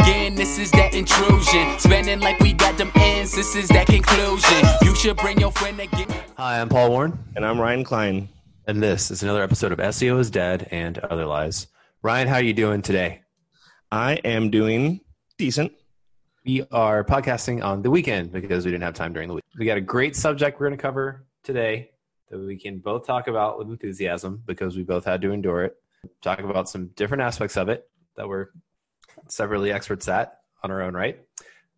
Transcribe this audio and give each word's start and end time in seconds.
again, 0.00 0.34
this 0.34 0.58
is 0.58 0.70
that 0.72 0.94
intrusion. 0.94 1.78
Spending 1.78 2.20
like 2.20 2.38
we 2.40 2.52
got 2.52 2.76
them 2.78 2.90
ends, 2.96 3.34
this 3.34 3.54
is 3.56 3.68
that 3.68 3.86
conclusion. 3.86 4.62
You 4.82 4.94
should 4.94 5.16
bring 5.16 5.38
your 5.38 5.52
friend 5.52 5.78
again. 5.80 6.08
Hi, 6.36 6.60
I'm 6.60 6.68
Paul 6.68 6.90
Warren, 6.90 7.18
And 7.36 7.44
I'm 7.44 7.60
Ryan 7.60 7.84
Klein. 7.84 8.28
and 8.66 8.82
this 8.82 9.10
is 9.10 9.22
another 9.22 9.42
episode 9.42 9.72
of 9.72 9.78
SEO 9.78 10.18
is 10.18 10.30
Dead 10.30 10.68
and 10.70 10.98
Other 10.98 11.26
Lies. 11.26 11.66
Ryan, 12.02 12.28
how 12.28 12.36
are 12.36 12.42
you 12.42 12.54
doing 12.54 12.80
today? 12.82 13.22
I 13.90 14.14
am 14.24 14.50
doing 14.50 15.00
decent. 15.36 15.72
We 16.44 16.64
are 16.72 17.04
podcasting 17.04 17.62
on 17.62 17.82
the 17.82 17.90
weekend 17.90 18.32
because 18.32 18.64
we 18.64 18.70
didn't 18.72 18.84
have 18.84 18.94
time 18.94 19.12
during 19.12 19.28
the 19.28 19.34
week. 19.34 19.44
We 19.58 19.66
got 19.66 19.76
a 19.76 19.82
great 19.82 20.16
subject 20.16 20.58
we're 20.58 20.66
going 20.68 20.78
to 20.78 20.82
cover 20.82 21.26
today 21.44 21.90
that 22.30 22.38
we 22.38 22.56
can 22.58 22.78
both 22.78 23.06
talk 23.06 23.28
about 23.28 23.58
with 23.58 23.68
enthusiasm 23.68 24.42
because 24.46 24.76
we 24.76 24.82
both 24.82 25.04
had 25.04 25.20
to 25.22 25.32
endure 25.32 25.64
it. 25.64 25.76
Talk 26.22 26.40
about 26.40 26.68
some 26.68 26.88
different 26.96 27.22
aspects 27.22 27.56
of 27.56 27.68
it 27.68 27.88
that 28.16 28.26
we're 28.26 28.48
severally 29.32 29.72
experts 29.72 30.08
at 30.08 30.40
on 30.62 30.70
our 30.70 30.82
own 30.82 30.92
right. 30.94 31.18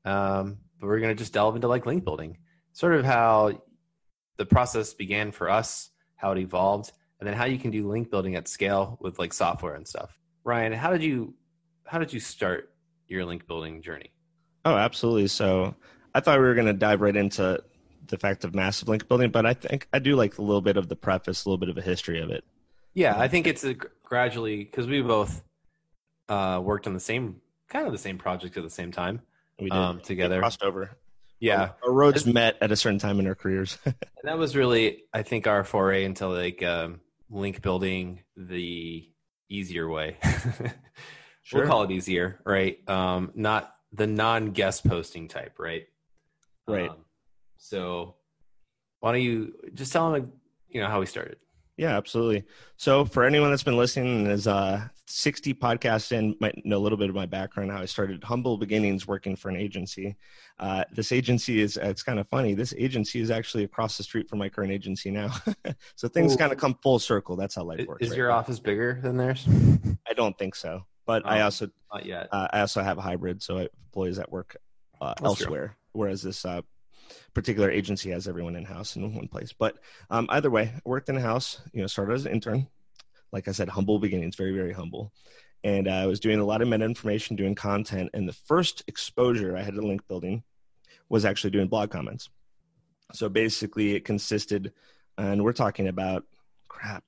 Um, 0.05 0.59
but 0.81 0.89
we're 0.89 0.99
going 0.99 1.15
to 1.15 1.19
just 1.19 1.33
delve 1.33 1.55
into 1.55 1.69
like 1.69 1.87
link 1.87 2.05
building, 2.05 2.39
sort 2.73 2.95
of 2.97 3.05
how 3.05 3.63
the 4.37 4.45
process 4.45 4.93
began 4.93 5.31
for 5.31 5.49
us, 5.49 5.91
how 6.17 6.33
it 6.33 6.39
evolved, 6.39 6.91
and 7.21 7.29
then 7.29 7.37
how 7.37 7.45
you 7.45 7.59
can 7.59 7.71
do 7.71 7.89
link 7.89 8.11
building 8.11 8.35
at 8.35 8.49
scale 8.49 8.99
with 9.01 9.21
like 9.21 9.33
software 9.33 9.77
and 9.77 9.87
stuff. 9.87 10.19
Ryan, 10.43 10.73
how 10.73 10.91
did 10.91 11.03
you 11.03 11.35
how 11.87 11.99
did 11.99 12.13
you 12.13 12.19
start 12.19 12.73
your 13.07 13.25
link 13.25 13.47
building 13.47 13.83
journey? 13.83 14.11
Oh, 14.65 14.75
absolutely. 14.75 15.29
So 15.29 15.77
I 16.13 16.21
thought 16.21 16.41
we 16.41 16.45
were 16.45 16.55
going 16.55 16.67
to 16.67 16.73
dive 16.73 17.03
right 17.03 17.15
into 17.15 17.63
the 18.09 18.19
fact 18.19 18.45
of 18.45 18.55
massive 18.55 18.89
link 18.89 19.07
building, 19.07 19.31
but 19.31 19.47
I 19.47 19.55
think 19.55 19.87
I 19.93 20.01
do 20.01 20.17
like 20.17 20.39
a 20.39 20.43
little 20.43 20.61
bit 20.61 20.77
of 20.77 20.89
the 20.89 20.97
preface, 20.97 21.45
a 21.45 21.49
little 21.49 21.59
bit 21.59 21.69
of 21.69 21.79
a 21.79 21.83
history 21.83 22.21
of 22.21 22.31
it. 22.31 22.45
Yeah, 22.95 23.19
I 23.19 23.29
think 23.29 23.47
it's 23.47 23.63
a 23.63 23.75
gradually 23.75 24.65
because 24.65 24.87
we 24.87 25.03
both 25.03 25.43
uh, 26.29 26.61
worked 26.63 26.87
on 26.87 26.95
the 26.95 27.01
same 27.01 27.41
kind 27.69 27.87
of 27.87 27.93
the 27.93 27.99
same 27.99 28.19
project 28.19 28.57
at 28.57 28.63
the 28.63 28.71
same 28.71 28.93
time 28.93 29.23
We 29.59 29.71
did 29.71 29.77
um, 29.77 30.01
together. 30.01 30.39
crossed 30.39 30.63
over. 30.63 30.91
Yeah, 31.41 31.71
Our 31.85 31.93
roads 31.93 32.25
met 32.25 32.57
at 32.61 32.73
a 32.73 32.77
certain 32.77 32.99
time 32.99 33.21
in 33.21 33.27
our 33.27 33.35
careers. 33.35 33.77
and 33.85 33.95
that 34.23 34.39
was 34.39 34.57
really 34.57 35.05
I 35.13 35.23
think 35.23 35.47
our 35.47 35.65
foray 35.65 36.05
into 36.05 36.27
like 36.29 36.63
um, 36.63 37.01
link 37.29 37.61
building 37.61 38.21
the 38.37 39.09
easier 39.49 39.89
way. 39.89 40.17
Sure. 41.45 41.61
We'll 41.61 41.69
call 41.69 41.83
it 41.83 41.91
easier, 41.91 42.41
right? 42.47 42.79
Um, 42.89 43.31
not 43.35 43.75
the 43.93 44.07
non-guest 44.07 44.89
posting 44.89 45.29
type, 45.29 45.59
right? 45.59 45.87
Right. 46.67 46.89
Um, 46.89 47.05
so, 47.59 48.15
why 49.01 49.13
don't 49.13 49.21
you 49.21 49.53
just 49.75 49.93
tell 49.93 50.11
them, 50.11 50.33
you 50.71 50.81
know, 50.81 50.89
how 50.89 51.01
we 51.01 51.07
started? 51.07 51.37
yeah, 51.77 51.99
absolutely. 51.99 52.45
So 52.79 53.05
for 53.05 53.25
anyone 53.25 53.51
that's 53.51 53.63
been 53.63 53.77
listening 53.77 54.21
and 54.23 54.33
is 54.33 54.47
uh, 54.47 54.89
60 55.07 55.55
podcasts 55.55 56.13
in, 56.13 56.35
might 56.41 56.55
know 56.65 56.79
a 56.79 56.81
little 56.81 56.97
bit 56.97 57.11
of 57.11 57.15
my 57.15 57.27
background, 57.27 57.71
how 57.71 57.81
I 57.81 57.85
started 57.85 58.25
humble 58.25 58.57
beginnings 58.57 59.07
working 59.07 59.37
for 59.37 59.51
an 59.51 59.57
agency. 59.57 60.17
Uh, 60.59 60.85
this 60.93 61.13
agency 61.13 61.61
is, 61.61 61.77
it's 61.77 62.03
kind 62.03 62.19
of 62.19 62.27
funny. 62.29 62.55
This 62.55 62.75
agency 62.79 63.21
is 63.21 63.31
actually 63.31 63.65
across 63.65 63.99
the 63.99 64.03
street 64.03 64.29
from 64.31 64.39
my 64.39 64.49
current 64.49 64.73
agency 64.73 65.11
now. 65.11 65.31
so 65.95 66.09
things 66.09 66.37
kind 66.37 66.53
of 66.53 66.59
come 66.59 66.79
full 66.83 66.99
circle. 66.99 67.37
That's 67.37 67.55
how 67.55 67.65
life 67.65 67.87
works. 67.87 68.03
is 68.03 68.11
right? 68.11 68.17
your 68.19 68.33
office 68.33 68.59
bigger 68.59 68.99
than 69.03 69.17
theirs? 69.17 69.47
I 70.09 70.15
don't 70.15 70.37
think 70.39 70.55
so. 70.55 70.87
But 71.07 71.27
I 71.27 71.41
Oh. 71.41 71.45
also 71.45 71.69
Not 71.93 72.07
yet. 72.07 72.29
uh, 72.33 72.49
I 72.51 72.61
also 72.61 72.83
have 72.83 72.97
a 72.97 73.03
hybrid, 73.03 73.43
so 73.43 73.59
I 73.59 73.61
have 73.63 73.69
employees 73.89 74.17
that 74.17 74.33
work 74.33 74.57
uh, 75.03 75.09
That's 75.09 75.21
true. 75.21 75.27
elsewhere. 75.47 75.77
Whereas 75.93 76.23
this 76.23 76.47
uh, 76.47 76.63
particular 77.35 77.71
agency 77.71 78.11
has 78.11 78.27
everyone 78.27 78.57
in 78.57 78.65
house 78.65 78.97
in 78.97 79.15
one 79.15 79.29
place. 79.29 79.53
But 79.53 79.77
um, 80.09 80.27
either 80.31 80.51
way, 80.51 80.73
I 80.75 80.81
worked 80.87 81.11
in 81.11 81.17
a 81.19 81.21
house. 81.21 81.61
You 81.75 81.83
know, 81.83 81.87
started 81.89 82.15
as 82.15 82.25
an 82.25 82.33
intern. 82.33 82.69
Like 83.35 83.49
I 83.49 83.53
said, 83.53 83.69
humble 83.69 83.99
beginnings, 83.99 84.37
very 84.37 84.53
very 84.53 84.73
humble. 84.73 85.13
And 85.65 85.89
uh, 85.89 85.93
I 85.93 86.07
was 86.07 86.21
doing 86.21 86.39
a 86.39 86.45
lot 86.45 86.63
of 86.63 86.69
meta 86.69 86.85
information, 86.85 87.37
doing 87.37 87.55
content. 87.55 88.11
And 88.15 88.29
the 88.29 88.33
first 88.33 88.85
exposure 88.87 89.57
I 89.57 89.63
had 89.63 89.75
to 89.75 89.81
link 89.83 90.07
building 90.07 90.45
was 91.09 91.25
actually 91.25 91.51
doing 91.51 91.69
blog 91.69 91.91
comments. 91.91 92.29
So 93.13 93.29
basically, 93.29 93.95
it 93.95 94.05
consisted, 94.05 94.73
and 95.19 95.43
we're 95.43 95.53
talking 95.53 95.89
about 95.89 96.25
crap. 96.69 97.05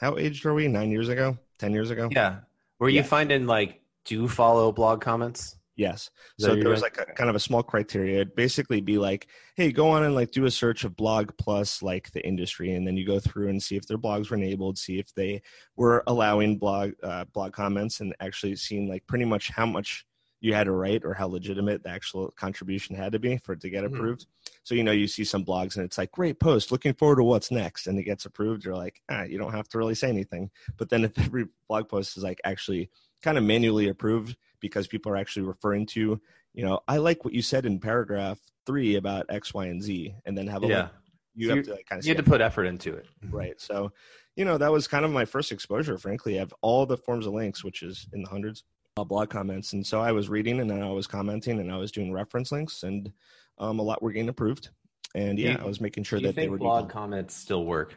How 0.00 0.18
aged 0.18 0.44
are 0.44 0.54
we? 0.54 0.68
Nine 0.68 0.90
years 0.90 1.08
ago? 1.08 1.38
Ten 1.58 1.72
years 1.72 1.90
ago? 1.90 2.08
Yeah. 2.10 2.40
Were 2.78 2.88
you 2.88 3.02
finding 3.02 3.46
like 3.46 3.80
do 4.04 4.28
follow 4.28 4.72
blog 4.72 5.00
comments? 5.00 5.56
Yes. 5.80 6.10
So 6.38 6.54
there 6.54 6.68
was 6.68 6.82
like 6.82 6.98
a 6.98 7.06
kind 7.14 7.30
of 7.30 7.36
a 7.36 7.40
small 7.40 7.62
criteria. 7.62 8.16
It'd 8.20 8.34
basically 8.34 8.82
be 8.82 8.98
like, 8.98 9.28
hey, 9.56 9.72
go 9.72 9.88
on 9.88 10.02
and 10.04 10.14
like 10.14 10.30
do 10.30 10.44
a 10.44 10.50
search 10.50 10.84
of 10.84 10.94
blog 10.94 11.30
plus 11.38 11.82
like 11.82 12.10
the 12.12 12.22
industry, 12.26 12.74
and 12.74 12.86
then 12.86 12.98
you 12.98 13.06
go 13.06 13.18
through 13.18 13.48
and 13.48 13.62
see 13.62 13.76
if 13.76 13.86
their 13.86 13.96
blogs 13.96 14.28
were 14.28 14.36
enabled, 14.36 14.76
see 14.76 14.98
if 14.98 15.14
they 15.14 15.40
were 15.76 16.02
allowing 16.06 16.58
blog 16.58 16.92
uh, 17.02 17.24
blog 17.32 17.54
comments, 17.54 18.00
and 18.00 18.14
actually 18.20 18.56
seeing 18.56 18.90
like 18.90 19.06
pretty 19.06 19.24
much 19.24 19.48
how 19.48 19.64
much 19.64 20.04
you 20.42 20.52
had 20.52 20.64
to 20.64 20.72
write 20.72 21.02
or 21.04 21.14
how 21.14 21.26
legitimate 21.26 21.82
the 21.82 21.88
actual 21.88 22.30
contribution 22.32 22.94
had 22.94 23.12
to 23.12 23.18
be 23.18 23.38
for 23.38 23.52
it 23.54 23.60
to 23.62 23.70
get 23.70 23.84
Mhm. 23.84 23.94
approved. 23.94 24.26
So 24.64 24.74
you 24.74 24.84
know 24.84 24.92
you 24.92 25.06
see 25.06 25.24
some 25.24 25.46
blogs 25.46 25.76
and 25.76 25.84
it's 25.86 25.96
like 25.96 26.12
great 26.12 26.38
post, 26.40 26.70
looking 26.70 26.92
forward 26.92 27.16
to 27.16 27.24
what's 27.24 27.50
next, 27.50 27.86
and 27.86 27.98
it 27.98 28.04
gets 28.04 28.26
approved. 28.26 28.66
You're 28.66 28.76
like, 28.76 29.00
ah, 29.10 29.22
you 29.22 29.38
don't 29.38 29.52
have 29.54 29.68
to 29.70 29.78
really 29.78 29.94
say 29.94 30.10
anything. 30.10 30.50
But 30.76 30.90
then 30.90 31.04
if 31.04 31.12
every 31.34 31.46
blog 31.68 31.88
post 31.88 32.18
is 32.18 32.22
like 32.22 32.40
actually 32.44 32.90
kind 33.22 33.38
of 33.38 33.44
manually 33.44 33.88
approved 33.88 34.36
because 34.60 34.86
people 34.86 35.12
are 35.12 35.16
actually 35.16 35.42
referring 35.46 35.86
to 35.86 36.20
you 36.52 36.64
know, 36.64 36.80
I 36.88 36.96
like 36.96 37.24
what 37.24 37.32
you 37.32 37.42
said 37.42 37.64
in 37.64 37.78
paragraph 37.78 38.40
three 38.66 38.96
about 38.96 39.24
X, 39.28 39.54
Y, 39.54 39.66
and 39.66 39.80
Z, 39.80 40.12
and 40.26 40.36
then 40.36 40.48
have 40.48 40.64
a 40.64 40.66
Yeah. 40.66 40.78
link. 40.78 40.90
You 41.36 41.48
So 41.48 41.54
have 41.54 41.64
to 41.66 41.70
like, 41.74 41.86
kind 41.86 42.00
of 42.00 42.04
You 42.04 42.10
had 42.12 42.24
to 42.24 42.28
put 42.28 42.40
effort 42.40 42.64
into 42.64 42.92
it. 42.92 43.06
right. 43.30 43.58
So, 43.60 43.92
you 44.34 44.44
know, 44.44 44.58
that 44.58 44.72
was 44.72 44.88
kind 44.88 45.04
of 45.04 45.12
my 45.12 45.24
first 45.24 45.52
exposure. 45.52 45.96
Frankly, 45.96 46.34
I 46.34 46.40
have 46.40 46.52
all 46.60 46.86
the 46.86 46.96
forms 46.96 47.24
of 47.26 47.34
links, 47.34 47.62
which 47.62 47.84
is 47.84 48.08
in 48.12 48.22
the 48.24 48.28
hundreds, 48.28 48.64
uh, 48.96 49.04
blog 49.04 49.30
comments, 49.30 49.74
and 49.74 49.86
so 49.86 50.00
I 50.00 50.10
was 50.10 50.28
reading 50.28 50.58
and 50.58 50.68
then 50.68 50.82
I 50.82 50.90
was 50.90 51.06
commenting 51.06 51.60
and 51.60 51.70
I 51.70 51.76
was 51.76 51.92
doing 51.92 52.12
reference 52.12 52.50
links, 52.50 52.82
and 52.82 53.12
um, 53.58 53.78
a 53.78 53.82
lot 53.82 54.02
were 54.02 54.10
getting 54.10 54.28
approved. 54.28 54.70
And 55.14 55.38
yeah, 55.38 55.52
you- 55.52 55.58
I 55.58 55.64
was 55.66 55.80
making 55.80 56.02
sure 56.02 56.18
Do 56.18 56.24
you 56.24 56.32
that 56.32 56.34
they 56.36 56.48
were. 56.48 56.58
blog 56.58 56.86
doing- 56.86 56.90
comments 56.90 57.36
still 57.36 57.64
work 57.64 57.94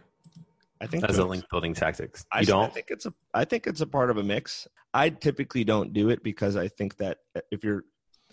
I 0.83 0.87
think 0.87 1.05
as 1.05 1.17
a 1.17 1.25
link 1.25 1.45
building 1.49 1.73
tactics? 1.73 2.25
I, 2.31 2.39
You 2.39 2.43
I 2.43 2.45
don't? 2.45 2.63
I 2.65 2.67
think 2.67 2.87
it's 2.89 3.05
a. 3.05 3.13
I 3.33 3.45
think 3.45 3.67
it's 3.67 3.79
a 3.79 3.87
part 3.87 4.09
of 4.09 4.17
a 4.17 4.23
mix. 4.23 4.67
I 4.93 5.09
typically 5.09 5.63
don't 5.63 5.93
do 5.93 6.09
it 6.09 6.21
because 6.23 6.57
I 6.57 6.67
think 6.67 6.97
that 6.97 7.19
if 7.51 7.63
you're 7.63 7.85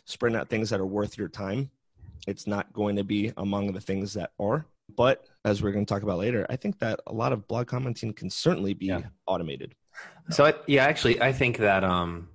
spreading 0.04 0.36
out 0.36 0.48
things 0.48 0.68
that 0.70 0.80
are 0.80 0.86
worth 0.86 1.16
your 1.16 1.28
time, 1.28 1.70
it's 2.26 2.48
not 2.48 2.72
going 2.72 2.96
to 2.96 3.04
be 3.04 3.32
among 3.36 3.72
the 3.72 3.80
things 3.80 4.12
that 4.14 4.32
are. 4.40 4.66
But 4.96 5.26
as 5.44 5.62
we're 5.62 5.70
going 5.70 5.86
to 5.86 5.94
talk 5.94 6.02
about 6.02 6.18
later, 6.18 6.44
I 6.50 6.56
think 6.56 6.80
that 6.80 6.98
a 7.06 7.12
lot 7.14 7.32
of 7.32 7.46
blog 7.46 7.68
commenting 7.68 8.12
can 8.12 8.28
certainly 8.28 8.74
be 8.74 8.86
Yeah. 8.86 9.02
automated. 9.28 9.76
So 10.30 10.44
I, 10.44 10.54
yeah, 10.66 10.84
actually, 10.84 11.22
I 11.22 11.32
think 11.32 11.58
that 11.58 11.84
um, 11.84 12.30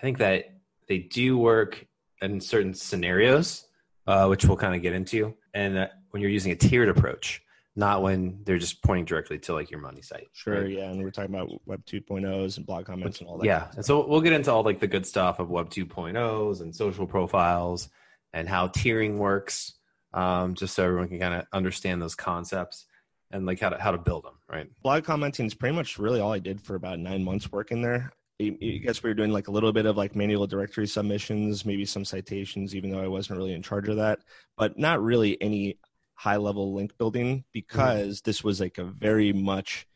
I 0.00 0.02
think 0.02 0.18
that 0.18 0.52
they 0.88 0.98
do 0.98 1.38
work 1.38 1.86
in 2.20 2.40
certain 2.40 2.74
scenarios, 2.74 3.64
uh, 4.08 4.26
which 4.26 4.44
we'll 4.44 4.56
kind 4.56 4.74
of 4.74 4.82
get 4.82 4.92
into, 4.92 5.34
and 5.54 5.76
that 5.76 5.92
when 6.10 6.20
you're 6.20 6.30
using 6.32 6.50
a 6.50 6.56
tiered 6.56 6.88
approach, 6.88 7.42
not 7.76 8.02
when 8.02 8.40
they're 8.44 8.58
just 8.58 8.82
pointing 8.82 9.04
directly 9.04 9.38
to 9.38 9.54
like 9.54 9.70
your 9.70 9.80
money 9.80 10.02
site. 10.02 10.28
Sure, 10.32 10.62
right? 10.62 10.70
yeah, 10.70 10.90
and 10.90 11.02
we're 11.02 11.10
talking 11.10 11.34
about 11.34 11.50
Web 11.66 11.84
2.0s 11.86 12.56
and 12.56 12.66
blog 12.66 12.86
comments 12.86 13.20
and 13.20 13.28
all 13.28 13.38
that. 13.38 13.46
Yeah, 13.46 13.68
and 13.76 13.84
so 13.84 14.06
we'll 14.06 14.20
get 14.20 14.32
into 14.32 14.52
all 14.52 14.62
like 14.62 14.80
the 14.80 14.88
good 14.88 15.06
stuff 15.06 15.38
of 15.38 15.50
Web 15.50 15.70
2.0s 15.70 16.60
and 16.60 16.74
social 16.74 17.06
profiles 17.06 17.88
and 18.32 18.48
how 18.48 18.68
tiering 18.68 19.18
works, 19.18 19.74
um, 20.12 20.54
just 20.54 20.74
so 20.74 20.84
everyone 20.84 21.08
can 21.08 21.20
kind 21.20 21.34
of 21.34 21.46
understand 21.52 22.02
those 22.02 22.14
concepts 22.14 22.86
and 23.30 23.46
like 23.46 23.60
how 23.60 23.68
to 23.68 23.80
how 23.80 23.92
to 23.92 23.98
build 23.98 24.24
them, 24.24 24.34
right? 24.50 24.68
blog 24.82 25.04
commenting 25.04 25.46
is 25.46 25.54
pretty 25.54 25.74
much 25.74 25.98
really 25.98 26.20
all 26.20 26.32
I 26.32 26.40
did 26.40 26.60
for 26.60 26.74
about 26.74 26.98
nine 26.98 27.22
months 27.22 27.50
working 27.52 27.82
there. 27.82 28.12
I 28.40 28.56
I 28.60 28.80
guess 28.82 29.02
we 29.02 29.10
were 29.10 29.14
doing 29.14 29.30
like 29.30 29.48
a 29.48 29.52
little 29.52 29.72
bit 29.72 29.86
of 29.86 29.96
like 29.96 30.16
manual 30.16 30.46
directory 30.46 30.86
submissions, 30.86 31.64
maybe 31.64 31.84
some 31.84 32.04
citations, 32.04 32.74
even 32.74 32.90
though 32.90 33.02
I 33.02 33.06
wasn't 33.06 33.38
really 33.38 33.52
in 33.52 33.62
charge 33.62 33.88
of 33.88 33.96
that, 33.96 34.20
but 34.56 34.78
not 34.78 35.02
really 35.02 35.40
any 35.40 35.78
high 36.20 36.36
level 36.36 36.74
link 36.74 36.98
building 36.98 37.42
because 37.50 38.20
this 38.20 38.44
was 38.44 38.60
like 38.60 38.76
a 38.76 38.84
very 38.84 39.32
much 39.32 39.86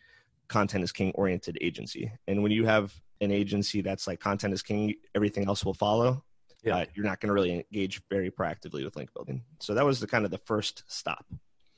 content 0.49 0.82
is 0.82 0.91
king 0.91 1.12
oriented 1.15 1.59
agency. 1.61 2.11
And 2.26 2.43
when 2.43 2.50
you 2.50 2.65
have 2.65 2.94
an 3.21 3.31
agency 3.31 3.82
that's 3.82 4.06
like 4.06 4.21
content 4.21 4.55
is 4.55 4.62
king, 4.62 4.94
everything 5.15 5.47
else 5.47 5.67
will 5.67 5.75
follow. 5.75 6.25
Yeah. 6.62 6.76
Uh, 6.76 6.85
you're 6.94 7.05
not 7.05 7.21
going 7.21 7.29
to 7.29 7.35
really 7.35 7.53
engage 7.53 8.00
very 8.09 8.31
proactively 8.31 8.82
with 8.87 8.97
link 8.97 9.12
building. 9.12 9.43
So 9.61 9.75
that 9.75 9.85
was 9.85 10.00
the 10.00 10.06
kind 10.06 10.25
of 10.25 10.31
the 10.31 10.38
first 10.38 10.85
stop. 10.87 11.26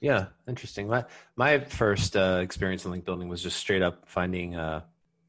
Yeah, 0.01 0.27
interesting. 0.47 0.87
My 0.87 1.07
my 1.35 1.59
first 1.59 2.17
uh, 2.17 2.39
experience 2.41 2.85
in 2.85 2.93
link 2.93 3.05
building 3.05 3.29
was 3.29 3.43
just 3.43 3.57
straight 3.57 3.83
up 3.83 4.05
finding 4.07 4.55
uh, 4.55 4.83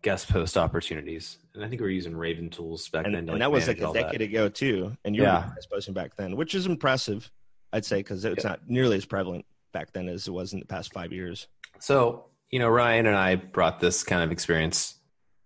guest 0.04 0.30
post 0.30 0.58
opportunities, 0.58 1.40
and 1.56 1.64
I 1.66 1.69
think 1.69 1.81
we 1.81 1.88
were 1.88 1.92
using 1.92 2.16
Raven 2.16 2.52
tools 2.52 2.88
back 2.90 3.06
and, 3.06 3.16
then. 3.16 3.22
And 3.22 3.30
like, 3.30 3.40
that 3.40 3.52
was 3.52 3.68
like 3.68 3.80
a 3.81 3.92
decade 3.94 4.22
that. 4.22 4.25
ago 4.25 4.50
too. 4.50 4.96
And 5.04 5.16
you 5.16 5.24
Yeah. 5.24 5.48
were 5.48 5.56
posting 5.72 5.96
back 5.96 6.16
then, 6.18 6.36
which 6.36 6.54
is 6.54 6.68
impressive, 6.68 7.31
I'd 7.74 7.86
say, 7.86 7.98
because 7.98 8.24
it's 8.25 8.44
Yeah. 8.44 8.52
not 8.52 8.62
nearly 8.68 8.98
as 8.98 9.06
prevalent 9.06 9.46
back 9.74 9.92
then 9.94 10.08
as 10.10 10.28
it 10.28 10.31
was 10.31 10.54
in 10.54 10.60
the 10.60 10.66
past 10.66 10.94
five 10.94 11.12
years. 11.12 11.48
So 11.80 12.25
you 12.50 12.60
know, 12.60 12.69
Ryan 12.69 13.08
and 13.08 13.16
I 13.16 13.36
brought 13.36 13.80
this 13.80 14.04
kind 14.04 14.24
of 14.24 14.31
experience 14.31 14.96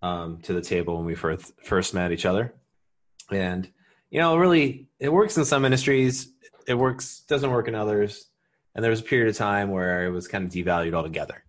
um, 0.04 0.40
to 0.44 0.54
the 0.54 0.62
table 0.62 0.98
when 0.98 1.06
we 1.06 1.16
first 1.16 1.52
first 1.64 1.94
met 1.94 2.12
each 2.12 2.26
other, 2.26 2.54
and 3.32 3.70
you 4.10 4.20
know, 4.20 4.38
really, 4.38 4.90
it 5.00 5.10
works 5.12 5.38
in 5.38 5.46
some 5.46 5.66
industries. 5.66 6.32
It 6.68 6.76
works 6.76 7.22
doesn't 7.28 7.50
work 7.50 7.68
in 7.68 7.76
others. 7.76 8.28
And 8.76 8.84
there 8.84 8.90
was 8.92 9.02
a 9.02 9.04
period 9.04 9.30
of 9.30 9.36
time 9.36 9.70
where 9.70 10.06
it 10.06 10.12
was 10.12 10.28
kind 10.28 10.46
of 10.46 10.52
devalued 10.52 10.94
altogether. 10.94 11.44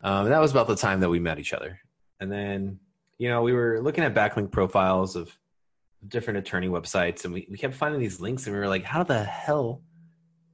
Um, 0.00 0.28
that 0.28 0.40
was 0.40 0.50
about 0.50 0.66
the 0.68 0.74
time 0.76 1.00
that 1.00 1.08
we 1.08 1.18
met 1.20 1.38
each 1.38 1.52
other. 1.52 1.78
And 2.18 2.32
then, 2.32 2.80
you 3.18 3.28
know, 3.28 3.42
we 3.42 3.52
were 3.52 3.80
looking 3.80 4.02
at 4.02 4.12
backlink 4.14 4.50
profiles 4.50 5.14
of 5.16 5.36
different 6.06 6.38
attorney 6.38 6.68
websites, 6.68 7.24
and 7.24 7.32
we, 7.32 7.46
we 7.50 7.56
kept 7.56 7.74
finding 7.74 8.00
these 8.00 8.20
links, 8.20 8.46
and 8.46 8.54
we 8.56 8.60
were 8.60 8.68
like, 8.68 8.84
how 8.84 9.02
the 9.04 9.22
hell 9.22 9.82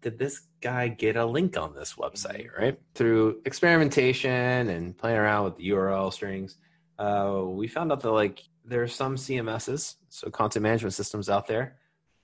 did 0.05 0.19
this 0.19 0.43
guy 0.61 0.87
get 0.87 1.17
a 1.17 1.25
link 1.25 1.57
on 1.57 1.75
this 1.75 1.95
website, 1.95 2.49
right? 2.57 2.79
Through 2.95 3.41
experimentation 3.47 4.69
and 4.69 4.97
playing 4.97 5.17
around 5.17 5.45
with 5.45 5.57
the 5.57 5.71
URL 5.71 6.13
strings, 6.13 6.59
uh, 6.99 7.41
we 7.45 7.67
found 7.67 7.91
out 7.91 8.01
that 8.03 8.11
like 8.11 8.43
there 8.67 8.83
are 8.83 8.89
some 8.89 9.17
CMSs, 9.17 9.95
so 10.11 10.31
content 10.31 10.63
management 10.63 10.93
systems 10.93 11.31
out 11.31 11.47
there 11.47 11.77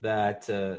that 0.03 0.49
uh, 0.51 0.77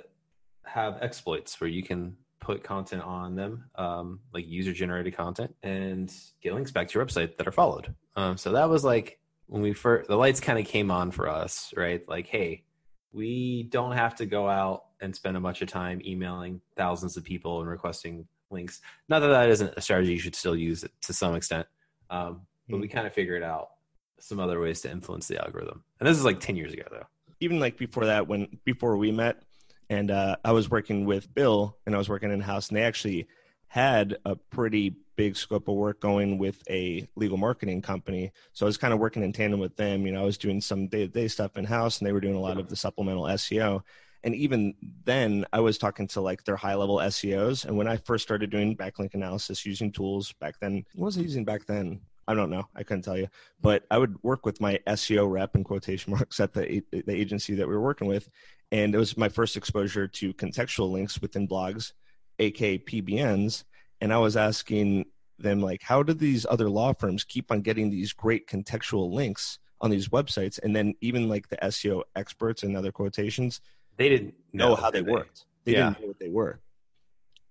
have 0.63 0.99
exploits 1.01 1.59
where 1.59 1.69
you 1.69 1.81
can 1.81 2.15
put 2.39 2.63
content 2.63 3.01
on 3.01 3.35
them, 3.35 3.65
um, 3.75 4.19
like 4.31 4.47
user 4.47 4.71
generated 4.71 5.17
content, 5.17 5.55
and 5.63 6.13
get 6.41 6.53
links 6.53 6.71
back 6.71 6.87
to 6.87 6.99
your 6.99 7.05
website 7.05 7.35
that 7.37 7.47
are 7.47 7.51
followed. 7.51 7.95
Um, 8.15 8.37
so 8.37 8.51
that 8.51 8.69
was 8.69 8.83
like 8.83 9.19
when 9.47 9.63
we 9.63 9.73
first, 9.73 10.07
the 10.07 10.15
lights 10.15 10.39
kind 10.39 10.59
of 10.59 10.65
came 10.65 10.91
on 10.91 11.09
for 11.09 11.27
us, 11.27 11.73
right? 11.75 12.07
Like, 12.07 12.27
hey, 12.27 12.63
we 13.11 13.63
don't 13.63 13.93
have 13.93 14.15
to 14.17 14.27
go 14.27 14.47
out 14.47 14.85
and 15.01 15.15
spend 15.15 15.35
a 15.35 15.39
bunch 15.39 15.61
of 15.61 15.67
time 15.67 16.01
emailing 16.05 16.61
thousands 16.77 17.17
of 17.17 17.23
people 17.23 17.59
and 17.59 17.69
requesting 17.69 18.27
links. 18.51 18.81
Not 19.09 19.19
that 19.19 19.27
that 19.27 19.49
isn't 19.49 19.73
a 19.75 19.81
strategy 19.81 20.13
you 20.13 20.19
should 20.19 20.35
still 20.35 20.55
use 20.55 20.83
it 20.83 20.91
to 21.03 21.13
some 21.13 21.35
extent, 21.35 21.67
um, 22.09 22.41
but 22.69 22.79
we 22.79 22.87
kind 22.87 23.07
of 23.07 23.13
figured 23.13 23.43
out 23.43 23.71
some 24.19 24.39
other 24.39 24.59
ways 24.59 24.81
to 24.81 24.91
influence 24.91 25.27
the 25.27 25.43
algorithm. 25.43 25.83
And 25.99 26.07
this 26.07 26.17
is 26.17 26.25
like 26.25 26.39
10 26.39 26.55
years 26.55 26.73
ago, 26.73 26.83
though. 26.89 27.07
Even 27.39 27.59
like 27.59 27.77
before 27.77 28.05
that, 28.05 28.27
when 28.27 28.59
before 28.65 28.97
we 28.97 29.11
met, 29.11 29.41
and 29.89 30.11
uh, 30.11 30.37
I 30.45 30.51
was 30.51 30.69
working 30.69 31.05
with 31.05 31.33
Bill, 31.33 31.75
and 31.85 31.95
I 31.95 31.97
was 31.97 32.07
working 32.07 32.31
in 32.31 32.39
house, 32.39 32.69
and 32.69 32.77
they 32.77 32.83
actually 32.83 33.27
had 33.67 34.17
a 34.25 34.35
pretty 34.35 34.95
big 35.15 35.35
scope 35.35 35.67
of 35.67 35.75
work 35.75 35.99
going 35.99 36.37
with 36.37 36.63
a 36.69 37.07
legal 37.15 37.37
marketing 37.37 37.81
company. 37.81 38.31
So 38.53 38.65
I 38.65 38.67
was 38.67 38.77
kind 38.77 38.93
of 38.93 38.99
working 38.99 39.23
in 39.23 39.33
tandem 39.33 39.59
with 39.59 39.75
them. 39.75 40.05
You 40.05 40.11
know, 40.11 40.21
I 40.21 40.25
was 40.25 40.37
doing 40.37 40.61
some 40.61 40.87
day 40.87 40.99
to 40.99 41.07
day 41.07 41.27
stuff 41.27 41.57
in 41.57 41.65
house, 41.65 41.99
and 41.99 42.07
they 42.07 42.11
were 42.11 42.19
doing 42.19 42.35
a 42.35 42.39
lot 42.39 42.57
of 42.57 42.69
the 42.69 42.75
supplemental 42.75 43.23
SEO. 43.23 43.81
And 44.23 44.35
even 44.35 44.75
then, 45.05 45.45
I 45.51 45.59
was 45.59 45.77
talking 45.77 46.07
to 46.09 46.21
like 46.21 46.43
their 46.43 46.55
high 46.55 46.75
level 46.75 46.97
SEOs. 46.97 47.65
And 47.65 47.75
when 47.77 47.87
I 47.87 47.97
first 47.97 48.23
started 48.23 48.49
doing 48.49 48.77
backlink 48.77 49.13
analysis 49.13 49.65
using 49.65 49.91
tools 49.91 50.31
back 50.33 50.59
then, 50.59 50.85
what 50.93 51.07
was 51.07 51.17
I 51.17 51.21
using 51.21 51.45
back 51.45 51.65
then? 51.65 52.01
I 52.27 52.35
don't 52.35 52.49
know. 52.49 52.67
I 52.75 52.83
couldn't 52.83 53.01
tell 53.01 53.17
you. 53.17 53.27
But 53.61 53.83
I 53.89 53.97
would 53.97 54.21
work 54.23 54.45
with 54.45 54.61
my 54.61 54.79
SEO 54.87 55.29
rep 55.29 55.55
in 55.55 55.63
quotation 55.63 56.11
marks 56.13 56.39
at 56.39 56.53
the 56.53 56.83
the 56.91 57.13
agency 57.13 57.55
that 57.55 57.67
we 57.67 57.73
were 57.73 57.81
working 57.81 58.07
with, 58.07 58.29
and 58.71 58.93
it 58.93 58.97
was 58.97 59.17
my 59.17 59.29
first 59.29 59.57
exposure 59.57 60.07
to 60.07 60.33
contextual 60.33 60.91
links 60.91 61.21
within 61.21 61.47
blogs, 61.47 61.93
aka 62.39 62.77
PBNs. 62.77 63.63
And 63.99 64.13
I 64.13 64.17
was 64.17 64.37
asking 64.37 65.05
them 65.37 65.61
like, 65.61 65.81
how 65.81 66.03
do 66.03 66.13
these 66.13 66.45
other 66.49 66.69
law 66.69 66.93
firms 66.93 67.23
keep 67.23 67.51
on 67.51 67.61
getting 67.61 67.89
these 67.89 68.13
great 68.13 68.47
contextual 68.47 69.11
links 69.11 69.59
on 69.81 69.89
these 69.89 70.09
websites? 70.09 70.59
And 70.61 70.75
then 70.75 70.93
even 71.01 71.27
like 71.27 71.49
the 71.49 71.57
SEO 71.57 72.03
experts 72.15 72.63
and 72.63 72.77
other 72.77 72.91
quotations, 72.91 73.61
They 74.01 74.09
didn't 74.09 74.33
know, 74.51 74.73
how 74.73 74.89
they 74.89 75.03
did 75.03 75.11
worked. 75.11 75.45
They 75.63 75.73
Yeah. 75.73 75.89
didn't 75.89 76.01
know 76.01 76.07
what 76.07 76.19
they 76.19 76.29
were. 76.29 76.59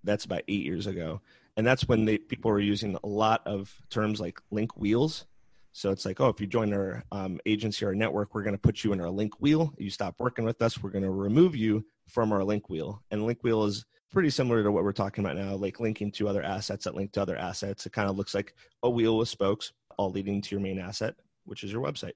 That's 0.02 0.25
about 0.25 0.43
eight 0.49 0.64
years 0.64 0.88
ago, 0.88 1.20
and 1.56 1.64
that's 1.64 1.87
when 1.87 2.06
they 2.06 2.19
people 2.19 2.50
were 2.50 2.58
using 2.58 2.99
a 3.05 3.06
lot 3.06 3.47
of 3.47 3.73
terms 3.88 4.19
like 4.20 4.41
link 4.50 4.76
wheels. 4.76 5.26
So 5.73 5.93
it's 5.93 6.05
like, 6.05 6.20
oh, 6.20 6.26
if 6.29 6.41
you 6.41 6.49
join 6.49 6.73
our 6.73 7.05
um, 7.12 7.38
agency 7.47 7.85
or 7.85 7.94
network, 7.94 8.35
we're 8.35 8.43
going 8.43 8.56
to 8.56 8.61
put 8.61 8.82
you 8.82 8.93
in 8.93 9.00
our 9.00 9.11
link 9.11 9.41
wheel. 9.41 9.73
You 9.79 9.91
stop 9.91 10.17
working 10.19 10.44
with 10.44 10.61
us, 10.61 10.82
we're 10.82 10.91
going 10.91 11.05
to 11.05 11.11
remove 11.12 11.55
you 11.55 11.85
from 12.08 12.32
our 12.32 12.43
link 12.43 12.69
wheel. 12.69 13.00
And 13.12 13.25
link 13.25 13.44
wheel 13.44 13.62
is 13.62 13.85
pretty 14.11 14.31
similar 14.31 14.64
to 14.64 14.73
what 14.73 14.82
we're 14.82 14.91
talking 14.91 15.25
about 15.25 15.37
now, 15.37 15.55
like 15.55 15.79
linking 15.79 16.11
to 16.12 16.26
other 16.26 16.43
assets 16.43 16.82
that 16.87 16.97
link 16.97 17.12
to 17.12 17.23
other 17.23 17.37
assets. 17.37 17.87
It 17.87 17.93
kind 17.93 18.11
of 18.11 18.17
looks 18.17 18.35
like 18.35 18.55
a 18.82 18.91
wheel 18.91 19.19
with 19.19 19.29
spokes, 19.29 19.73
all 19.99 20.11
leading 20.11 20.43
to 20.43 20.50
your 20.56 20.61
main 20.61 20.81
asset, 20.81 21.14
which 21.44 21.62
is 21.62 21.70
your 21.70 21.82
website. 21.85 22.14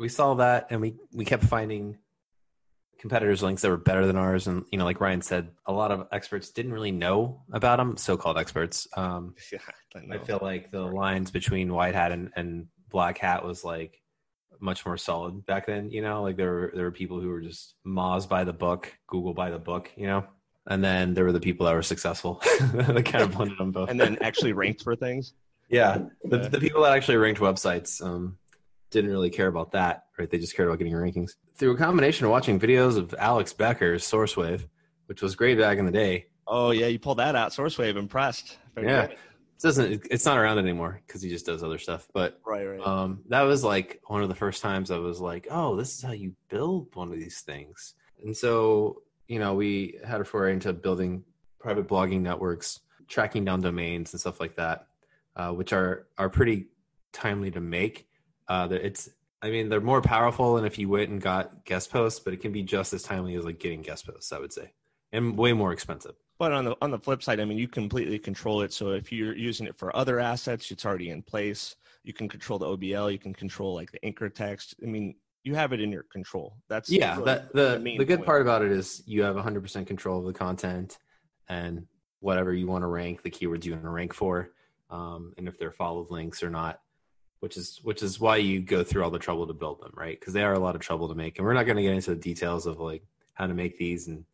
we 0.00 0.08
saw 0.08 0.34
that 0.34 0.66
and 0.70 0.80
we 0.80 0.96
we 1.12 1.24
kept 1.24 1.44
finding 1.44 1.96
competitors 2.98 3.42
links 3.42 3.62
that 3.62 3.68
were 3.68 3.76
better 3.76 4.06
than 4.06 4.16
ours. 4.16 4.46
And 4.46 4.64
you 4.70 4.78
know 4.78 4.84
like 4.84 5.00
ryan 5.00 5.22
said 5.22 5.50
a 5.66 5.72
lot 5.72 5.90
of 5.90 6.08
experts 6.12 6.50
didn't 6.50 6.72
really 6.72 6.92
know 6.92 7.42
about 7.52 7.78
them 7.78 7.96
so-called 7.96 8.38
experts. 8.38 8.88
Um, 8.96 9.34
Yeah, 9.52 9.58
I, 9.94 10.16
i 10.16 10.18
feel 10.18 10.38
like 10.42 10.70
the 10.70 10.82
lines 10.82 11.30
between 11.30 11.72
white 11.72 11.94
hat 11.94 12.12
and, 12.12 12.30
and 12.36 12.66
black 12.90 13.18
hat 13.18 13.44
was 13.44 13.64
like 13.64 14.00
much 14.60 14.86
more 14.86 14.96
solid 14.96 15.44
back 15.46 15.66
then 15.66 15.90
you 15.90 16.02
know? 16.02 16.22
Like 16.22 16.36
there 16.36 16.50
were 16.50 16.72
there 16.74 16.84
were 16.84 16.92
people 16.92 17.20
who 17.20 17.28
were 17.28 17.40
just 17.40 17.74
moz 17.86 18.28
by 18.28 18.44
the 18.44 18.52
book 18.52 18.92
google 19.06 19.34
by 19.34 19.50
the 19.50 19.58
book 19.58 19.90
you 19.96 20.06
know? 20.06 20.24
And 20.68 20.82
then 20.82 21.14
there 21.14 21.24
were 21.24 21.32
the 21.32 21.40
people 21.40 21.66
that 21.66 21.74
were 21.74 21.82
successful 21.82 22.42
that 22.60 23.04
kind 23.04 23.22
of 23.22 23.32
blended 23.32 23.58
them 23.58 23.70
both. 23.70 23.88
And 23.88 24.00
then 24.00 24.18
actually 24.20 24.52
ranked 24.52 24.82
for 24.82 24.96
things. 24.96 25.32
yeah, 25.68 25.98
the, 26.24 26.38
the 26.38 26.58
people 26.58 26.82
that 26.82 26.92
actually 26.92 27.16
ranked 27.16 27.40
websites 27.40 28.02
um, 28.02 28.36
didn't 28.90 29.10
really 29.10 29.30
care 29.30 29.46
about 29.46 29.72
that, 29.72 30.05
right? 30.18 30.30
They 30.30 30.38
just 30.38 30.54
cared 30.56 30.68
about 30.68 30.78
getting 30.78 30.92
rankings. 30.94 31.32
Through 31.56 31.72
a 31.74 31.76
combination 31.78 32.24
of 32.26 32.30
watching 32.32 32.58
videos 32.58 32.96
of 32.96 33.14
Alex 33.18 33.52
Becker's 33.52 34.04
SourceWave, 34.04 34.66
which 35.06 35.22
was 35.22 35.34
great 35.34 35.58
back 35.58 35.78
in 35.78 35.86
the 35.86 35.92
day. 35.92 36.26
Oh 36.46 36.70
yeah, 36.70 36.86
you 36.86 36.98
pulled 36.98 37.18
that 37.18 37.34
out. 37.34 37.50
SourceWave, 37.52 37.96
impressed. 37.96 38.58
Very 38.74 38.86
Yeah. 38.88 39.06
good. 39.08 39.12
It 39.12 39.62
doesn't 39.62 40.06
it's 40.10 40.24
not 40.26 40.36
around 40.38 40.58
anymore 40.58 41.00
because 41.06 41.22
he 41.22 41.30
just 41.30 41.46
does 41.46 41.62
other 41.62 41.78
stuff. 41.78 42.06
But 42.12 42.40
Right, 42.46 42.64
right. 42.66 42.80
um, 42.86 43.22
that 43.28 43.42
was 43.42 43.64
like 43.64 44.00
one 44.06 44.22
of 44.22 44.28
the 44.28 44.34
first 44.34 44.60
times 44.62 44.90
I 44.90 44.98
was 44.98 45.18
like, 45.20 45.46
oh, 45.50 45.76
this 45.76 45.96
is 45.96 46.02
how 46.02 46.12
you 46.12 46.34
build 46.50 46.94
one 46.94 47.10
of 47.10 47.18
these 47.18 47.40
things. 47.40 47.94
And 48.22 48.36
so, 48.36 49.02
you 49.28 49.38
know, 49.38 49.54
we 49.54 49.98
had 50.06 50.20
a 50.20 50.24
foray 50.24 50.52
into 50.52 50.72
building 50.72 51.24
private 51.58 51.88
blogging 51.88 52.20
networks, 52.20 52.80
tracking 53.08 53.44
down 53.44 53.60
domains 53.62 54.12
and 54.12 54.20
stuff 54.20 54.40
like 54.40 54.56
that, 54.56 54.86
uh, 55.36 55.50
which 55.52 55.72
are 55.72 56.06
are 56.18 56.28
pretty 56.28 56.66
timely 57.12 57.50
to 57.50 57.60
make. 57.60 58.08
Uh, 58.48 58.68
that 58.68 58.84
it's, 58.86 59.08
I 59.42 59.50
mean, 59.50 59.68
they're 59.68 59.80
more 59.80 60.00
powerful 60.00 60.54
than 60.54 60.64
if 60.64 60.78
you 60.78 60.88
went 60.88 61.10
and 61.10 61.20
got 61.20 61.64
guest 61.64 61.90
posts, 61.90 62.20
but 62.20 62.32
it 62.32 62.38
can 62.38 62.52
be 62.52 62.62
just 62.62 62.92
as 62.92 63.02
timely 63.02 63.34
as 63.34 63.44
like 63.44 63.58
getting 63.58 63.82
guest 63.82 64.06
posts, 64.06 64.32
I 64.32 64.38
would 64.38 64.52
say, 64.52 64.72
and 65.12 65.36
way 65.36 65.52
more 65.52 65.72
expensive. 65.72 66.14
But 66.38 66.52
on 66.52 66.64
the 66.64 66.76
on 66.82 66.90
the 66.90 66.98
flip 66.98 67.22
side, 67.22 67.40
I 67.40 67.44
mean, 67.44 67.58
you 67.58 67.68
completely 67.68 68.18
control 68.18 68.62
it. 68.62 68.72
So 68.72 68.90
if 68.90 69.12
you're 69.12 69.36
using 69.36 69.66
it 69.66 69.76
for 69.78 69.94
other 69.96 70.20
assets, 70.20 70.70
it's 70.70 70.84
already 70.84 71.10
in 71.10 71.22
place. 71.22 71.76
You 72.02 72.12
can 72.12 72.28
control 72.28 72.58
the 72.58 72.66
OBL. 72.66 73.12
You 73.12 73.18
can 73.18 73.34
control 73.34 73.74
like 73.74 73.90
the 73.90 74.04
anchor 74.04 74.28
text. 74.28 74.74
I 74.82 74.86
mean, 74.86 75.14
you 75.46 75.54
have 75.54 75.72
it 75.72 75.80
in 75.80 75.92
your 75.92 76.02
control. 76.02 76.56
That's 76.68 76.90
yeah 76.90 77.12
really 77.12 77.24
that 77.26 77.52
the 77.54 77.78
main 77.78 77.98
the 77.98 78.04
good 78.04 78.18
point. 78.18 78.26
part 78.26 78.42
about 78.42 78.62
it 78.62 78.72
is 78.72 79.02
you 79.06 79.22
have 79.22 79.36
100% 79.36 79.86
control 79.86 80.18
of 80.18 80.26
the 80.26 80.32
content 80.32 80.98
and 81.48 81.86
whatever 82.20 82.52
you 82.52 82.66
want 82.66 82.82
to 82.82 82.88
rank 82.88 83.22
the 83.22 83.30
keywords 83.30 83.64
you 83.64 83.72
want 83.72 83.84
to 83.84 83.90
rank 83.90 84.12
for 84.12 84.50
um, 84.90 85.32
and 85.38 85.46
if 85.46 85.56
they're 85.56 85.70
followed 85.70 86.10
links 86.10 86.42
or 86.42 86.50
not 86.50 86.80
which 87.40 87.56
is 87.56 87.80
which 87.82 88.02
is 88.02 88.18
why 88.20 88.36
you 88.36 88.60
go 88.60 88.82
through 88.82 89.04
all 89.04 89.10
the 89.10 89.18
trouble 89.18 89.46
to 89.46 89.52
build 89.52 89.80
them 89.80 89.92
right 89.94 90.18
because 90.18 90.32
they 90.32 90.42
are 90.42 90.54
a 90.54 90.58
lot 90.58 90.74
of 90.74 90.80
trouble 90.80 91.08
to 91.08 91.14
make 91.14 91.38
and 91.38 91.46
we're 91.46 91.52
not 91.52 91.64
going 91.64 91.76
to 91.76 91.82
get 91.82 91.94
into 91.94 92.10
the 92.10 92.16
details 92.16 92.66
of 92.66 92.80
like 92.80 93.02
how 93.34 93.46
to 93.46 93.54
make 93.54 93.76
these 93.76 94.08
and 94.08 94.24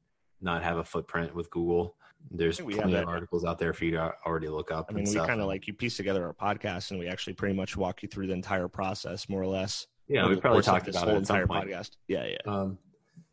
not 0.41 0.63
have 0.63 0.79
a 0.79 0.85
footprint 0.85 1.35
with 1.35 1.51
google 1.51 1.97
there's 2.31 2.59
think 2.59 2.69
we 2.69 2.75
have 2.75 2.85
plenty 2.85 2.97
of 2.97 3.09
articles 3.09 3.45
out 3.45 3.59
there 3.59 3.73
for 3.73 3.85
you 3.85 3.93
to 3.93 4.15
already 4.27 4.49
look 4.49 4.71
up 4.71 4.87
I 4.89 4.93
mean, 4.93 5.07
and 5.07 5.15
we 5.15 5.27
kind 5.27 5.41
of 5.41 5.47
like 5.47 5.67
you 5.67 5.75
piece 5.75 5.97
together 5.97 6.25
our 6.27 6.33
podcast, 6.33 6.91
and 6.91 7.01
we 7.01 7.09
actually 7.09 7.35
pretty 7.35 7.55
much 7.55 7.77
walk 7.77 8.03
you 8.03 8.09
through 8.09 8.29
the 8.29 8.33
entire 8.33 8.69
process, 8.69 9.29
more 9.29 9.43
or 9.43 9.47
less. 9.47 9.87
yeah 10.09 10.27
we 10.29 10.37
probably 10.37 10.63
talked 10.63 10.87
this 10.87 10.97
about 10.97 11.09
whole 11.09 11.19
entire 11.19 11.47
podcast. 11.47 11.97
Yeah, 12.09 12.27
yeah. 12.27 12.37
Um, 12.47 12.79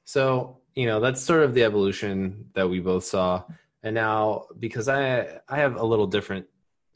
so 0.06 0.58
you 0.76 0.88
know 0.88 1.00
that's 1.00 1.22
sort 1.22 1.44
of 1.44 1.54
the 1.54 1.64
evolution 1.64 2.46
that 2.54 2.68
we 2.68 2.80
both 2.80 3.06
saw, 3.06 3.44
and 3.84 3.96
now 3.96 4.46
because 4.60 4.90
I 4.90 5.40
I 5.48 5.58
have 5.58 5.76
a 5.76 5.86
little 5.86 6.08
different 6.08 6.48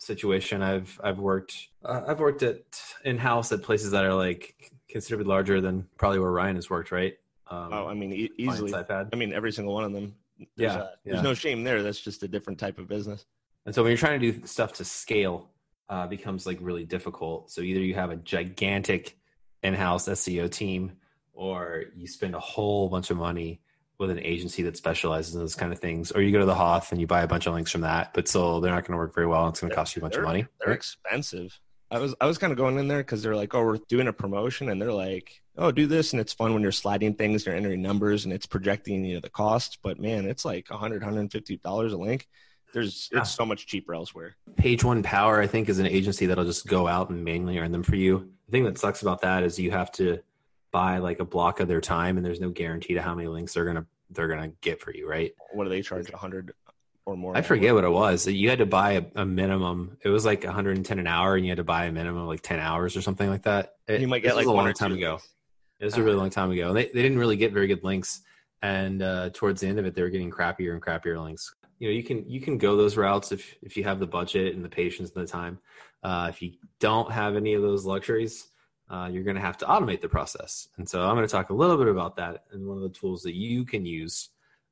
situation. 0.03 0.62
I've 0.62 1.00
I've 1.03 1.19
worked 1.19 1.69
uh, 1.83 2.01
I've 2.07 2.19
worked 2.19 2.43
at 2.43 2.62
in 3.03 3.17
house 3.17 3.51
at 3.51 3.62
places 3.63 3.91
that 3.91 4.05
are 4.05 4.13
like 4.13 4.72
considerably 4.89 5.27
larger 5.27 5.62
than 5.62 5.88
probably 5.98 6.19
where 6.19 6.31
Ryan 6.31 6.55
has 6.55 6.69
worked, 6.69 6.91
right? 6.91 7.15
Um, 7.48 7.69
oh, 7.74 7.88
I 7.88 7.93
mean, 7.93 8.12
e- 8.13 8.31
easily. 8.38 8.74
I've 8.74 8.88
had. 8.88 9.10
I 9.12 9.15
mean, 9.15 9.33
every 9.33 9.51
single 9.51 9.74
one 9.74 9.83
of 9.83 9.91
them. 9.93 10.15
There's, 10.57 10.74
Yeah, 10.74 10.81
uh, 10.81 10.89
there's 11.03 11.15
yeah. 11.17 11.22
no 11.22 11.33
shame 11.33 11.63
there. 11.63 11.83
That's 11.83 12.00
just 12.00 12.24
a 12.24 12.27
different 12.27 12.60
type 12.60 12.77
of 12.79 12.88
business. 12.88 13.25
And 13.65 13.74
so 13.74 13.83
when 13.83 13.91
you're 13.91 13.98
trying 13.98 14.19
to 14.19 14.31
do 14.31 14.45
stuff 14.45 14.74
to 14.74 14.86
scale, 14.86 15.50
uh, 15.89 16.07
becomes 16.07 16.45
like 16.45 16.57
really 16.62 16.86
difficult. 16.86 17.51
So 17.51 17.62
either 17.62 17.79
you 17.79 17.93
have 17.95 18.10
a 18.12 18.15
gigantic 18.17 19.17
in-house 19.62 20.07
SEO 20.07 20.50
team, 20.50 20.93
or 21.33 21.86
you 21.95 22.07
spend 22.07 22.36
a 22.36 22.39
whole 22.39 22.89
bunch 22.89 23.10
of 23.10 23.17
money 23.17 23.62
with 24.00 24.09
an 24.09 24.19
agency 24.19 24.63
that 24.63 24.75
specializes 24.77 25.33
in 25.35 25.39
those 25.39 25.55
kind 25.55 25.71
of 25.71 25.79
things, 25.79 26.12
or 26.12 26.21
you 26.21 26.31
go 26.31 26.39
to 26.39 26.45
the 26.45 26.55
Hoth 26.55 26.91
and 26.91 27.00
you 27.00 27.07
buy 27.07 27.21
a 27.21 27.27
bunch 27.27 27.45
of 27.47 27.53
links 27.53 27.71
from 27.71 27.81
that, 27.81 28.13
but 28.13 28.27
still 28.27 28.59
they're 28.59 28.73
not 28.73 28.83
going 28.83 28.93
to 28.93 28.97
work 28.97 29.13
very 29.13 29.27
well. 29.27 29.45
And 29.45 29.53
it's 29.53 29.62
going 29.62 29.69
to 29.69 29.75
cost 29.75 29.95
you 29.95 30.00
a 30.01 30.03
bunch 30.03 30.15
of 30.15 30.23
money. 30.23 30.45
They're 30.59 30.73
expensive. 30.73 31.59
I 31.91 32.00
was 32.00 32.15
I 32.19 32.25
was 32.25 32.39
kind 32.39 32.51
of 32.51 32.57
going 32.57 32.79
in 32.79 32.88
there 32.88 33.00
because 33.00 33.21
they're 33.21 33.35
like, 33.35 33.53
oh, 33.53 33.63
we're 33.63 33.77
doing 33.88 34.07
a 34.07 34.13
promotion, 34.13 34.69
and 34.69 34.81
they're 34.81 34.91
like, 34.91 35.41
oh, 35.57 35.71
do 35.71 35.85
this, 35.85 36.12
and 36.13 36.19
it's 36.19 36.33
fun 36.33 36.53
when 36.53 36.63
you're 36.63 36.71
sliding 36.71 37.13
things, 37.13 37.45
you're 37.45 37.55
entering 37.55 37.83
numbers, 37.83 38.25
and 38.25 38.33
it's 38.33 38.47
projecting 38.47 39.05
you 39.05 39.13
know 39.15 39.19
the 39.19 39.29
cost. 39.29 39.77
But 39.83 40.00
man, 40.00 40.25
it's 40.25 40.43
like 40.43 40.69
100 40.71 41.01
150 41.03 41.57
dollars 41.57 41.93
a 41.93 41.97
link. 41.97 42.27
There's 42.73 43.09
Yeah. 43.13 43.19
it's 43.19 43.29
so 43.29 43.45
much 43.45 43.67
cheaper 43.67 43.93
elsewhere. 43.93 44.35
Page 44.57 44.83
One 44.83 45.03
Power, 45.03 45.39
I 45.39 45.45
think, 45.45 45.69
is 45.69 45.77
an 45.77 45.85
agency 45.85 46.25
that'll 46.25 46.45
just 46.45 46.65
go 46.65 46.88
out 46.88 47.12
and 47.12 47.23
manually 47.23 47.59
earn 47.59 47.71
them 47.71 47.83
for 47.83 47.95
you. 47.95 48.31
The 48.47 48.51
thing 48.51 48.63
that 48.63 48.79
sucks 48.79 49.03
about 49.03 49.21
that 49.21 49.43
is 49.43 49.59
you 49.59 49.69
have 49.69 49.91
to 49.93 50.19
buy 50.74 50.98
like 50.98 51.20
a 51.22 51.25
block 51.25 51.62
of 51.62 51.70
their 51.70 51.80
time, 51.80 52.18
and 52.18 52.25
there's 52.25 52.42
no 52.42 52.50
guarantee 52.50 52.96
to 52.96 53.01
how 53.01 53.15
many 53.15 53.30
links 53.30 53.53
they're 53.53 53.63
gonna 53.63 53.86
they're 54.10 54.27
gonna 54.27 54.50
get 54.60 54.82
for 54.82 54.94
you, 54.94 55.08
right? 55.08 55.34
What 55.53 55.63
do 55.63 55.70
they 55.70 55.82
charge? 55.82 56.12
100 56.12 56.53
or 57.06 57.15
more? 57.15 57.38
I 57.38 57.42
forget 57.42 57.74
what 57.74 57.86
it 57.86 57.92
was. 57.92 58.27
You 58.27 58.50
had 58.50 58.60
to 58.60 58.65
buy 58.65 58.94
a, 58.94 59.03
a 59.15 59.25
minimum. 59.25 59.98
It 60.03 60.10
was 60.10 60.25
like 60.25 60.44
110 60.44 61.00
an 61.00 61.08
hour, 61.08 61.36
and 61.36 61.46
you 61.46 61.51
had 61.51 61.58
to 61.58 61.63
buy 61.63 61.86
a 61.86 61.92
minimum 61.92 62.24
of 62.24 62.27
like 62.27 62.42
10 62.42 62.60
hours 62.60 62.98
or 62.98 63.01
something 63.01 63.30
like 63.30 63.44
that. 63.44 63.75
It, 63.88 64.01
You 64.01 64.08
might 64.08 64.24
get 64.24 64.36
like 64.36 64.48
a 64.48 64.51
long 64.51 64.74
time 64.74 64.94
ago. 64.94 65.20
It 65.80 65.86
was 65.86 65.96
a 65.96 66.03
really 66.03 66.18
long 66.18 66.30
time 66.30 66.51
ago, 66.51 66.70
and 66.70 66.77
they, 66.77 66.86
they 66.86 67.01
didn't 67.01 67.20
really 67.20 67.38
get 67.38 67.53
very 67.53 67.68
good 67.68 67.84
links. 67.84 68.22
And 68.62 69.01
uh, 69.01 69.30
towards 69.34 69.62
the 69.62 69.68
end 69.68 69.77
of 69.77 69.86
it, 69.86 69.94
they 69.94 70.01
were 70.01 70.10
getting 70.10 70.32
crappier 70.32 70.74
and 70.74 70.82
crappier 70.82 71.22
links. 71.22 71.53
You 71.80 71.89
know, 71.89 71.94
you 71.94 72.03
can 72.03 72.27
you 72.30 72.39
can 72.39 72.58
go 72.58 72.77
those 72.77 72.96
routes 72.96 73.32
if 73.32 73.56
if 73.62 73.75
you 73.75 73.84
have 73.84 74.00
the 74.00 74.08
budget 74.08 74.56
and 74.56 74.63
the 74.63 74.70
patience 74.70 75.12
and 75.12 75.27
the 75.27 75.30
time. 75.30 75.60
Uh, 76.01 76.27
if 76.30 76.42
you 76.42 76.53
don't 76.80 77.12
have 77.12 77.36
any 77.36 77.53
of 77.53 77.62
those 77.62 77.86
luxuries, 77.86 78.48
uh, 78.90 79.10
you're 79.12 79.24
going 79.24 79.36
to 79.36 79.42
have 79.42 79.58
to 79.58 79.66
automate 79.66 80.02
the 80.02 80.10
process. 80.10 80.68
And 80.78 80.88
so 80.88 81.02
I'm 81.02 81.16
going 81.16 81.28
to 81.28 81.32
talk 81.32 81.50
a 81.50 81.54
little 81.54 81.78
bit 81.78 81.88
about 81.88 82.18
that 82.18 82.46
and 82.52 82.68
one 82.68 82.78
of 82.78 82.84
the 82.84 82.90
tools 82.90 83.24
that 83.24 83.36
you 83.36 83.66
can 83.66 83.86
use. 83.86 84.30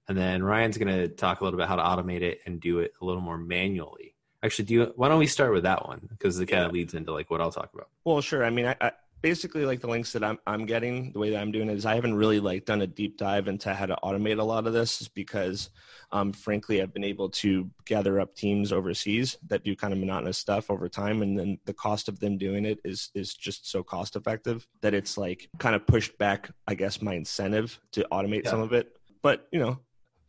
And 0.07 0.17
then 0.17 0.43
Ryan's 0.43 0.77
going 0.77 0.95
to 0.95 1.07
talk 1.07 1.41
a 1.41 1.43
little 1.43 1.57
bit 1.57 1.63
about 1.63 1.79
how 1.79 1.95
to 1.95 2.01
automate 2.03 2.21
it 2.21 2.41
and 2.45 2.59
do 2.59 2.79
it 2.79 2.93
a 3.01 3.05
little 3.05 3.21
more 3.21 3.37
manually. 3.37 4.15
Actually, 4.43 4.65
do 4.65 4.73
you, 4.73 4.93
why 4.95 5.07
don't 5.07 5.19
we 5.19 5.27
start 5.27 5.53
with 5.53 5.63
that 5.63 5.87
one 5.87 6.07
because 6.09 6.39
it 6.39 6.47
kind 6.47 6.65
of 6.65 6.71
leads 6.71 6.93
into 6.93 7.13
like 7.13 7.29
what 7.29 7.41
I'll 7.41 7.51
talk 7.51 7.69
about. 7.73 7.89
Well, 8.03 8.21
sure. 8.21 8.43
I 8.43 8.49
mean, 8.49 8.65
I, 8.65 8.75
I 8.81 8.91
basically 9.21 9.65
like 9.65 9.81
the 9.81 9.87
links 9.87 10.11
that 10.13 10.23
I'm 10.23 10.39
I'm 10.47 10.65
getting. 10.65 11.11
The 11.13 11.19
way 11.19 11.29
that 11.31 11.41
I'm 11.41 11.51
doing 11.51 11.69
it 11.69 11.77
is 11.77 11.85
I 11.85 11.95
haven't 11.95 12.15
really 12.15 12.39
like 12.39 12.65
done 12.65 12.81
a 12.81 12.87
deep 12.87 13.17
dive 13.17 13.47
into 13.47 13.73
how 13.73 13.85
to 13.85 13.97
automate 14.03 14.39
a 14.39 14.43
lot 14.43 14.67
of 14.67 14.73
this, 14.73 15.01
is 15.01 15.07
because 15.07 15.69
um, 16.11 16.33
frankly 16.33 16.81
I've 16.81 16.93
been 16.93 17.03
able 17.03 17.29
to 17.29 17.69
gather 17.85 18.19
up 18.19 18.35
teams 18.35 18.71
overseas 18.71 19.37
that 19.47 19.63
do 19.63 19.75
kind 19.75 19.93
of 19.93 19.99
monotonous 19.99 20.37
stuff 20.37 20.69
over 20.69 20.89
time, 20.89 21.21
and 21.21 21.37
then 21.37 21.57
the 21.65 21.73
cost 21.73 22.07
of 22.07 22.19
them 22.19 22.37
doing 22.37 22.65
it 22.65 22.79
is 22.83 23.09
is 23.13 23.33
just 23.33 23.69
so 23.69 23.83
cost 23.83 24.15
effective 24.15 24.67
that 24.81 24.93
it's 24.93 25.17
like 25.17 25.49
kind 25.59 25.75
of 25.75 25.85
pushed 25.87 26.17
back, 26.17 26.49
I 26.67 26.75
guess, 26.75 27.01
my 27.01 27.13
incentive 27.13 27.79
to 27.93 28.05
automate 28.11 28.43
Yeah. 28.45 28.51
some 28.51 28.61
of 28.61 28.73
it. 28.73 28.91
But 29.21 29.47
you 29.51 29.59
know, 29.59 29.79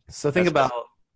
So 0.09 0.31
think 0.31 0.47
about 0.47 0.71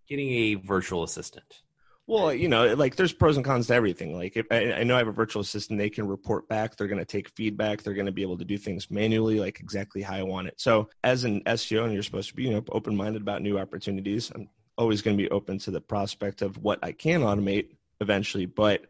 getting 0.07 0.29
a 0.29 0.55
virtual 0.55 1.03
assistant. 1.03 1.61
Well, 2.07 2.33
you 2.33 2.47
know, 2.47 2.73
like 2.73 2.95
there's 2.95 3.11
pros 3.11 3.35
and 3.35 3.45
cons 3.45 3.67
to 3.67 3.73
everything. 3.73 4.15
Like 4.15 4.37
if 4.37 4.45
I, 4.49 4.71
I 4.71 4.83
know 4.83 4.95
I 4.95 4.99
have 4.99 5.09
a 5.09 5.11
virtual 5.11 5.41
assistant, 5.41 5.77
they 5.77 5.89
can 5.89 6.07
report 6.07 6.47
back. 6.47 6.77
They're 6.77 6.87
going 6.87 6.99
to 6.99 7.05
take 7.05 7.27
feedback. 7.35 7.83
They're 7.83 7.93
going 7.93 8.05
to 8.05 8.13
be 8.13 8.21
able 8.21 8.37
to 8.37 8.45
do 8.45 8.57
things 8.57 8.89
manually, 8.89 9.41
like 9.41 9.59
exactly 9.59 10.01
how 10.01 10.15
I 10.15 10.23
want 10.23 10.47
it. 10.47 10.53
So 10.57 10.89
as 11.03 11.25
an 11.25 11.41
SEO, 11.41 11.83
and 11.83 11.93
you're 11.93 12.03
supposed 12.03 12.29
to 12.29 12.35
be, 12.35 12.43
you 12.43 12.51
know, 12.51 12.63
open 12.71 12.95
minded 12.95 13.21
about 13.21 13.41
new 13.41 13.59
opportunities. 13.59 14.31
I'm 14.33 14.47
always 14.77 15.01
going 15.01 15.17
to 15.17 15.21
be 15.21 15.29
open 15.31 15.57
to 15.59 15.71
the 15.71 15.81
prospect 15.81 16.41
of 16.41 16.57
what 16.63 16.79
I 16.81 16.93
can 16.93 17.21
automate 17.21 17.75
eventually. 17.99 18.45
But 18.45 18.85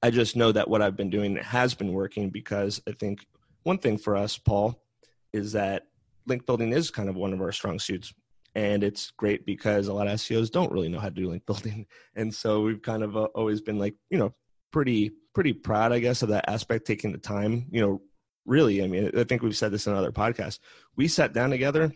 I 0.00 0.10
just 0.10 0.36
know 0.36 0.52
that 0.52 0.70
what 0.70 0.82
I've 0.82 0.96
been 0.96 1.10
doing 1.10 1.36
has 1.36 1.74
been 1.74 1.92
working 1.92 2.30
because 2.30 2.80
I 2.88 2.92
think 2.92 3.26
one 3.64 3.78
thing 3.78 3.98
for 3.98 4.16
us, 4.16 4.38
Paul, 4.38 4.80
is 5.32 5.52
that 5.52 5.88
link 6.26 6.46
building 6.46 6.72
is 6.72 6.92
kind 6.92 7.08
of 7.08 7.16
one 7.16 7.32
of 7.32 7.40
our 7.40 7.50
strong 7.50 7.80
suits. 7.80 8.14
And 8.54 8.84
it's 8.84 9.10
great 9.12 9.46
because 9.46 9.88
a 9.88 9.94
lot 9.94 10.08
of 10.08 10.14
SEOs 10.14 10.50
don't 10.50 10.72
really 10.72 10.88
know 10.88 11.00
how 11.00 11.08
to 11.08 11.14
do 11.14 11.30
link 11.30 11.46
building. 11.46 11.86
And 12.14 12.34
so 12.34 12.62
we've 12.62 12.82
kind 12.82 13.02
of 13.02 13.16
uh, 13.16 13.28
always 13.34 13.60
been 13.60 13.78
like 13.78 13.94
you 14.10 14.18
know 14.18 14.34
pretty 14.70 15.12
pretty 15.34 15.52
proud 15.52 15.92
i 15.92 15.98
guess 15.98 16.22
of 16.22 16.30
that 16.30 16.48
aspect 16.48 16.86
taking 16.86 17.12
the 17.12 17.18
time 17.18 17.66
you 17.70 17.80
know 17.80 18.00
really 18.44 18.82
i 18.82 18.86
mean 18.86 19.10
i 19.16 19.24
think 19.24 19.42
we've 19.42 19.56
said 19.56 19.70
this 19.70 19.86
in 19.86 19.94
other 19.94 20.12
podcasts. 20.12 20.58
We 20.96 21.08
sat 21.08 21.32
down 21.32 21.50
together 21.50 21.92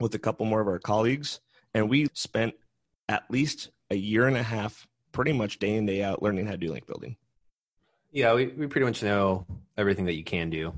with 0.00 0.14
a 0.14 0.18
couple 0.18 0.46
more 0.46 0.60
of 0.60 0.68
our 0.68 0.78
colleagues 0.78 1.40
and 1.74 1.88
we 1.88 2.08
spent 2.14 2.54
at 3.08 3.24
least 3.30 3.70
a 3.90 3.96
year 3.96 4.26
and 4.26 4.36
a 4.36 4.42
half 4.42 4.86
pretty 5.12 5.32
much 5.32 5.58
day 5.58 5.74
in 5.74 5.86
day 5.86 6.02
out 6.02 6.22
learning 6.22 6.46
how 6.46 6.52
to 6.52 6.58
do 6.58 6.70
link 6.70 6.86
building. 6.86 7.16
Yeah, 8.10 8.34
we, 8.34 8.46
we 8.46 8.66
pretty 8.66 8.86
much 8.86 9.02
know 9.02 9.46
everything 9.76 10.06
that 10.06 10.14
you 10.14 10.24
can 10.24 10.50
do, 10.50 10.72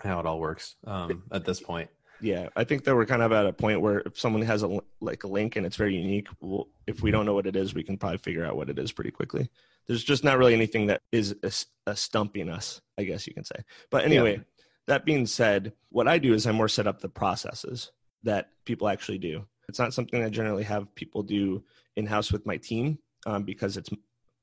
how 0.00 0.20
it 0.20 0.26
all 0.26 0.38
works 0.38 0.76
um, 0.86 1.24
at 1.32 1.44
this 1.44 1.60
point. 1.60 1.90
Yeah 2.22 2.48
i 2.56 2.64
think 2.64 2.84
that 2.84 2.94
we're 2.94 3.04
kind 3.04 3.22
of 3.22 3.32
at 3.32 3.46
a 3.46 3.52
point 3.52 3.80
where 3.80 4.00
if 4.00 4.18
someone 4.18 4.42
has 4.42 4.62
a 4.62 4.80
like 5.00 5.24
a 5.24 5.26
link 5.26 5.56
and 5.56 5.66
it's 5.66 5.76
very 5.76 5.96
unique 5.96 6.28
well, 6.40 6.68
if 6.86 7.02
we 7.02 7.10
don't 7.10 7.26
know 7.26 7.34
what 7.34 7.46
it 7.46 7.56
is 7.56 7.74
we 7.74 7.82
can 7.82 7.98
probably 7.98 8.18
figure 8.18 8.46
out 8.46 8.56
what 8.56 8.70
it 8.70 8.78
is 8.78 8.92
pretty 8.92 9.10
quickly. 9.10 9.48
There's 9.86 10.04
just 10.04 10.22
not 10.22 10.38
really 10.38 10.54
anything 10.54 10.86
that 10.86 11.00
is 11.10 11.34
a, 11.42 11.90
a 11.90 11.96
stumping 11.96 12.48
us 12.48 12.80
i 12.98 13.02
guess 13.04 13.26
you 13.26 13.34
can 13.34 13.44
say. 13.44 13.56
But 13.90 14.04
anyway 14.04 14.40
that 14.86 15.04
being 15.04 15.26
said 15.26 15.72
what 15.90 16.08
i 16.08 16.18
do 16.18 16.32
is 16.32 16.46
i 16.46 16.52
more 16.52 16.68
set 16.68 16.86
up 16.86 17.00
the 17.00 17.08
processes 17.08 17.90
that 18.22 18.50
people 18.64 18.88
actually 18.88 19.18
do. 19.18 19.44
It's 19.68 19.78
not 19.78 19.92
something 19.92 20.22
i 20.22 20.28
generally 20.28 20.64
have 20.64 20.94
people 20.94 21.22
do 21.22 21.64
in 21.96 22.06
house 22.06 22.32
with 22.32 22.46
my 22.46 22.56
team 22.56 22.98
um, 23.26 23.42
because 23.42 23.76
it's 23.76 23.90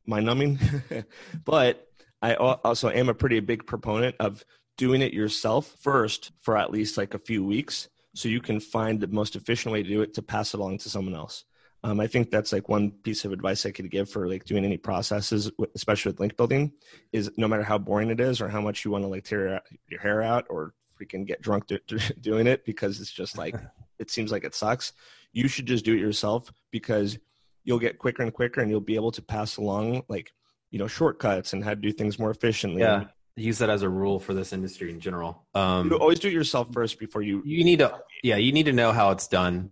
mind 0.05 0.25
numbing. 0.25 0.59
But 1.45 1.85
i 2.21 2.35
also 2.35 2.89
am 2.89 3.07
a 3.07 3.13
pretty 3.13 3.39
big 3.39 3.65
proponent 3.65 4.15
of 4.19 4.43
doing 4.79 5.01
it 5.01 5.13
yourself 5.13 5.75
first 5.81 6.31
for 6.39 6.57
at 6.57 6.71
least 6.71 6.97
like 6.97 7.13
a 7.13 7.19
few 7.19 7.43
weeks 7.43 7.89
so 8.15 8.29
you 8.29 8.39
can 8.39 8.61
find 8.61 8.99
the 8.99 9.07
most 9.07 9.35
efficient 9.35 9.73
way 9.73 9.83
to 9.83 9.89
do 9.89 10.01
it 10.01 10.13
to 10.13 10.21
pass 10.21 10.53
it 10.53 10.59
along 10.59 10.77
to 10.79 10.89
someone 10.89 11.13
else. 11.13 11.43
Um, 11.83 11.99
i 11.99 12.07
think 12.07 12.31
that's 12.31 12.51
like 12.51 12.67
one 12.67 12.91
piece 12.91 13.23
of 13.25 13.31
advice 13.31 13.65
i 13.65 13.71
could 13.71 13.91
give 13.91 14.09
for 14.09 14.27
like 14.27 14.45
doing 14.45 14.65
any 14.65 14.77
processes 14.77 15.51
especially 15.75 16.11
with 16.11 16.19
link 16.19 16.35
building 16.35 16.73
is 17.13 17.29
no 17.37 17.47
matter 17.47 17.63
how 17.63 17.77
boring 17.77 18.09
it 18.09 18.19
is 18.19 18.41
or 18.41 18.47
how 18.49 18.61
much 18.61 18.83
you 18.83 18.91
want 18.91 19.03
to 19.03 19.07
like 19.07 19.23
tear 19.23 19.61
your- 19.87 20.01
hair 20.01 20.21
out 20.21 20.45
or 20.49 20.73
freaking 20.99 21.25
get 21.25 21.41
drunk 21.41 21.67
do, 21.67 21.79
doing 22.21 22.47
it 22.47 22.65
because 22.65 22.99
it's 22.99 23.11
just 23.11 23.37
like 23.37 23.55
it 23.99 24.09
seems 24.11 24.31
like 24.31 24.43
it 24.43 24.55
sucks 24.55 24.93
you 25.31 25.47
should 25.47 25.65
just 25.65 25.85
do 25.85 25.93
it 25.93 25.99
yourself 25.99 26.51
because 26.71 27.17
you'll 27.63 27.79
get 27.79 27.99
quicker 27.99 28.23
and 28.23 28.33
quicker 28.33 28.61
and 28.61 28.69
you'll 28.69 28.81
be 28.81 28.95
able 28.95 29.11
to 29.11 29.21
pass 29.21 29.57
along 29.57 30.03
like 30.09 30.33
you 30.71 30.79
know 30.79 30.87
shortcuts 30.87 31.53
and 31.53 31.63
how 31.63 31.71
to 31.71 31.75
do 31.75 31.91
things 31.91 32.19
more 32.19 32.31
efficiently. 32.31 32.81
Yeah, 32.81 33.05
use 33.39 33.59
that 33.59 33.69
as 33.69 33.81
a 33.81 33.89
rule 33.89 34.19
for 34.19 34.33
this 34.33 34.53
industry 34.53 34.91
in 34.91 34.99
general. 34.99 35.43
Um, 35.55 35.89
you 35.89 35.97
always 35.97 36.19
do 36.19 36.27
it 36.27 36.33
yourself 36.33 36.67
first 36.73 36.99
before 36.99 37.21
you 37.21 37.41
you 37.45 37.63
need 37.63 37.79
to, 37.79 37.99
yeah, 38.23 38.37
you 38.37 38.51
need 38.51 38.65
to 38.65 38.73
know 38.73 38.91
how 38.91 39.11
it's 39.11 39.27
done, 39.27 39.71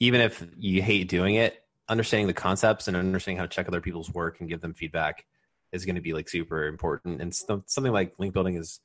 even 0.00 0.20
if 0.20 0.46
you 0.58 0.82
hate 0.82 1.08
doing 1.08 1.36
it. 1.36 1.62
Understanding 1.88 2.26
the 2.26 2.34
concepts 2.34 2.88
and 2.88 2.96
understanding 2.96 3.36
how 3.36 3.44
to 3.44 3.48
check 3.48 3.68
other 3.68 3.80
people's 3.80 4.10
work 4.10 4.40
and 4.40 4.48
give 4.48 4.60
them 4.60 4.72
feedback 4.72 5.26
is 5.72 5.84
going 5.84 5.96
to 5.96 6.00
be 6.00 6.14
like 6.14 6.28
super 6.28 6.66
important. 6.66 7.20
And 7.20 7.34
so- 7.34 7.62
something 7.66 7.92
like 7.92 8.14
link 8.18 8.32
building 8.32 8.56
is 8.56 8.80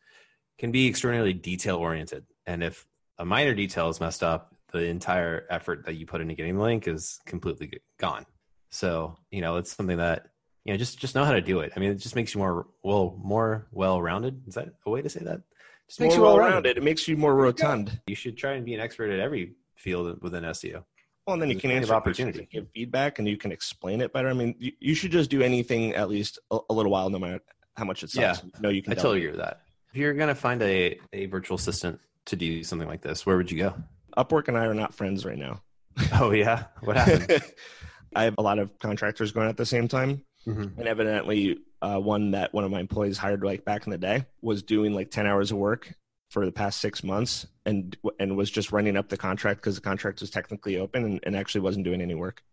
can 0.58 0.72
be 0.72 0.88
extraordinarily 0.88 1.34
detail 1.34 1.78
oriented. 1.78 2.26
And 2.46 2.62
if 2.62 2.86
a 3.18 3.26
minor 3.26 3.54
detail 3.54 3.90
is 3.90 4.02
messed 4.02 4.24
up, 4.24 4.54
the 4.72 4.86
entire 4.86 5.46
effort 5.50 5.86
that 5.86 5.96
you 5.96 6.06
put 6.06 6.22
into 6.22 6.34
getting 6.36 6.58
the 6.58 6.62
link 6.62 6.88
is 6.88 7.20
completely 7.26 7.80
gone. 7.98 8.26
So 8.70 9.18
you 9.32 9.42
know 9.42 9.58
it's 9.58 9.72
something 9.72 9.98
that 9.98 10.28
you 10.70 10.74
know 10.74 10.78
just 10.78 11.00
just 11.00 11.16
know 11.16 11.26
how 11.26 11.32
to 11.32 11.42
do 11.42 11.62
it. 11.62 11.74
I 11.76 11.80
mean, 11.80 11.90
it 11.92 11.96
just 11.96 12.16
makes 12.16 12.36
you 12.36 12.40
more 12.40 12.68
well 12.84 13.20
more 13.24 13.68
well 13.72 14.00
rounded. 14.02 14.44
Is 14.48 14.54
that 14.54 14.70
a 14.86 14.90
way 14.92 15.02
to 15.02 15.10
say 15.10 15.22
that? 15.22 15.42
Just 15.88 16.00
makes 16.00 16.16
more 16.16 16.26
well-rounded 16.28 16.78
it 16.78 16.84
makes 16.84 17.08
you 17.08 17.18
more 17.18 17.34
rotund 17.34 18.00
You 18.06 18.14
should 18.14 18.38
try 18.38 18.52
and 18.54 18.64
be 18.64 18.76
an 18.76 18.80
expert 18.80 19.10
at 19.10 19.20
every 19.20 19.56
field 19.76 20.22
within 20.22 20.44
SEO. 20.44 20.84
well 21.26 21.34
and 21.34 21.42
then 21.42 21.50
you 21.50 21.56
can 21.60 21.72
answer 21.72 21.96
opportunity. 21.96 22.48
give 22.52 22.68
feedback 22.76 23.18
and 23.18 23.28
you 23.28 23.38
can 23.38 23.52
explain 23.52 24.00
it 24.02 24.14
better 24.14 24.30
i 24.30 24.34
mean 24.34 24.54
you, 24.60 24.72
you 24.80 24.94
should 24.94 25.12
just 25.12 25.32
do 25.32 25.42
anything 25.42 25.96
at 25.96 26.08
least 26.08 26.38
a, 26.52 26.60
a 26.70 26.74
little 26.74 26.92
while 26.92 27.10
no 27.10 27.18
matter 27.18 27.40
how 27.76 27.86
much 27.86 28.04
it 28.04 28.12
sucks 28.12 28.44
Yeah. 28.44 28.50
no 28.60 28.70
you 28.70 28.84
can 28.84 28.92
I 28.92 28.96
tell 28.96 29.06
totally 29.06 29.22
agree 29.22 29.32
with 29.32 29.40
that. 29.40 29.62
If 29.92 29.98
you're 30.00 30.14
gonna 30.14 30.36
find 30.36 30.62
a, 30.62 31.00
a 31.12 31.26
virtual 31.26 31.56
assistant 31.56 32.00
to 32.26 32.36
do 32.36 32.64
something 32.64 32.88
like 32.88 33.02
this, 33.02 33.26
where 33.26 33.38
would 33.38 33.50
you 33.50 33.58
go? 33.58 33.74
upwork 34.16 34.48
and 34.48 34.58
i 34.60 34.66
are 34.68 34.76
not 34.76 34.94
friends 34.94 35.26
right 35.26 35.40
now 35.40 35.60
Oh 36.22 36.30
yeah, 36.30 36.66
what 36.82 36.98
happened? 36.98 37.42
i 38.16 38.26
have 38.26 38.36
a 38.38 38.44
lot 38.44 38.60
of 38.60 38.78
contractors 38.78 39.32
going 39.32 39.50
at 39.50 39.58
the 39.58 39.66
same 39.66 39.88
time 39.88 40.24
Mhm. 40.48 40.78
and 40.78 40.88
evidently 40.88 41.60
uh, 41.82 41.98
one 42.00 42.32
that 42.32 42.54
one 42.54 42.64
of 42.64 42.72
my 42.72 42.80
employees 42.80 43.18
hired 43.18 43.44
like 43.44 43.64
back 43.66 43.86
in 43.86 43.92
the 43.92 43.98
day 43.98 44.26
was 44.42 44.64
doing 44.64 44.94
like 44.94 45.12
10 45.12 45.26
hours 45.28 45.52
of 45.52 45.58
work 45.58 45.94
for 46.30 46.46
the 46.46 46.52
past 46.52 46.80
six 46.82 47.04
months 47.04 47.46
and 47.66 47.98
and 48.20 48.36
was 48.38 48.50
just 48.52 48.72
running 48.72 48.96
up 48.98 49.10
the 49.10 49.18
contract 49.18 49.60
because 49.62 49.76
the 49.76 49.82
contract 49.82 50.22
was 50.22 50.30
technically 50.30 50.78
open 50.78 51.04
and, 51.04 51.20
and 51.24 51.36
actually 51.36 51.62
wasn't 51.62 51.84
doing 51.86 52.02
any 52.02 52.16
work. 52.16 52.44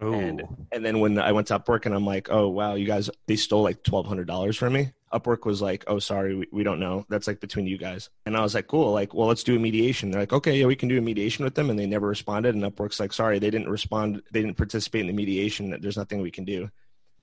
And- 0.00 0.42
and 0.72 0.84
then 0.84 0.98
when 1.00 1.16
i 1.18 1.30
went 1.30 1.46
to 1.48 1.58
upwork 1.58 1.86
and 1.86 1.94
i'm 1.94 2.04
like 2.06 2.28
oh 2.30 2.48
wow 2.48 2.74
you 2.74 2.86
guys 2.86 3.08
they 3.26 3.36
stole 3.36 3.62
like 3.62 3.82
$1200 3.84 4.56
from 4.56 4.72
me. 4.72 4.92
Upwork 5.12 5.44
was 5.44 5.60
like 5.60 5.84
oh 5.86 5.98
sorry 5.98 6.34
we, 6.34 6.46
we 6.50 6.62
don't 6.64 6.80
know. 6.80 7.04
That's 7.10 7.26
like 7.26 7.38
between 7.40 7.66
you 7.66 7.78
guys. 7.78 8.08
And 8.26 8.36
i 8.36 8.40
was 8.40 8.54
like 8.54 8.66
cool 8.66 8.92
like 8.92 9.12
well 9.14 9.28
let's 9.28 9.44
do 9.44 9.54
a 9.54 9.58
mediation. 9.60 10.10
They're 10.10 10.22
like 10.22 10.32
okay 10.32 10.58
yeah 10.58 10.66
we 10.66 10.74
can 10.76 10.88
do 10.88 10.98
a 10.98 11.02
mediation 11.02 11.44
with 11.44 11.54
them. 11.54 11.70
And 11.70 11.78
they 11.78 11.86
never 11.86 12.08
responded. 12.08 12.54
And 12.54 12.64
upwork's 12.64 12.98
like 12.98 13.12
sorry 13.12 13.38
they 13.38 13.50
didn't 13.50 13.68
respond 13.68 14.22
they 14.32 14.40
didn't 14.40 14.56
participate 14.56 15.02
in 15.02 15.06
the 15.08 15.12
mediation. 15.12 15.78
There's 15.80 15.96
nothing 15.98 16.20
we 16.20 16.30
can 16.30 16.44
do 16.44 16.70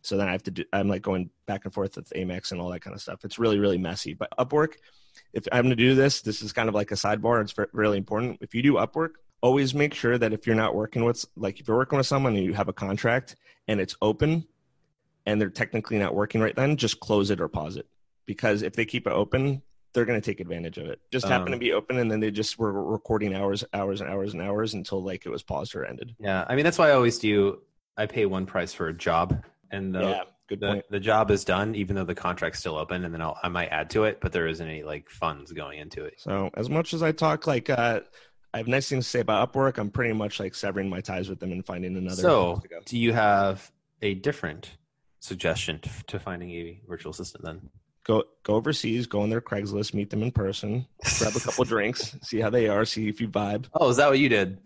so 0.01 0.17
then 0.17 0.27
i 0.27 0.31
have 0.31 0.43
to 0.43 0.51
do 0.51 0.63
i'm 0.73 0.87
like 0.87 1.01
going 1.01 1.29
back 1.45 1.65
and 1.65 1.73
forth 1.73 1.95
with 1.95 2.11
amex 2.15 2.51
and 2.51 2.61
all 2.61 2.69
that 2.69 2.81
kind 2.81 2.95
of 2.95 3.01
stuff. 3.01 3.23
It's 3.25 3.39
really 3.39 3.59
really 3.59 3.77
messy 3.77 4.13
but 4.13 4.29
upwork 4.37 4.73
if 5.33 5.47
i'm 5.51 5.63
going 5.63 5.69
to 5.71 5.75
do 5.75 5.95
this 5.95 6.21
this 6.21 6.41
is 6.41 6.53
kind 6.53 6.69
of 6.69 6.75
like 6.75 6.91
a 6.91 6.95
sidebar 6.95 7.41
it's 7.41 7.55
really 7.73 7.97
important. 7.97 8.37
If 8.41 8.53
you 8.53 8.61
do 8.61 8.73
upwork 8.73 9.11
always 9.41 9.73
make 9.73 9.93
sure 9.93 10.17
that 10.17 10.33
if 10.33 10.45
you're 10.45 10.55
not 10.55 10.75
working 10.75 11.03
with 11.03 11.25
like 11.35 11.59
if 11.59 11.67
you're 11.67 11.77
working 11.77 11.97
with 11.97 12.07
someone 12.07 12.35
and 12.35 12.45
you 12.45 12.53
have 12.53 12.67
a 12.67 12.73
contract 12.73 13.35
and 13.67 13.79
it's 13.79 13.95
open 14.01 14.45
and 15.25 15.39
they're 15.39 15.49
technically 15.49 15.97
not 15.97 16.13
working 16.13 16.41
right 16.41 16.55
then 16.55 16.77
just 16.77 16.99
close 16.99 17.29
it 17.29 17.39
or 17.41 17.47
pause 17.47 17.75
it. 17.77 17.87
Because 18.25 18.61
if 18.61 18.73
they 18.73 18.85
keep 18.85 19.07
it 19.07 19.13
open 19.13 19.61
they're 19.93 20.05
going 20.05 20.19
to 20.21 20.25
take 20.25 20.39
advantage 20.39 20.77
of 20.77 20.85
it. 20.85 20.99
Just 21.11 21.27
happen 21.27 21.47
Um, 21.47 21.53
to 21.53 21.57
be 21.57 21.73
open 21.73 21.97
and 21.97 22.11
then 22.11 22.19
they 22.19 22.29
just 22.31 22.59
were 22.59 22.71
recording 22.71 23.33
hours 23.33 23.63
hours 23.73 24.01
and 24.01 24.09
hours 24.09 24.33
and 24.33 24.41
hours 24.41 24.73
until 24.75 25.01
like 25.03 25.25
it 25.25 25.29
was 25.29 25.41
paused 25.41 25.75
or 25.75 25.83
ended. 25.83 26.15
Yeah, 26.19 26.45
I 26.47 26.55
mean 26.55 26.63
that's 26.63 26.77
why 26.77 26.89
I 26.89 26.91
always 26.91 27.17
do. 27.17 27.61
I 27.97 28.05
pay 28.05 28.25
one 28.25 28.45
price 28.45 28.73
for 28.73 28.87
a 28.87 28.93
job, 28.93 29.43
and 29.71 29.93
the 29.93 29.99
yeah 30.01 30.23
good 30.47 30.59
the, 30.61 30.67
point 30.67 30.85
the 30.89 30.99
job 30.99 31.29
is 31.31 31.43
done, 31.45 31.75
even 31.75 31.95
though 31.95 32.03
the 32.05 32.15
contract's 32.15 32.59
still 32.59 32.75
open, 32.75 33.05
and 33.05 33.13
then 33.13 33.21
I'll, 33.21 33.37
I 33.43 33.49
might 33.49 33.67
add 33.67 33.89
to 33.91 34.05
it, 34.05 34.19
but 34.21 34.31
there 34.31 34.47
isn't 34.47 34.67
any 34.67 34.83
like 34.83 35.09
funds 35.09 35.51
going 35.51 35.79
into 35.79 36.03
it. 36.05 36.15
so 36.17 36.49
as 36.55 36.69
much 36.69 36.93
as 36.93 37.03
i 37.03 37.11
talk 37.11 37.45
like 37.47 37.69
uh 37.69 37.99
i 38.53 38.57
have 38.57 38.67
nice 38.67 38.89
things 38.89 39.05
to 39.05 39.09
say 39.11 39.19
about 39.19 39.51
upwork 39.53 39.77
i'm 39.77 39.91
pretty 39.91 40.13
much 40.13 40.39
like 40.39 40.55
severing 40.55 40.89
my 40.89 41.01
ties 41.01 41.29
with 41.29 41.39
them 41.39 41.51
and 41.51 41.63
finding 41.65 41.95
another 41.95 42.15
So, 42.21 42.53
place 42.53 42.63
to 42.63 42.67
go. 42.69 42.79
do 42.85 42.97
you 42.97 43.13
have 43.13 43.71
a 44.01 44.15
different 44.15 44.71
suggestion 45.19 45.79
to, 45.79 45.89
to 46.07 46.19
finding 46.19 46.49
a 46.51 46.81
virtual 46.87 47.11
assistant 47.11 47.43
then? 47.45 47.69
go 48.05 48.23
go 48.43 48.55
overseas, 48.55 49.05
go 49.05 49.21
on 49.21 49.29
their 49.29 49.41
Craigslist, 49.41 49.93
meet 49.93 50.09
them 50.09 50.23
in 50.23 50.31
person, 50.31 50.87
grab 51.19 51.35
a 51.35 51.39
couple 51.39 51.63
drinks, 51.75 52.15
see 52.23 52.39
how 52.39 52.49
they 52.49 52.67
are, 52.67 52.83
see 52.85 53.07
if 53.07 53.21
you 53.21 53.27
vibe. 53.27 53.65
Oh, 53.73 53.89
is 53.89 53.97
that 53.97 54.09
what 54.09 54.17
you 54.17 54.29
did? 54.29 54.57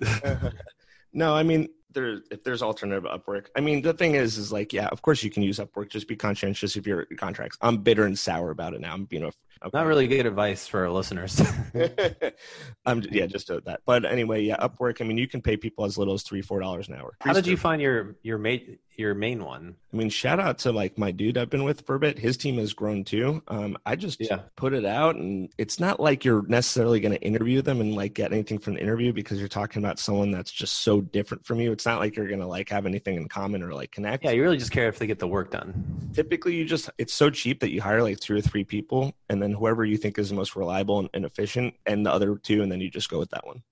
no, 1.14 1.36
I 1.36 1.44
mean 1.44 1.68
there 1.94 2.22
if 2.32 2.44
there's 2.44 2.62
alternative 2.62 3.04
Upwork. 3.04 3.48
I 3.56 3.62
mean 3.62 3.82
the 3.82 3.94
thing 3.94 4.16
is 4.16 4.38
is 4.38 4.52
like 4.52 4.74
yeah, 4.74 4.88
of 4.88 5.02
course 5.02 5.24
you 5.24 5.30
can 5.30 5.44
use 5.44 5.60
Upwork. 5.60 5.90
Just 5.90 6.08
be 6.08 6.16
conscientious 6.16 6.76
of 6.76 6.88
your 6.88 7.06
contracts. 7.18 7.58
I'm 7.62 7.78
bitter 7.78 8.06
and 8.06 8.18
sour 8.18 8.52
about 8.52 8.74
it 8.74 8.82
now. 8.82 8.94
I'm 8.94 9.08
you 9.12 9.20
know 9.20 9.32
okay. 9.64 9.78
not 9.78 9.86
really 9.86 10.08
good 10.08 10.26
advice 10.26 10.68
for 10.68 10.82
our 10.82 10.90
listeners. 10.90 11.42
I'm 12.86 13.02
yeah 13.12 13.26
just 13.26 13.48
that. 13.48 13.82
But 13.86 14.06
anyway, 14.06 14.44
yeah, 14.44 14.58
Upwork. 14.58 15.02
I 15.02 15.06
mean 15.06 15.18
you 15.18 15.28
can 15.28 15.42
pay 15.42 15.58
people 15.58 15.86
as 15.86 15.98
little 15.98 16.14
as 16.14 16.24
three 16.24 16.42
four 16.42 16.60
dollars 16.60 16.88
an 16.88 16.96
hour. 16.96 17.16
How 17.22 17.34
did 17.34 17.48
you 17.48 17.58
find 17.58 17.82
your 17.82 18.16
your 18.24 18.38
mate 18.38 18.80
your 18.96 19.14
main 19.16 19.44
one? 19.44 19.76
I 19.92 19.98
mean 19.98 20.10
shout 20.10 20.40
out 20.40 20.60
to 20.60 20.72
like 20.72 20.98
my 20.98 21.12
dude 21.12 21.38
I've 21.38 21.50
been 21.50 21.64
with 21.64 21.86
for 21.86 21.96
a 21.96 22.00
bit. 22.00 22.20
His 22.20 22.38
team 22.38 22.58
has 22.58 22.74
grown 22.74 23.04
too. 23.04 23.42
Um, 23.48 23.78
I 23.86 23.96
just 23.96 24.20
yeah. 24.20 24.40
put 24.56 24.74
it 24.74 24.86
out, 24.86 25.16
and 25.16 25.50
it's 25.58 25.80
not 25.80 26.00
like 26.00 26.26
you're 26.26 26.46
necessarily 26.48 27.00
going 27.00 27.14
to 27.14 27.22
interview 27.22 27.62
them 27.62 27.82
and 27.82 27.96
like 27.96 28.14
get 28.14 28.32
anything 28.32 28.60
from 28.60 28.76
the 28.76 28.82
interview 28.82 29.14
because 29.14 29.40
you're 29.40 29.48
talking 29.48 29.84
about 29.84 30.00
someone 30.00 30.32
that's 30.32 30.52
just 30.52 30.82
so 30.82 31.02
different 31.02 31.46
from 31.46 31.60
you. 31.60 31.72
It's 31.72 31.86
not 31.86 32.00
like 32.00 32.16
you're 32.16 32.28
going 32.28 32.40
to 32.40 32.48
like 32.48 32.70
have 32.70 32.86
anything 32.86 33.16
in 33.16 33.28
common 33.28 33.64
or 33.64 33.74
like 33.74 33.92
connect. 33.92 34.24
Yeah, 34.24 34.32
you 34.32 34.42
really 34.42 34.58
just 34.58 34.72
care 34.72 34.88
if 34.88 35.00
they 35.00 35.08
get 35.08 35.20
the 35.20 35.28
work 35.28 35.52
done. 35.52 36.12
Typically, 36.14 36.56
you 36.56 36.66
just 36.66 36.90
it's 36.98 37.14
so 37.14 37.30
cheap 37.30 37.60
that 37.62 37.72
you 37.72 37.82
hire 37.82 38.02
like 38.02 38.20
two 38.20 38.36
or 38.36 38.42
three 38.42 38.64
people, 38.64 39.14
and 39.30 39.42
then 39.42 39.53
whoever 39.56 39.86
you 39.86 39.98
think 39.98 40.18
is 40.18 40.30
the 40.30 40.36
most 40.36 40.56
reliable 40.56 41.00
and, 41.00 41.10
and 41.14 41.26
efficient, 41.26 41.74
and 41.86 42.06
the 42.06 42.12
other 42.12 42.36
two, 42.36 42.64
and 42.64 42.72
then 42.72 42.82
you 42.82 42.90
just 42.90 43.10
go 43.10 43.20
with 43.20 43.30
that 43.32 43.46
one. 43.46 43.64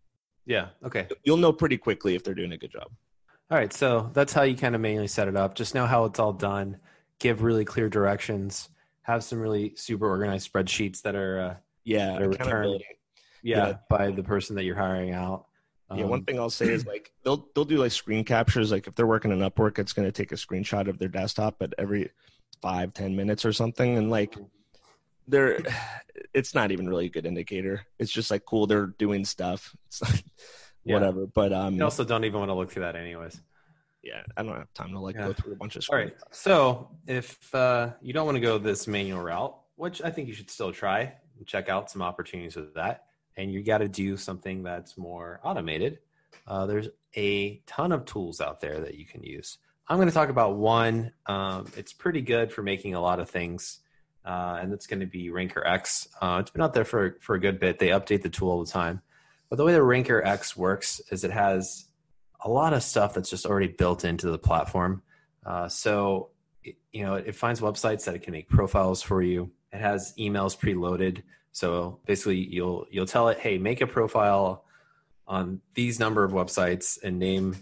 Yeah. 0.46 0.68
Okay. 0.84 1.08
You'll 1.24 1.38
know 1.38 1.54
pretty 1.54 1.78
quickly 1.78 2.16
if 2.16 2.24
they're 2.24 2.34
doing 2.34 2.52
a 2.52 2.58
good 2.58 2.72
job. 2.72 2.90
All 3.50 3.58
right, 3.58 3.74
so 3.74 4.10
that's 4.14 4.32
how 4.32 4.44
you 4.44 4.56
kind 4.56 4.76
of 4.76 4.82
mainly 4.82 5.08
set 5.08 5.28
it 5.28 5.36
up. 5.36 5.56
Just 5.56 5.76
know 5.76 5.86
how 5.86 6.06
it's 6.06 6.20
all 6.20 6.32
done. 6.32 6.78
Give 7.20 7.44
really 7.44 7.66
clear 7.66 7.90
directions. 7.90 8.70
Have 9.02 9.26
some 9.26 9.40
really 9.40 9.74
super 9.76 10.08
organized 10.08 10.52
spreadsheets 10.52 11.02
that 11.02 11.16
are 11.16 11.40
uh, 11.40 11.56
yeah 11.84 12.14
that 12.14 12.22
are 12.22 12.30
returned 12.30 12.82
yeah, 13.44 13.68
yeah, 13.68 13.74
by 13.90 14.12
the 14.12 14.24
person 14.24 14.56
that 14.56 14.64
you're 14.64 14.76
hiring 14.76 15.12
out. 15.12 15.48
Um, 15.90 16.00
yeah, 16.00 16.06
one 16.06 16.20
um, 16.20 16.26
thing 16.26 16.40
I'll 16.40 16.50
say 16.50 16.70
is 16.70 16.86
like 16.88 17.12
they'll 17.24 17.46
they'll 17.54 17.66
do 17.66 17.78
like 17.78 17.92
screen 17.92 18.24
captures. 18.24 18.72
Like 18.72 18.88
if 18.88 18.96
they're 18.96 19.08
working 19.08 19.32
on 19.34 19.40
Upwork, 19.40 19.80
it's 19.80 19.92
going 19.92 20.08
to 20.08 20.14
take 20.14 20.32
a 20.32 20.36
screenshot 20.36 20.88
of 20.88 20.98
their 20.98 21.10
desktop 21.10 21.62
at 21.62 21.74
every 21.78 22.10
five 22.62 22.94
ten 22.94 23.16
minutes 23.16 23.44
or 23.44 23.52
something, 23.52 23.98
and 23.98 24.10
like 24.10 24.36
they're 25.28 25.60
it's 26.34 26.56
not 26.56 26.72
even 26.72 26.88
really 26.88 27.06
a 27.06 27.10
good 27.10 27.25
indicator. 27.25 27.86
It's 28.00 28.12
just 28.12 28.32
like 28.32 28.46
cool 28.46 28.68
they're 28.68 28.88
doing 28.88 29.25
stuff. 29.25 29.75
It's 29.88 30.01
like, 30.01 30.24
yeah. 30.84 30.94
whatever. 30.94 31.28
But 31.28 31.54
um, 31.54 31.75
you 31.75 31.84
also 31.84 32.04
don't 32.04 32.24
even 32.24 32.40
want 32.40 32.50
to 32.50 32.56
look 32.56 32.72
through 32.72 32.84
that 32.84 32.96
anyways. 32.96 33.42
Yeah, 34.04 34.24
I 34.36 34.42
don't 34.44 34.56
have 34.56 34.74
time 34.74 34.92
to 34.94 35.00
like 35.00 35.16
yeah. 35.16 35.28
go 35.28 35.34
through 35.34 35.54
a 35.54 35.56
bunch 35.56 35.75
of. 35.75 35.86
All 35.92 35.98
right, 35.98 36.16
so 36.32 36.90
if 37.08 37.54
uh, 37.54 37.92
you 38.01 38.13
don't 38.13 38.25
want 38.25 38.36
to 38.36 38.42
go 38.42 38.58
this 38.58 38.88
manual 38.88 39.22
route, 39.22 39.56
which 39.75 40.01
I 40.01 40.10
think 40.10 40.28
you 40.28 40.34
should 40.34 40.50
still 40.50 40.72
try, 40.72 41.13
check 41.46 41.70
out 41.70 41.92
some 41.92 42.01
opportunities 42.01 42.56
with 42.56 42.74
that, 42.74 43.06
and 43.38 43.51
you 43.51 43.63
got 43.63 43.80
to 43.80 43.88
do 43.88 44.18
something 44.18 44.63
that's 44.63 44.98
more 44.98 45.40
automated. 45.44 46.00
Uh, 46.48 46.66
there's 46.66 46.90
a 47.16 47.58
ton 47.68 47.92
of 47.92 48.06
tools 48.06 48.42
out 48.42 48.60
there 48.60 48.80
that 48.80 48.96
you 48.96 49.06
can 49.06 49.22
use. 49.22 49.60
I'm 49.88 49.98
going 49.98 50.08
to 50.08 50.13
talk 50.13 50.30
about 50.30 50.56
one. 50.56 51.12
Um, 51.25 51.68
it's 51.75 51.94
pretty 51.94 52.22
good 52.22 52.51
for 52.51 52.63
making 52.63 52.96
a 52.96 53.01
lot 53.01 53.20
of 53.20 53.30
things, 53.30 53.80
uh, 54.25 54.60
and 54.62 54.74
it's 54.74 54.88
going 54.88 55.00
to 55.00 55.06
be 55.06 55.30
Ranker 55.30 55.66
X. 55.66 56.08
Uh, 56.22 56.38
it's 56.42 56.51
been 56.51 56.62
out 56.62 56.74
there 56.74 56.86
for 56.86 57.18
for 57.22 57.36
a 57.36 57.40
good 57.40 57.60
bit. 57.60 57.80
They 57.80 57.90
update 57.90 58.22
the 58.22 58.30
tool 58.30 58.51
all 58.51 58.63
the 58.63 58.72
time. 58.72 59.01
But 59.50 59.58
the 59.58 59.66
way 59.66 59.74
the 59.74 59.84
Ranker 59.84 60.24
X 60.24 60.56
works 60.56 61.01
is 61.12 61.24
it 61.24 61.32
has 61.32 61.86
a 62.40 62.50
lot 62.50 62.74
of 62.74 62.84
stuff 62.84 63.13
that's 63.13 63.30
just 63.30 63.46
already 63.46 63.68
built 63.68 64.06
into 64.06 64.32
the 64.32 64.38
platform. 64.38 65.04
Uh, 65.46 65.68
so, 65.68 66.30
it, 66.63 66.75
you 66.94 67.04
know, 67.04 67.15
it 67.15 67.36
finds 67.36 67.60
websites 67.60 68.06
that 68.06 68.15
it 68.15 68.24
can 68.24 68.32
make 68.32 68.48
profiles 68.48 69.02
for 69.02 69.22
you. 69.22 69.52
It 69.74 69.82
has 69.82 70.13
emails 70.17 70.58
preloaded. 70.58 71.24
So 71.52 72.00
basically, 72.06 72.38
you'll 72.38 72.86
you'll 72.91 73.06
tell 73.06 73.28
it, 73.28 73.39
hey, 73.39 73.58
make 73.58 73.82
a 73.82 73.88
profile 73.88 74.63
on 75.28 75.62
these 75.74 76.00
number 76.00 76.24
of 76.24 76.32
websites 76.32 76.98
and 77.04 77.19
name, 77.19 77.56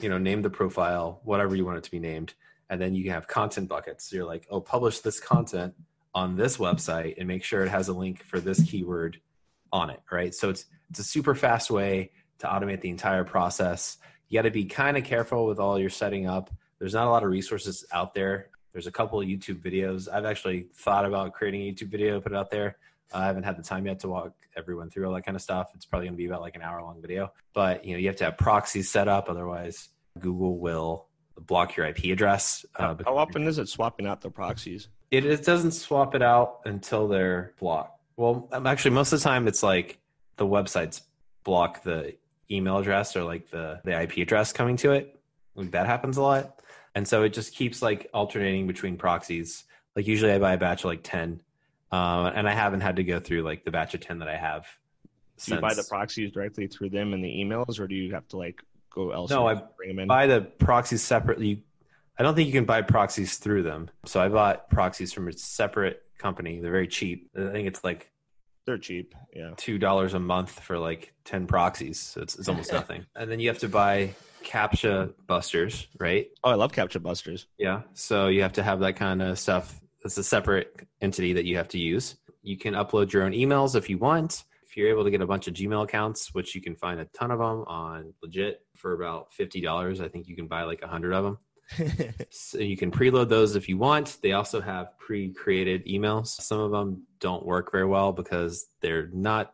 you 0.00 0.08
know, 0.08 0.18
name 0.18 0.42
the 0.42 0.50
profile 0.50 1.20
whatever 1.24 1.54
you 1.54 1.64
want 1.64 1.78
it 1.78 1.84
to 1.84 1.90
be 1.90 1.98
named, 1.98 2.34
and 2.70 2.80
then 2.80 2.94
you 2.94 3.10
have 3.10 3.26
content 3.26 3.68
buckets. 3.68 4.08
So 4.08 4.16
you're 4.16 4.24
like, 4.24 4.46
oh, 4.50 4.60
publish 4.60 5.00
this 5.00 5.20
content 5.20 5.74
on 6.14 6.36
this 6.36 6.56
website 6.56 7.14
and 7.18 7.28
make 7.28 7.44
sure 7.44 7.62
it 7.62 7.68
has 7.68 7.88
a 7.88 7.92
link 7.92 8.22
for 8.24 8.40
this 8.40 8.62
keyword 8.62 9.20
on 9.72 9.90
it, 9.90 10.00
right? 10.10 10.34
So 10.34 10.50
it's 10.50 10.66
it's 10.90 10.98
a 10.98 11.04
super 11.04 11.34
fast 11.34 11.70
way 11.70 12.10
to 12.38 12.46
automate 12.46 12.80
the 12.80 12.88
entire 12.88 13.24
process. 13.24 13.98
You 14.28 14.38
got 14.38 14.42
to 14.42 14.50
be 14.50 14.64
kind 14.64 14.96
of 14.96 15.04
careful 15.04 15.46
with 15.46 15.58
all 15.58 15.78
your 15.78 15.90
setting 15.90 16.26
up. 16.26 16.50
There's 16.78 16.94
not 16.94 17.06
a 17.06 17.10
lot 17.10 17.22
of 17.22 17.30
resources 17.30 17.84
out 17.92 18.14
there. 18.14 18.48
There's 18.72 18.86
a 18.86 18.92
couple 18.92 19.20
of 19.20 19.26
YouTube 19.26 19.60
videos. 19.60 20.08
I've 20.12 20.24
actually 20.24 20.66
thought 20.74 21.04
about 21.04 21.32
creating 21.32 21.62
a 21.62 21.72
YouTube 21.72 21.88
video, 21.88 22.20
put 22.20 22.32
it 22.32 22.36
out 22.36 22.50
there. 22.50 22.76
I 23.12 23.26
haven't 23.26 23.44
had 23.44 23.56
the 23.56 23.62
time 23.62 23.86
yet 23.86 24.00
to 24.00 24.08
walk 24.08 24.32
everyone 24.56 24.90
through 24.90 25.06
all 25.06 25.14
that 25.14 25.24
kind 25.24 25.36
of 25.36 25.42
stuff. 25.42 25.70
It's 25.74 25.86
probably 25.86 26.06
going 26.06 26.14
to 26.14 26.18
be 26.18 26.26
about 26.26 26.42
like 26.42 26.56
an 26.56 26.62
hour 26.62 26.82
long 26.82 27.00
video. 27.00 27.32
But 27.54 27.84
you 27.84 27.92
know, 27.92 27.98
you 27.98 28.06
have 28.08 28.16
to 28.16 28.24
have 28.24 28.38
proxies 28.38 28.90
set 28.90 29.08
up, 29.08 29.28
otherwise 29.28 29.88
Google 30.18 30.58
will 30.58 31.06
block 31.36 31.76
your 31.76 31.86
IP 31.86 32.04
address. 32.04 32.66
Uh, 32.76 32.96
How 33.04 33.16
often 33.16 33.46
is 33.46 33.58
it 33.58 33.68
swapping 33.68 34.06
out 34.06 34.20
the 34.20 34.30
proxies? 34.30 34.88
It, 35.10 35.24
it 35.24 35.44
doesn't 35.44 35.72
swap 35.72 36.14
it 36.14 36.22
out 36.22 36.60
until 36.64 37.08
they're 37.08 37.54
blocked. 37.58 38.00
Well, 38.16 38.48
um, 38.52 38.66
actually, 38.66 38.90
most 38.92 39.12
of 39.12 39.20
the 39.20 39.24
time 39.24 39.48
it's 39.48 39.62
like 39.62 39.98
the 40.36 40.46
websites 40.46 41.02
block 41.44 41.82
the 41.82 42.14
email 42.50 42.78
address 42.78 43.16
or 43.16 43.24
like 43.24 43.50
the, 43.50 43.80
the 43.84 44.00
IP 44.02 44.18
address 44.18 44.52
coming 44.52 44.76
to 44.78 44.92
it. 44.92 45.18
Like 45.54 45.70
that 45.72 45.86
happens 45.86 46.16
a 46.16 46.22
lot. 46.22 46.60
And 46.94 47.06
so 47.06 47.22
it 47.22 47.32
just 47.32 47.54
keeps 47.54 47.82
like 47.82 48.08
alternating 48.12 48.66
between 48.66 48.96
proxies. 48.96 49.64
Like 49.94 50.06
usually 50.06 50.32
I 50.32 50.38
buy 50.38 50.54
a 50.54 50.58
batch 50.58 50.80
of 50.80 50.86
like 50.86 51.02
10. 51.02 51.40
Uh, 51.90 52.30
and 52.34 52.48
I 52.48 52.52
haven't 52.52 52.80
had 52.80 52.96
to 52.96 53.04
go 53.04 53.18
through 53.20 53.42
like 53.42 53.64
the 53.64 53.70
batch 53.70 53.94
of 53.94 54.00
10 54.00 54.18
that 54.18 54.28
I 54.28 54.36
have. 54.36 54.66
Do 55.44 55.54
you 55.54 55.60
buy 55.60 55.74
the 55.74 55.84
proxies 55.84 56.32
directly 56.32 56.66
through 56.66 56.90
them 56.90 57.14
in 57.14 57.22
the 57.22 57.28
emails 57.28 57.78
or 57.78 57.86
do 57.86 57.94
you 57.94 58.12
have 58.14 58.26
to 58.28 58.36
like 58.36 58.62
go 58.90 59.12
elsewhere? 59.12 59.62
No, 59.84 60.00
I 60.02 60.04
buy 60.04 60.26
the 60.26 60.40
proxies 60.40 61.02
separately. 61.02 61.62
I 62.18 62.22
don't 62.24 62.34
think 62.34 62.46
you 62.46 62.52
can 62.52 62.64
buy 62.64 62.82
proxies 62.82 63.36
through 63.36 63.62
them. 63.62 63.90
So 64.04 64.20
I 64.20 64.28
bought 64.28 64.68
proxies 64.70 65.12
from 65.12 65.28
a 65.28 65.32
separate 65.32 66.02
company. 66.18 66.60
They're 66.60 66.72
very 66.72 66.88
cheap. 66.88 67.30
I 67.36 67.52
think 67.52 67.68
it's 67.68 67.84
like 67.84 68.10
they're 68.66 68.76
cheap. 68.76 69.14
Yeah. 69.34 69.52
Two 69.56 69.78
dollars 69.78 70.14
a 70.14 70.18
month 70.18 70.50
for 70.50 70.78
like 70.78 71.14
ten 71.24 71.46
proxies. 71.46 72.00
So 72.00 72.20
it's, 72.20 72.36
it's 72.36 72.48
almost 72.48 72.72
nothing. 72.80 73.06
And 73.14 73.30
then 73.30 73.40
you 73.40 73.48
have 73.48 73.60
to 73.60 73.68
buy 73.68 74.14
CAPTCHA 74.44 75.14
busters, 75.26 75.86
right? 75.98 76.28
Oh, 76.42 76.50
I 76.50 76.54
love 76.54 76.72
CAPTCHA 76.72 77.02
busters. 77.02 77.46
Yeah. 77.56 77.82
So 77.94 78.28
you 78.28 78.42
have 78.42 78.52
to 78.54 78.62
have 78.62 78.80
that 78.80 78.96
kind 78.96 79.22
of 79.22 79.38
stuff. 79.38 79.80
It's 80.04 80.18
a 80.18 80.24
separate 80.24 80.86
entity 81.00 81.32
that 81.34 81.44
you 81.44 81.56
have 81.56 81.68
to 81.68 81.78
use. 81.78 82.16
You 82.42 82.56
can 82.56 82.74
upload 82.74 83.12
your 83.12 83.22
own 83.24 83.32
emails 83.32 83.76
if 83.76 83.88
you 83.88 83.98
want. 83.98 84.44
If 84.62 84.76
you're 84.76 84.90
able 84.90 85.04
to 85.04 85.10
get 85.10 85.22
a 85.22 85.26
bunch 85.26 85.48
of 85.48 85.54
Gmail 85.54 85.84
accounts, 85.84 86.34
which 86.34 86.54
you 86.54 86.60
can 86.60 86.76
find 86.76 87.00
a 87.00 87.06
ton 87.06 87.30
of 87.30 87.38
them 87.38 87.64
on 87.66 88.12
legit 88.22 88.60
for 88.76 88.92
about 88.92 89.32
fifty 89.32 89.60
dollars, 89.60 90.00
I 90.00 90.08
think 90.08 90.28
you 90.28 90.36
can 90.36 90.46
buy 90.46 90.64
like 90.64 90.82
a 90.82 90.88
hundred 90.88 91.14
of 91.14 91.24
them. 91.24 91.38
so 92.30 92.58
you 92.58 92.76
can 92.76 92.90
preload 92.90 93.28
those 93.28 93.56
if 93.56 93.68
you 93.68 93.76
want. 93.76 94.18
They 94.22 94.32
also 94.32 94.60
have 94.60 94.98
pre-created 94.98 95.86
emails. 95.86 96.28
Some 96.28 96.60
of 96.60 96.70
them 96.70 97.06
don't 97.20 97.44
work 97.44 97.70
very 97.72 97.86
well 97.86 98.12
because 98.12 98.66
they're 98.80 99.08
not 99.12 99.52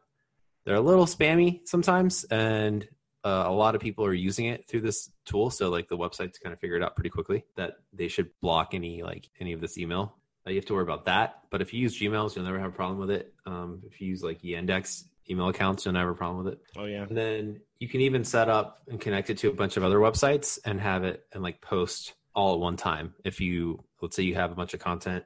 they're 0.65 0.77
a 0.77 0.81
little 0.81 1.07
spammy 1.07 1.67
sometimes 1.67 2.25
and 2.25 2.89
uh, 3.25 3.45
a 3.47 3.53
lot 3.53 3.75
of 3.75 3.81
people 3.81 4.05
are 4.05 4.15
using 4.15 4.47
it 4.47 4.69
through 4.69 4.81
this 4.81 5.11
tool 5.25 5.51
so 5.51 5.71
like 5.71 5.89
the 5.89 5.97
website's 5.97 6.39
kind 6.39 6.53
of 6.53 6.61
figured 6.61 6.83
out 6.83 6.95
pretty 6.95 7.11
quickly 7.11 7.45
that 7.57 7.77
they 7.93 8.09
should 8.09 8.29
block 8.41 8.75
any 8.75 9.03
like 9.03 9.29
any 9.41 9.53
of 9.53 9.61
this 9.61 9.79
email 9.79 10.17
uh, 10.47 10.51
you 10.51 10.57
have 10.57 10.65
to 10.67 10.75
worry 10.75 10.83
about 10.83 11.05
that 11.05 11.41
but 11.51 11.61
if 11.61 11.73
you 11.73 11.81
use 11.81 11.99
gmails 11.99 12.35
you'll 12.35 12.45
never 12.45 12.59
have 12.59 12.71
a 12.71 12.75
problem 12.75 12.99
with 12.99 13.11
it 13.11 13.35
um, 13.47 13.81
if 13.87 14.01
you 14.01 14.09
use 14.09 14.23
like 14.23 14.43
yandex 14.43 15.05
email 15.29 15.49
accounts, 15.49 15.85
you'll 15.85 15.95
never 15.95 16.09
have 16.11 16.17
a 16.17 16.19
problem 16.19 16.45
with 16.45 16.55
it. 16.55 16.61
Oh 16.77 16.85
yeah. 16.85 17.03
And 17.03 17.17
then 17.17 17.61
you 17.79 17.89
can 17.89 18.01
even 18.01 18.25
set 18.25 18.49
up 18.49 18.83
and 18.89 19.01
connect 19.01 19.31
it 19.31 19.39
to 19.39 19.49
a 19.49 19.53
bunch 19.53 19.77
of 19.77 19.85
other 19.85 19.99
websites 19.99 20.59
and 20.65 20.81
have 20.81 21.05
it 21.05 21.27
and 21.33 21.43
like 21.43 21.61
post 21.61 22.15
all 22.35 22.55
at 22.55 22.61
one 22.61 22.77
time. 22.77 23.15
If 23.25 23.41
you 23.41 23.83
let's 24.01 24.17
say 24.17 24.23
you 24.23 24.35
have 24.35 24.53
a 24.53 24.55
bunch 24.55 24.75
of 24.75 24.81
content, 24.81 25.25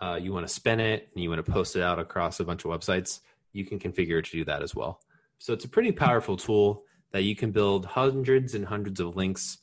uh, 0.00 0.18
you 0.20 0.32
want 0.32 0.46
to 0.46 0.52
spin 0.52 0.80
it 0.80 1.08
and 1.14 1.22
you 1.22 1.28
want 1.28 1.44
to 1.44 1.50
post 1.50 1.76
it 1.76 1.82
out 1.82 1.98
across 1.98 2.40
a 2.40 2.44
bunch 2.44 2.64
of 2.64 2.70
websites, 2.70 3.20
you 3.52 3.64
can 3.64 3.78
configure 3.78 4.24
to 4.24 4.30
do 4.30 4.44
that 4.44 4.62
as 4.62 4.74
well. 4.74 5.00
So 5.38 5.52
it's 5.52 5.64
a 5.64 5.68
pretty 5.68 5.92
powerful 5.92 6.36
tool 6.36 6.84
that 7.12 7.22
you 7.22 7.36
can 7.36 7.50
build 7.50 7.86
hundreds 7.86 8.54
and 8.54 8.64
hundreds 8.64 9.00
of 9.00 9.16
links 9.16 9.58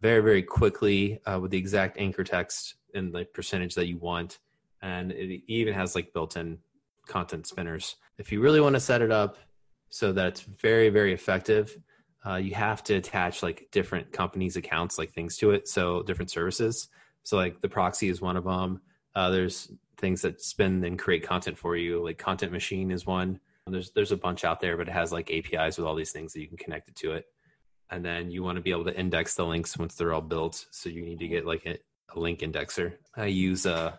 very 0.00 0.20
very 0.20 0.42
quickly 0.42 1.20
uh, 1.24 1.38
with 1.40 1.50
the 1.50 1.58
exact 1.58 1.98
anchor 1.98 2.24
text 2.24 2.74
and 2.94 3.14
the 3.14 3.24
percentage 3.24 3.74
that 3.74 3.86
you 3.86 3.96
want 3.98 4.38
and 4.82 5.10
it 5.12 5.42
even 5.48 5.72
has 5.74 5.94
like 5.94 6.12
built-in 6.12 6.58
content 7.06 7.46
spinners. 7.46 7.96
If 8.18 8.32
you 8.32 8.40
really 8.40 8.60
want 8.60 8.74
to 8.74 8.80
set 8.80 9.02
it 9.02 9.10
up 9.10 9.36
so 9.88 10.12
that 10.12 10.26
it's 10.26 10.40
very, 10.42 10.88
very 10.88 11.12
effective, 11.12 11.76
uh, 12.26 12.36
you 12.36 12.54
have 12.54 12.82
to 12.84 12.94
attach 12.94 13.42
like 13.42 13.68
different 13.70 14.12
companies' 14.12 14.56
accounts, 14.56 14.98
like 14.98 15.12
things 15.12 15.36
to 15.38 15.52
it. 15.52 15.68
So 15.68 16.02
different 16.02 16.30
services. 16.30 16.88
So 17.22 17.36
like 17.36 17.60
the 17.60 17.68
proxy 17.68 18.08
is 18.08 18.20
one 18.20 18.36
of 18.36 18.44
them. 18.44 18.80
Uh, 19.14 19.30
there's 19.30 19.70
things 19.98 20.22
that 20.22 20.42
spin 20.42 20.84
and 20.84 20.98
create 20.98 21.26
content 21.26 21.56
for 21.56 21.76
you. 21.76 22.02
Like 22.04 22.18
Content 22.18 22.52
Machine 22.52 22.90
is 22.90 23.06
one. 23.06 23.40
There's 23.66 23.90
there's 23.90 24.12
a 24.12 24.16
bunch 24.16 24.44
out 24.44 24.60
there, 24.60 24.76
but 24.76 24.88
it 24.88 24.92
has 24.92 25.10
like 25.10 25.30
APIs 25.30 25.76
with 25.76 25.86
all 25.86 25.96
these 25.96 26.12
things 26.12 26.32
that 26.32 26.40
you 26.40 26.48
can 26.48 26.56
connect 26.56 26.88
it 26.88 26.94
to 26.96 27.12
it. 27.12 27.26
And 27.90 28.04
then 28.04 28.30
you 28.30 28.42
want 28.42 28.56
to 28.56 28.62
be 28.62 28.70
able 28.70 28.84
to 28.84 28.98
index 28.98 29.34
the 29.34 29.44
links 29.44 29.76
once 29.76 29.94
they're 29.94 30.12
all 30.12 30.20
built. 30.20 30.66
So 30.70 30.88
you 30.88 31.02
need 31.02 31.18
to 31.20 31.28
get 31.28 31.46
like 31.46 31.66
a, 31.66 31.78
a 32.14 32.18
link 32.18 32.40
indexer. 32.40 32.94
I 33.16 33.26
use 33.26 33.66
uh, 33.66 33.96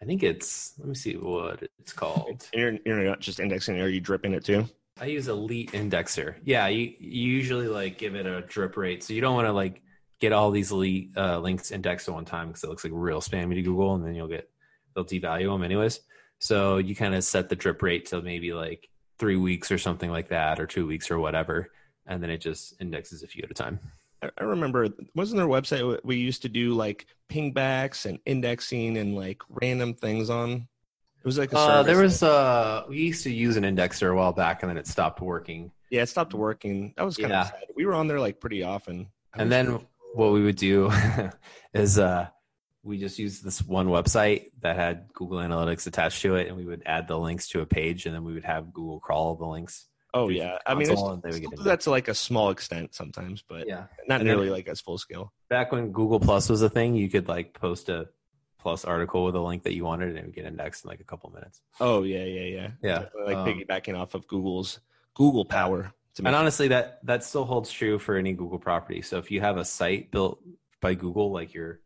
I 0.00 0.04
think 0.04 0.22
it's 0.22 0.74
let 0.78 0.88
me 0.88 0.94
see 0.94 1.14
what 1.14 1.62
it's 1.78 1.92
called. 1.92 2.46
And 2.52 2.80
you're, 2.84 2.96
you're 2.98 3.08
not 3.08 3.20
just 3.20 3.40
indexing, 3.40 3.80
are 3.80 3.88
you 3.88 4.00
dripping 4.00 4.32
it 4.32 4.44
too? 4.44 4.66
I 5.00 5.06
use 5.06 5.28
Elite 5.28 5.72
Indexer. 5.72 6.34
Yeah, 6.44 6.66
you, 6.66 6.92
you 6.98 7.32
usually 7.32 7.68
like 7.68 7.98
give 7.98 8.14
it 8.14 8.26
a 8.26 8.42
drip 8.42 8.76
rate, 8.76 9.04
so 9.04 9.12
you 9.12 9.20
don't 9.20 9.34
want 9.34 9.46
to 9.46 9.52
like 9.52 9.82
get 10.20 10.32
all 10.32 10.50
these 10.50 10.72
elite 10.72 11.12
uh, 11.16 11.38
links 11.38 11.70
indexed 11.70 12.08
at 12.08 12.14
one 12.14 12.24
time 12.24 12.48
because 12.48 12.64
it 12.64 12.68
looks 12.68 12.84
like 12.84 12.92
real 12.94 13.20
spammy 13.20 13.54
to 13.54 13.62
Google, 13.62 13.94
and 13.94 14.04
then 14.04 14.14
you'll 14.14 14.28
get 14.28 14.50
they'll 14.94 15.04
devalue 15.04 15.52
them 15.52 15.62
anyways. 15.62 16.00
So 16.40 16.78
you 16.78 16.94
kind 16.96 17.14
of 17.14 17.22
set 17.24 17.48
the 17.48 17.56
drip 17.56 17.82
rate 17.82 18.06
to 18.06 18.22
maybe 18.22 18.52
like 18.52 18.88
three 19.18 19.36
weeks 19.36 19.70
or 19.70 19.78
something 19.78 20.10
like 20.10 20.28
that, 20.28 20.58
or 20.58 20.66
two 20.66 20.86
weeks 20.86 21.10
or 21.10 21.18
whatever, 21.18 21.70
and 22.06 22.22
then 22.22 22.30
it 22.30 22.38
just 22.38 22.80
indexes 22.80 23.22
a 23.22 23.28
few 23.28 23.42
at 23.44 23.50
a 23.50 23.54
time. 23.54 23.78
I 24.22 24.42
remember, 24.42 24.88
wasn't 25.14 25.38
there 25.38 25.46
a 25.46 25.48
website 25.50 26.00
we 26.04 26.16
used 26.16 26.42
to 26.42 26.48
do 26.48 26.74
like 26.74 27.06
pingbacks 27.30 28.04
and 28.04 28.18
indexing 28.26 28.96
and 28.98 29.14
like 29.14 29.42
random 29.48 29.94
things 29.94 30.28
on? 30.30 30.50
It 30.52 31.24
was 31.24 31.38
like 31.38 31.52
a 31.52 31.58
Uh, 31.58 31.82
there 31.82 31.98
was 31.98 32.22
uh, 32.22 32.84
we 32.88 32.98
used 32.98 33.22
to 33.24 33.30
use 33.30 33.56
an 33.56 33.64
indexer 33.64 34.10
a 34.10 34.14
while 34.14 34.32
back, 34.32 34.62
and 34.62 34.70
then 34.70 34.76
it 34.78 34.86
stopped 34.86 35.20
working. 35.20 35.70
yeah, 35.90 36.02
it 36.02 36.08
stopped 36.08 36.34
working. 36.34 36.94
That 36.96 37.04
was 37.04 37.16
kind 37.16 37.30
Yeah. 37.30 37.42
of 37.42 37.46
sad. 37.48 37.64
We 37.76 37.86
were 37.86 37.94
on 37.94 38.08
there 38.08 38.20
like 38.20 38.40
pretty 38.40 38.62
often. 38.62 39.08
I 39.34 39.42
And 39.42 39.52
then 39.52 39.72
we- 39.74 39.86
what 40.14 40.32
we 40.32 40.42
would 40.42 40.56
do 40.56 40.90
is 41.74 41.98
uh, 41.98 42.28
we 42.82 42.98
just 42.98 43.18
used 43.18 43.44
this 43.44 43.62
one 43.62 43.86
website 43.88 44.50
that 44.62 44.76
had 44.76 45.08
Google 45.12 45.38
Analytics 45.38 45.86
attached 45.86 46.22
to 46.22 46.36
it, 46.36 46.48
and 46.48 46.56
we 46.56 46.64
would 46.64 46.82
add 46.86 47.06
the 47.08 47.18
links 47.18 47.48
to 47.50 47.60
a 47.60 47.66
page, 47.66 48.06
and 48.06 48.14
then 48.14 48.24
we 48.24 48.32
would 48.32 48.44
have 48.44 48.72
Google 48.72 48.98
crawl 49.00 49.34
the 49.36 49.44
links. 49.46 49.86
Oh 50.14 50.28
yeah, 50.28 50.58
I 50.66 50.74
mean, 50.74 50.82
it's, 50.82 50.90
console, 50.90 51.12
and 51.12 51.22
they 51.22 51.30
would 51.30 51.36
still 51.38 51.50
do 51.50 51.62
that 51.64 51.80
to 51.82 51.90
like 51.90 52.08
a 52.08 52.14
small 52.14 52.50
extent 52.50 52.94
sometimes, 52.94 53.42
but 53.48 53.66
Yeah. 53.68 53.86
not 54.08 54.20
And 54.20 54.28
then- 54.28 54.36
nearly 54.36 54.50
like 54.50 54.68
as 54.68 54.80
full 54.80 54.98
scale. 54.98 55.32
Back 55.50 55.72
when 55.72 55.92
Google 55.92 56.20
Plus 56.20 56.48
was 56.48 56.62
a 56.62 56.68
thing, 56.70 56.94
you 56.94 57.08
could 57.08 57.28
like 57.28 57.54
post 57.54 57.88
a 57.88 58.08
Plus 58.60 58.84
article 58.84 59.24
with 59.24 59.36
a 59.36 59.40
link 59.40 59.62
that 59.62 59.74
you 59.74 59.84
wanted, 59.84 60.08
and 60.08 60.18
it 60.18 60.24
would 60.26 60.34
get 60.34 60.44
indexed 60.44 60.84
in 60.84 60.88
like 60.88 61.00
a 61.00 61.04
couple 61.04 61.30
minutes. 61.30 61.60
Oh 61.80 62.02
yeah, 62.02 62.24
yeah, 62.24 62.40
yeah, 62.42 62.70
Yeah, 62.82 62.98
Definitely, 63.02 63.34
like 63.34 63.36
um, 63.36 63.46
piggybacking 63.46 63.96
off 63.96 64.14
of 64.14 64.26
Google's 64.26 64.80
Google 65.14 65.44
power. 65.44 65.92
To 66.16 66.26
And 66.26 66.34
honestly, 66.34 66.66
that 66.68 66.98
that 67.06 67.22
still 67.22 67.44
holds 67.44 67.70
true 67.70 68.00
for 68.00 68.16
any 68.16 68.32
Google 68.32 68.58
property. 68.58 69.00
So 69.02 69.18
if 69.18 69.30
you 69.30 69.40
have 69.42 69.58
a 69.58 69.64
site 69.64 70.10
built 70.10 70.40
by 70.80 70.94
Google, 70.94 71.30
like 71.30 71.54
your 71.54 71.80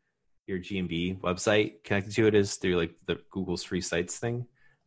your 0.46 0.58
GMB 0.61 1.20
website 1.20 1.85
connected 1.85 2.14
to 2.14 2.26
it 2.26 2.35
is 2.35 2.56
through 2.56 2.76
like 2.76 2.94
the 3.06 3.18
Google's 3.30 3.62
free 3.62 3.82
sites 3.82 4.18
thing, 4.18 4.46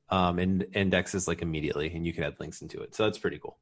um, 0.10 0.40
and 0.40 0.66
indexes 0.74 1.28
like 1.28 1.42
immediately, 1.42 1.94
and 1.94 2.06
you 2.06 2.14
can 2.14 2.24
add 2.24 2.36
links 2.40 2.62
into 2.62 2.82
it. 2.82 2.96
So 2.96 3.04
that's 3.04 3.18
pretty 3.18 3.40
cool. 3.40 3.58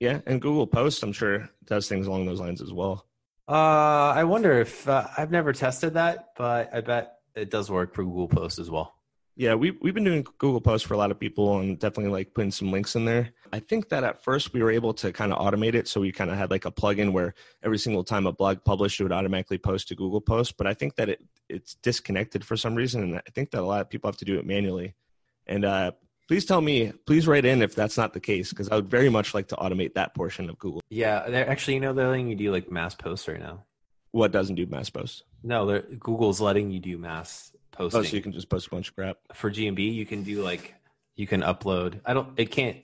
yeah, 0.00 0.20
and 0.26 0.40
Google 0.40 0.66
Post, 0.66 1.02
I'm 1.02 1.12
sure 1.12 1.48
does 1.64 1.88
things 1.88 2.06
along 2.06 2.26
those 2.26 2.40
lines 2.40 2.60
as 2.60 2.72
well. 2.72 3.06
Uh, 3.48 4.12
I 4.14 4.24
wonder 4.24 4.60
if 4.60 4.88
uh, 4.88 5.06
I've 5.16 5.30
never 5.30 5.52
tested 5.52 5.94
that, 5.94 6.30
but 6.36 6.74
I 6.74 6.80
bet 6.80 7.18
it 7.34 7.50
does 7.50 7.70
work 7.70 7.94
for 7.94 8.02
Google 8.02 8.28
Post 8.28 8.58
as 8.58 8.70
well. 8.70 8.94
Yeah, 9.38 9.54
we 9.54 9.72
we've 9.82 9.92
been 9.92 10.04
doing 10.04 10.26
Google 10.38 10.62
Posts 10.62 10.86
for 10.86 10.94
a 10.94 10.96
lot 10.96 11.10
of 11.10 11.20
people 11.20 11.60
and 11.60 11.78
definitely 11.78 12.10
like 12.10 12.32
putting 12.32 12.50
some 12.50 12.72
links 12.72 12.96
in 12.96 13.04
there. 13.04 13.34
I 13.52 13.60
think 13.60 13.90
that 13.90 14.02
at 14.02 14.24
first 14.24 14.54
we 14.54 14.62
were 14.62 14.70
able 14.70 14.94
to 14.94 15.12
kind 15.12 15.30
of 15.30 15.38
automate 15.38 15.74
it, 15.74 15.88
so 15.88 16.00
we 16.00 16.10
kind 16.10 16.30
of 16.30 16.38
had 16.38 16.50
like 16.50 16.64
a 16.64 16.72
plugin 16.72 17.12
where 17.12 17.34
every 17.62 17.78
single 17.78 18.02
time 18.02 18.26
a 18.26 18.32
blog 18.32 18.64
published, 18.64 18.98
it 18.98 19.02
would 19.02 19.12
automatically 19.12 19.58
post 19.58 19.88
to 19.88 19.94
Google 19.94 20.22
Posts. 20.22 20.54
But 20.56 20.66
I 20.66 20.72
think 20.72 20.96
that 20.96 21.10
it 21.10 21.22
it's 21.50 21.74
disconnected 21.74 22.46
for 22.46 22.56
some 22.56 22.74
reason, 22.74 23.02
and 23.02 23.16
I 23.16 23.30
think 23.34 23.50
that 23.50 23.60
a 23.60 23.66
lot 23.66 23.82
of 23.82 23.90
people 23.90 24.08
have 24.08 24.16
to 24.16 24.24
do 24.24 24.38
it 24.38 24.46
manually. 24.46 24.94
And 25.46 25.64
uh, 25.64 25.92
please 26.28 26.44
tell 26.44 26.60
me, 26.60 26.92
please 27.06 27.26
write 27.26 27.44
in 27.44 27.62
if 27.62 27.74
that's 27.74 27.96
not 27.96 28.12
the 28.12 28.20
case, 28.20 28.50
because 28.50 28.68
I 28.68 28.76
would 28.76 28.88
very 28.88 29.08
much 29.08 29.34
like 29.34 29.48
to 29.48 29.56
automate 29.56 29.94
that 29.94 30.14
portion 30.14 30.48
of 30.50 30.58
Google. 30.58 30.82
Yeah, 30.90 31.28
they're- 31.28 31.46
actually, 31.48 31.74
you 31.74 31.80
know, 31.80 31.92
they're 31.92 32.08
letting 32.08 32.28
you 32.28 32.36
do 32.36 32.50
like 32.52 32.70
mass 32.70 32.94
posts 32.94 33.28
right 33.28 33.40
now. 33.40 33.64
What 34.12 34.32
doesn't 34.32 34.54
do 34.56 34.66
mass 34.66 34.88
posts? 34.90 35.22
No, 35.42 35.80
Google's 36.00 36.40
letting 36.40 36.70
you 36.70 36.80
do 36.80 36.96
mass 36.98 37.52
posting. 37.72 38.00
Oh, 38.00 38.02
so 38.04 38.16
you 38.16 38.22
can 38.22 38.32
just 38.32 38.48
post 38.48 38.66
a 38.66 38.70
bunch 38.70 38.88
of 38.88 38.94
crap. 38.96 39.18
for 39.34 39.50
GMB, 39.50 39.92
you 39.94 40.06
can 40.06 40.22
do 40.22 40.42
like 40.42 40.74
you 41.16 41.26
can 41.26 41.42
upload. 41.42 42.00
I 42.04 42.14
don't. 42.14 42.30
It 42.38 42.50
can't. 42.50 42.78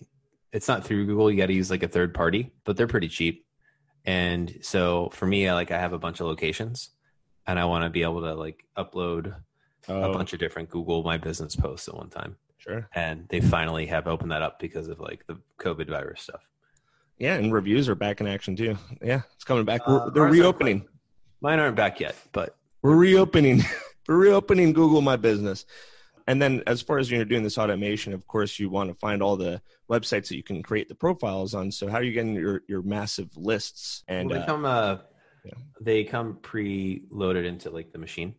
It's 0.52 0.68
not 0.68 0.84
through 0.84 1.06
Google. 1.06 1.30
You 1.30 1.38
got 1.38 1.46
to 1.46 1.54
use 1.54 1.70
like 1.70 1.82
a 1.82 1.88
third 1.88 2.12
party, 2.12 2.52
but 2.64 2.76
they're 2.76 2.86
pretty 2.86 3.08
cheap. 3.08 3.46
And 4.04 4.58
so 4.62 5.08
for 5.12 5.26
me, 5.26 5.48
I 5.48 5.54
like 5.54 5.70
I 5.70 5.78
have 5.78 5.92
a 5.94 5.98
bunch 5.98 6.20
of 6.20 6.26
locations, 6.26 6.90
and 7.46 7.58
I 7.58 7.64
want 7.64 7.84
to 7.84 7.90
be 7.90 8.02
able 8.02 8.20
to 8.22 8.34
like 8.34 8.64
upload 8.76 9.34
a 9.88 9.92
Oh, 9.92 10.12
bunch 10.12 10.32
of 10.32 10.38
different 10.38 10.68
Google 10.68 11.02
My 11.02 11.16
Business 11.18 11.56
posts 11.56 11.88
at 11.88 11.94
one 11.96 12.10
time. 12.10 12.36
Sure. 12.62 12.88
And 12.94 13.26
they 13.28 13.40
finally 13.40 13.86
have 13.86 14.06
opened 14.06 14.32
that 14.32 14.42
up 14.42 14.58
because 14.58 14.88
of 14.88 15.00
like 15.00 15.26
the 15.26 15.38
COVID 15.58 15.88
virus 15.88 16.22
stuff. 16.22 16.46
Yeah, 17.18 17.34
and 17.34 17.52
reviews 17.52 17.88
are 17.88 17.94
back 17.94 18.20
in 18.20 18.26
action 18.26 18.56
too. 18.56 18.76
Yeah, 19.02 19.22
it's 19.34 19.44
coming 19.44 19.64
back. 19.64 19.82
Uh, 19.86 20.10
They're 20.10 20.24
ours 20.24 20.30
are 20.30 20.32
reopening. 20.32 20.86
Mine 21.40 21.58
aren't 21.58 21.76
back 21.76 22.00
yet, 22.00 22.16
but 22.32 22.56
We're 22.82 22.96
reopening. 22.96 23.62
We're 24.08 24.16
reopening 24.16 24.72
Google 24.72 25.00
My 25.00 25.16
Business. 25.16 25.64
And 26.26 26.40
then, 26.40 26.62
as 26.66 26.82
far 26.82 26.98
as 26.98 27.10
you're 27.10 27.24
doing 27.24 27.42
this 27.42 27.58
automation, 27.58 28.12
of 28.12 28.26
course, 28.26 28.58
you 28.58 28.70
want 28.70 28.90
to 28.90 28.94
find 28.94 29.22
all 29.22 29.36
the 29.36 29.60
websites 29.90 30.28
that 30.28 30.36
you 30.36 30.42
can 30.42 30.62
create 30.62 30.88
the 30.88 30.94
profiles 30.94 31.54
on. 31.54 31.70
So, 31.70 31.88
how 31.88 31.96
are 31.96 32.02
you 32.02 32.12
getting 32.12 32.34
your 32.34 32.62
your 32.68 32.82
massive 32.82 33.36
lists? 33.36 34.04
And 34.08 34.30
well, 34.30 34.38
they 34.38 34.44
uh, 34.44 34.46
come 34.46 34.64
uh, 34.64 34.96
yeah. 35.44 35.52
they 35.80 36.04
come 36.04 36.38
pre-loaded 36.42 37.44
into 37.44 37.70
like 37.70 37.92
the 37.92 37.98
machine, 37.98 38.34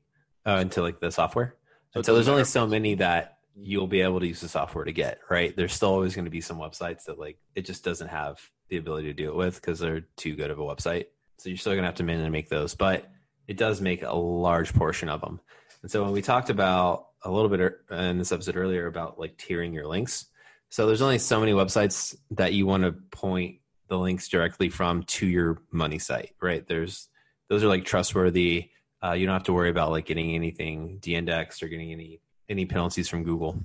uh, 0.45 0.59
into 0.61 0.81
like 0.81 0.99
the 0.99 1.11
software. 1.11 1.55
So 1.93 2.01
So, 2.01 2.13
there's 2.13 2.29
only 2.29 2.45
so 2.45 2.65
many 2.65 2.95
that 2.95 3.37
you'll 3.55 3.87
be 3.87 4.01
able 4.01 4.19
to 4.19 4.27
use 4.27 4.41
the 4.41 4.47
software 4.47 4.85
to 4.85 4.91
get 4.91 5.19
right. 5.29 5.55
There's 5.55 5.73
still 5.73 5.89
always 5.89 6.15
going 6.15 6.25
to 6.25 6.31
be 6.31 6.41
some 6.41 6.57
websites 6.57 7.05
that 7.05 7.19
like 7.19 7.37
it 7.55 7.65
just 7.65 7.83
doesn't 7.83 8.07
have 8.07 8.39
the 8.69 8.77
ability 8.77 9.07
to 9.07 9.13
do 9.13 9.29
it 9.29 9.35
with 9.35 9.55
because 9.55 9.79
they're 9.79 10.05
too 10.15 10.35
good 10.35 10.49
of 10.49 10.59
a 10.59 10.63
website. 10.63 11.05
So 11.37 11.49
you're 11.49 11.57
still 11.57 11.73
going 11.73 11.83
to 11.83 11.87
have 11.87 11.95
to 11.95 12.03
manually 12.03 12.29
make 12.29 12.49
those, 12.49 12.75
but 12.75 13.09
it 13.47 13.57
does 13.57 13.81
make 13.81 14.03
a 14.03 14.15
large 14.15 14.73
portion 14.73 15.09
of 15.09 15.21
them. 15.21 15.39
And 15.81 15.91
so 15.91 16.03
when 16.03 16.13
we 16.13 16.21
talked 16.21 16.49
about 16.49 17.07
a 17.23 17.31
little 17.31 17.49
bit 17.49 17.79
in 17.91 18.17
this 18.17 18.31
episode 18.31 18.55
earlier 18.55 18.87
about 18.87 19.19
like 19.19 19.37
tiering 19.37 19.73
your 19.73 19.87
links, 19.87 20.25
so 20.69 20.87
there's 20.87 21.01
only 21.01 21.19
so 21.19 21.39
many 21.39 21.51
websites 21.51 22.15
that 22.31 22.53
you 22.53 22.65
want 22.65 22.83
to 22.83 22.93
point 22.93 23.59
the 23.89 23.97
links 23.99 24.27
directly 24.27 24.69
from 24.69 25.03
to 25.03 25.27
your 25.27 25.61
money 25.71 25.99
site, 25.99 26.33
right? 26.41 26.65
There's 26.67 27.09
those 27.49 27.63
are 27.63 27.67
like 27.67 27.85
trustworthy. 27.85 28.69
Uh, 29.03 29.11
you 29.11 29.27
don't 29.27 29.33
have 29.33 29.43
to 29.43 29.53
worry 29.53 29.69
about 29.69 29.91
like 29.91 30.05
getting 30.05 30.33
anything 30.33 30.97
de-indexed 30.99 31.61
or 31.61 31.67
getting 31.67 31.91
any 31.91 32.21
any 32.49 32.65
penalties 32.65 33.09
from 33.09 33.23
Google. 33.23 33.61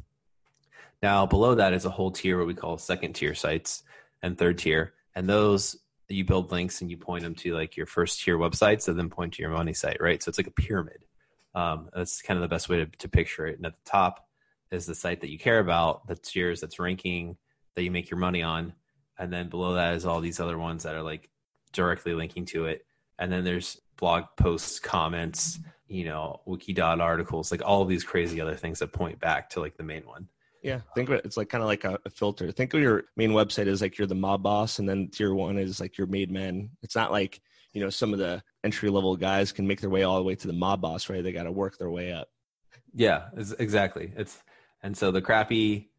Now 1.03 1.27
below 1.27 1.55
that 1.57 1.73
is 1.73 1.85
a 1.85 1.91
whole 1.91 2.11
tier 2.11 2.39
what 2.39 2.47
we 2.47 2.55
call 2.55 2.79
second 2.79 3.15
tier 3.15 3.35
sites 3.35 3.83
and 4.23 4.37
third 4.37 4.59
tier, 4.59 4.95
and 5.15 5.29
those 5.29 5.77
you 6.09 6.25
build 6.25 6.51
links 6.51 6.81
and 6.81 6.91
you 6.91 6.97
point 6.97 7.23
them 7.23 7.35
to 7.35 7.55
like 7.55 7.77
your 7.77 7.87
first 7.87 8.23
tier 8.23 8.39
websites 8.39 8.87
that 8.87 8.95
then 8.95 9.11
point 9.11 9.35
to 9.35 9.43
your 9.43 9.51
money 9.51 9.75
site, 9.75 10.01
right? 10.01 10.23
So 10.23 10.31
it's 10.31 10.39
like 10.39 10.47
a 10.47 10.53
pyramid. 10.53 11.05
Um, 11.55 11.91
that's 11.95 12.23
kind 12.23 12.39
of 12.39 12.43
the 12.43 12.49
best 12.49 12.69
way 12.69 12.79
to, 12.79 12.87
to 12.87 13.09
picture 13.09 13.47
it. 13.47 13.57
And 13.57 13.67
at 13.67 13.75
the 13.75 13.91
top 13.91 14.27
is 14.71 14.87
the 14.87 14.95
site 14.95 15.21
that 15.21 15.31
you 15.31 15.39
care 15.39 15.59
about, 15.59 16.07
that's 16.07 16.35
yours, 16.35 16.61
that's 16.61 16.79
ranking, 16.79 17.37
that 17.75 17.83
you 17.83 17.91
make 17.91 18.11
your 18.11 18.19
money 18.19 18.43
on. 18.43 18.73
And 19.19 19.33
then 19.33 19.49
below 19.49 19.75
that 19.75 19.95
is 19.95 20.07
all 20.07 20.21
these 20.21 20.41
other 20.41 20.59
ones 20.59 20.85
that 20.85 20.95
are 20.95 21.03
like 21.03 21.29
directly 21.73 22.15
linking 22.15 22.47
to 22.47 22.67
it. 22.67 22.87
And 23.19 23.31
then 23.31 23.45
there's 23.45 23.81
blog 23.97 24.25
posts, 24.37 24.79
comments, 24.79 25.59
you 25.89 26.05
know, 26.05 26.41
wikidot 26.47 27.01
articles, 27.01 27.51
like 27.51 27.63
all 27.65 27.83
of 27.83 27.89
these 27.89 28.05
crazy 28.05 28.41
other 28.41 28.55
things 28.55 28.79
that 28.79 28.93
point 28.93 29.19
back 29.21 29.51
to 29.51 29.61
like 29.61 29.77
the 29.77 29.83
main 29.83 30.07
one. 30.07 30.29
yeah, 30.63 30.81
think 30.95 31.09
of 31.09 31.17
it. 31.17 31.25
It's 31.25 31.37
like 31.37 31.49
kind 31.49 31.63
of 31.63 31.69
like 31.69 31.85
a, 31.85 31.99
a 32.05 32.11
filter. 32.11 32.51
Think 32.53 32.75
of 32.75 32.81
your 32.81 33.05
main 33.17 33.31
website 33.31 33.67
as 33.67 33.81
like 33.81 33.99
you're 33.99 34.07
the 34.07 34.15
mob 34.15 34.43
boss, 34.43 34.79
and 34.79 34.89
then 34.89 35.09
tier 35.09 35.35
one 35.35 35.59
is 35.59 35.81
like 35.81 35.97
your 35.97 36.07
made 36.07 36.31
men. 36.31 36.71
It's 36.83 36.97
not 36.97 37.11
like 37.11 37.41
you 37.73 37.83
know 37.83 37.91
some 37.91 38.13
of 38.13 38.19
the 38.19 38.43
entry 38.65 38.91
level 38.91 39.17
guys 39.17 39.53
can 39.53 39.67
make 39.67 39.81
their 39.81 39.91
way 39.91 40.03
all 40.03 40.17
the 40.17 40.25
way 40.25 40.35
to 40.35 40.47
the 40.47 40.53
mob 40.53 40.81
boss, 40.81 41.09
right? 41.09 41.23
They 41.23 41.33
got 41.33 41.45
to 41.45 41.53
work 41.53 41.79
their 41.79 41.91
way 41.91 42.13
up. 42.13 42.29
Yeah, 42.95 43.29
it's, 43.37 43.53
exactly. 43.53 44.13
It's 44.17 44.43
and 44.83 44.97
so 44.97 45.11
the 45.11 45.23
crappy, 45.23 45.91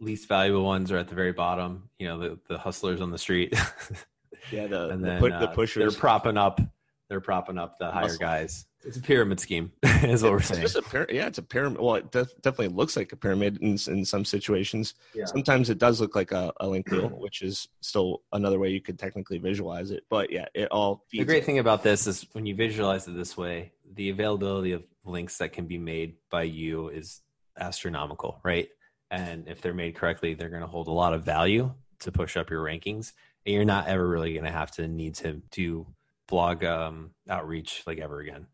least 0.00 0.28
valuable 0.28 0.64
ones 0.64 0.90
are 0.90 0.98
at 0.98 1.08
the 1.08 1.14
very 1.14 1.32
bottom. 1.32 1.90
You 1.98 2.08
know, 2.08 2.18
the 2.18 2.38
the 2.48 2.58
hustlers 2.58 3.00
on 3.00 3.10
the 3.10 3.18
street, 3.18 3.54
Yeah, 4.50 4.66
the 4.66 4.88
and 4.88 5.02
the, 5.02 5.08
then 5.08 5.20
put, 5.20 5.32
uh, 5.32 5.40
the 5.40 5.48
pushers. 5.48 5.80
They're 5.80 6.00
propping 6.00 6.36
up. 6.36 6.60
They're 7.08 7.20
propping 7.20 7.58
up 7.58 7.78
the 7.78 7.90
higher 7.90 8.02
Muscle. 8.02 8.18
guys. 8.18 8.66
It's 8.86 8.98
a 8.98 9.00
pyramid 9.00 9.40
scheme, 9.40 9.72
is 9.82 10.22
what 10.22 10.32
we're 10.32 10.38
It's 10.38 10.48
saying. 10.48 10.60
just 10.60 10.76
a 10.76 10.82
pyra- 10.82 11.10
yeah, 11.10 11.26
it's 11.26 11.38
a 11.38 11.42
pyramid. 11.42 11.80
Well, 11.80 11.94
it 11.94 12.10
def- 12.12 12.34
definitely 12.42 12.74
looks 12.74 12.96
like 12.96 13.12
a 13.12 13.16
pyramid 13.16 13.58
in 13.62 13.78
in 13.88 14.04
some 14.04 14.24
situations. 14.26 14.94
Yeah. 15.14 15.24
Sometimes 15.24 15.70
it 15.70 15.78
does 15.78 16.00
look 16.02 16.14
like 16.14 16.32
a, 16.32 16.52
a 16.60 16.68
link 16.68 16.90
wheel, 16.90 17.08
which 17.18 17.40
is 17.40 17.66
still 17.80 18.22
another 18.32 18.58
way 18.58 18.68
you 18.70 18.82
could 18.82 18.98
technically 18.98 19.38
visualize 19.38 19.90
it. 19.90 20.04
But 20.10 20.30
yeah, 20.30 20.46
it 20.54 20.68
all 20.70 21.04
feeds. 21.08 21.22
The 21.22 21.26
great 21.32 21.44
thing 21.46 21.58
about 21.60 21.82
this 21.82 22.06
is 22.06 22.26
when 22.32 22.44
you 22.44 22.54
visualize 22.54 23.08
it 23.08 23.16
this 23.16 23.36
way, 23.38 23.72
the 23.94 24.10
availability 24.10 24.72
of 24.72 24.82
links 25.06 25.38
that 25.38 25.52
can 25.54 25.66
be 25.66 25.78
made 25.78 26.16
by 26.30 26.42
you 26.42 26.88
is 26.88 27.22
astronomical, 27.58 28.40
right? 28.44 28.68
And 29.10 29.48
if 29.48 29.60
they're 29.60 29.74
made 29.74 29.94
correctly, 29.94 30.34
they're 30.34 30.48
going 30.50 30.62
to 30.62 30.66
hold 30.66 30.88
a 30.88 30.92
lot 30.92 31.14
of 31.14 31.24
value 31.24 31.72
to 32.00 32.12
push 32.12 32.36
up 32.36 32.50
your 32.50 32.62
rankings. 32.62 33.12
And 33.46 33.54
you're 33.54 33.64
not 33.64 33.86
ever 33.88 34.06
really 34.06 34.32
going 34.32 34.44
to 34.44 34.50
have 34.50 34.70
to 34.72 34.88
need 34.88 35.14
to 35.16 35.40
do 35.50 35.86
blog 36.28 36.64
um, 36.64 37.10
outreach 37.28 37.82
like 37.86 37.98
ever 37.98 38.20
again. 38.20 38.46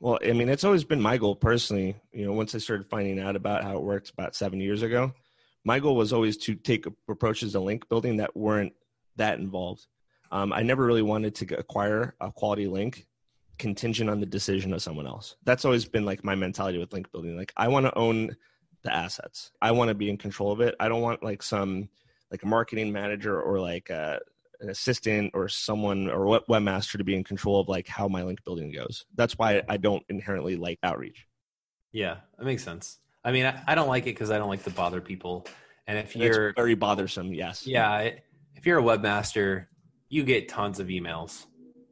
Well, 0.00 0.18
I 0.24 0.32
mean, 0.32 0.48
it's 0.48 0.64
always 0.64 0.84
been 0.84 1.00
my 1.00 1.16
goal 1.16 1.36
personally. 1.36 1.96
You 2.12 2.26
know, 2.26 2.32
once 2.32 2.54
I 2.54 2.58
started 2.58 2.88
finding 2.88 3.20
out 3.20 3.36
about 3.36 3.62
how 3.62 3.76
it 3.76 3.82
works 3.82 4.10
about 4.10 4.34
seven 4.34 4.60
years 4.60 4.82
ago, 4.82 5.12
my 5.64 5.78
goal 5.78 5.94
was 5.94 6.12
always 6.12 6.36
to 6.38 6.54
take 6.54 6.86
approaches 7.08 7.52
to 7.52 7.60
link 7.60 7.88
building 7.88 8.16
that 8.16 8.36
weren't 8.36 8.72
that 9.16 9.38
involved. 9.38 9.86
Um, 10.32 10.52
I 10.52 10.62
never 10.62 10.84
really 10.84 11.02
wanted 11.02 11.34
to 11.36 11.58
acquire 11.58 12.16
a 12.20 12.32
quality 12.32 12.66
link 12.66 13.06
contingent 13.58 14.10
on 14.10 14.18
the 14.18 14.26
decision 14.26 14.72
of 14.72 14.82
someone 14.82 15.06
else. 15.06 15.36
That's 15.44 15.64
always 15.64 15.84
been 15.84 16.04
like 16.04 16.24
my 16.24 16.34
mentality 16.34 16.78
with 16.78 16.92
link 16.92 17.12
building. 17.12 17.36
Like, 17.36 17.52
I 17.56 17.68
want 17.68 17.86
to 17.86 17.96
own 17.96 18.34
the 18.82 18.92
assets. 18.92 19.52
I 19.60 19.70
want 19.70 19.88
to 19.88 19.94
be 19.94 20.10
in 20.10 20.16
control 20.16 20.50
of 20.50 20.60
it. 20.60 20.74
I 20.80 20.88
don't 20.88 21.02
want 21.02 21.22
like 21.22 21.42
some 21.42 21.88
like 22.30 22.42
a 22.42 22.48
marketing 22.48 22.90
manager 22.92 23.40
or 23.40 23.60
like 23.60 23.90
a, 23.90 24.20
an 24.62 24.70
assistant 24.70 25.32
or 25.34 25.48
someone 25.48 26.08
or 26.08 26.40
webmaster 26.48 26.96
to 26.96 27.04
be 27.04 27.14
in 27.14 27.24
control 27.24 27.60
of 27.60 27.68
like 27.68 27.86
how 27.86 28.08
my 28.08 28.22
link 28.22 28.42
building 28.44 28.72
goes. 28.72 29.04
That's 29.16 29.36
why 29.36 29.62
I 29.68 29.76
don't 29.76 30.02
inherently 30.08 30.56
like 30.56 30.78
outreach. 30.82 31.26
Yeah, 31.92 32.18
that 32.38 32.44
makes 32.44 32.64
sense. 32.64 32.98
I 33.24 33.32
mean, 33.32 33.46
I, 33.46 33.62
I 33.66 33.74
don't 33.74 33.88
like 33.88 34.04
it 34.04 34.14
because 34.14 34.30
I 34.30 34.38
don't 34.38 34.48
like 34.48 34.64
to 34.64 34.70
bother 34.70 35.00
people. 35.00 35.46
And 35.86 35.98
if 35.98 36.16
you're 36.16 36.48
it's 36.48 36.56
very 36.56 36.74
bothersome, 36.74 37.34
yes. 37.34 37.66
Yeah, 37.66 38.10
if 38.54 38.66
you're 38.66 38.78
a 38.78 38.82
webmaster, 38.82 39.66
you 40.08 40.24
get 40.24 40.48
tons 40.48 40.80
of 40.80 40.88
emails, 40.88 41.46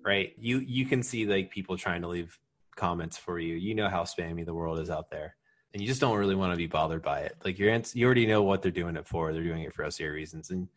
right? 0.04 0.32
You 0.38 0.58
you 0.58 0.86
can 0.86 1.02
see 1.02 1.26
like 1.26 1.50
people 1.50 1.76
trying 1.76 2.02
to 2.02 2.08
leave 2.08 2.38
comments 2.76 3.16
for 3.16 3.38
you. 3.38 3.54
You 3.56 3.74
know 3.74 3.88
how 3.88 4.04
spammy 4.04 4.44
the 4.44 4.54
world 4.54 4.78
is 4.78 4.90
out 4.90 5.10
there, 5.10 5.36
and 5.72 5.80
you 5.80 5.88
just 5.88 6.00
don't 6.00 6.16
really 6.16 6.34
want 6.34 6.52
to 6.52 6.56
be 6.56 6.66
bothered 6.66 7.02
by 7.02 7.20
it. 7.20 7.36
Like 7.44 7.58
you're 7.58 7.80
you 7.94 8.06
already 8.06 8.26
know 8.26 8.42
what 8.42 8.62
they're 8.62 8.70
doing 8.70 8.96
it 8.96 9.06
for. 9.06 9.32
They're 9.32 9.42
doing 9.42 9.62
it 9.62 9.74
for 9.74 9.84
SEO 9.84 10.12
reasons, 10.12 10.50
and 10.50 10.68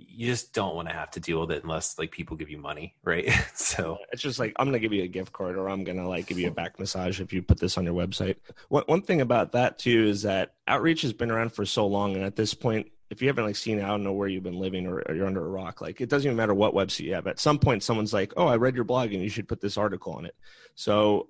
you 0.00 0.26
just 0.26 0.52
don't 0.52 0.76
want 0.76 0.88
to 0.88 0.94
have 0.94 1.10
to 1.10 1.20
deal 1.20 1.40
with 1.40 1.50
it 1.50 1.64
unless 1.64 1.98
like 1.98 2.12
people 2.12 2.36
give 2.36 2.48
you 2.48 2.58
money, 2.58 2.94
right? 3.02 3.30
so 3.54 3.98
it's 4.12 4.22
just 4.22 4.38
like 4.38 4.52
I'm 4.56 4.66
gonna 4.66 4.78
give 4.78 4.92
you 4.92 5.02
a 5.02 5.08
gift 5.08 5.32
card, 5.32 5.56
or 5.56 5.68
I'm 5.68 5.82
gonna 5.82 6.08
like 6.08 6.26
give 6.26 6.38
you 6.38 6.48
a 6.48 6.52
back 6.52 6.78
massage 6.78 7.20
if 7.20 7.32
you 7.32 7.42
put 7.42 7.58
this 7.58 7.76
on 7.76 7.84
your 7.84 7.94
website. 7.94 8.36
One 8.68 8.84
one 8.86 9.02
thing 9.02 9.20
about 9.20 9.52
that 9.52 9.78
too 9.78 10.04
is 10.04 10.22
that 10.22 10.54
outreach 10.68 11.02
has 11.02 11.12
been 11.12 11.30
around 11.30 11.52
for 11.52 11.66
so 11.66 11.86
long, 11.86 12.14
and 12.14 12.24
at 12.24 12.36
this 12.36 12.54
point, 12.54 12.90
if 13.10 13.20
you 13.20 13.28
haven't 13.28 13.44
like 13.44 13.56
seen, 13.56 13.82
I 13.82 13.88
don't 13.88 14.04
know 14.04 14.12
where 14.12 14.28
you've 14.28 14.44
been 14.44 14.60
living 14.60 14.86
or, 14.86 15.02
or, 15.08 15.14
you're 15.14 15.26
under 15.26 15.44
a 15.44 15.48
rock. 15.48 15.80
Like 15.80 16.00
it 16.00 16.08
doesn't 16.08 16.26
even 16.26 16.36
matter 16.36 16.54
what 16.54 16.74
website 16.74 17.00
you 17.00 17.14
have. 17.14 17.26
At 17.26 17.40
some 17.40 17.58
point, 17.58 17.82
someone's 17.82 18.12
like, 18.12 18.32
"Oh, 18.36 18.46
I 18.46 18.56
read 18.56 18.76
your 18.76 18.84
blog 18.84 19.12
and 19.12 19.22
you 19.22 19.28
should 19.28 19.48
put 19.48 19.60
this 19.60 19.76
article 19.76 20.12
on 20.12 20.26
it." 20.26 20.34
So 20.74 21.28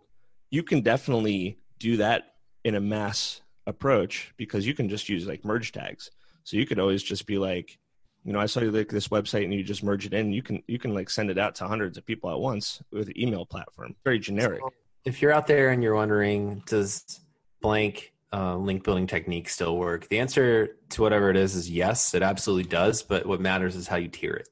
you 0.50 0.62
can 0.62 0.83
definitely 0.83 1.59
do 1.78 1.96
that 1.98 2.35
in 2.64 2.74
a 2.74 2.81
mass 2.81 3.40
approach 3.66 4.35
because 4.37 4.66
you 4.66 4.74
can 4.74 4.88
just 4.88 5.09
use 5.09 5.26
like 5.26 5.44
merge 5.44 5.72
tags. 5.72 6.11
So 6.44 6.57
you 6.57 6.66
could 6.66 6.78
always 6.78 7.02
just 7.02 7.26
be 7.26 7.38
like, 7.38 7.78
you 8.24 8.33
know, 8.33 8.40
I 8.40 8.46
saw 8.46 8.61
you 8.61 8.70
like 8.70 8.88
this 8.88 9.09
website 9.09 9.44
and 9.44 9.54
you 9.54 9.62
just 9.62 9.83
merge 9.83 10.07
it 10.07 10.12
in. 10.12 10.33
You 10.33 10.42
can 10.42 10.62
you 10.66 10.78
can 10.78 10.94
like 10.94 11.11
send 11.11 11.31
it 11.31 11.38
out 11.38 11.54
to 11.57 11.66
hundreds 11.66 11.96
of 11.96 12.04
people 12.04 12.31
at 12.31 12.38
once 12.38 12.83
with 12.92 13.09
an 13.09 13.18
email 13.20 13.46
platform. 13.46 13.94
Very 14.04 14.18
generic. 14.18 14.61
So 14.61 14.72
if 15.04 15.22
you're 15.22 15.33
out 15.33 15.46
there 15.46 15.70
and 15.70 15.83
you're 15.83 15.94
wondering, 15.94 16.62
does 16.66 17.20
blank 17.62 18.12
uh, 18.33 18.57
link 18.57 18.85
building 18.85 19.07
technique 19.07 19.48
still 19.48 19.76
work? 19.78 20.09
The 20.09 20.18
answer 20.18 20.76
to 20.90 21.02
whatever 21.02 21.31
it 21.31 21.37
is 21.37 21.54
is 21.54 21.70
yes, 21.70 22.14
it 22.14 22.22
absolutely 22.22 22.68
does. 22.68 23.02
But 23.02 23.26
what 23.26 23.40
matters 23.40 23.76
is 23.76 23.87
how 23.87 23.96
you 23.96 24.09
tier 24.09 24.35
it, 24.35 24.48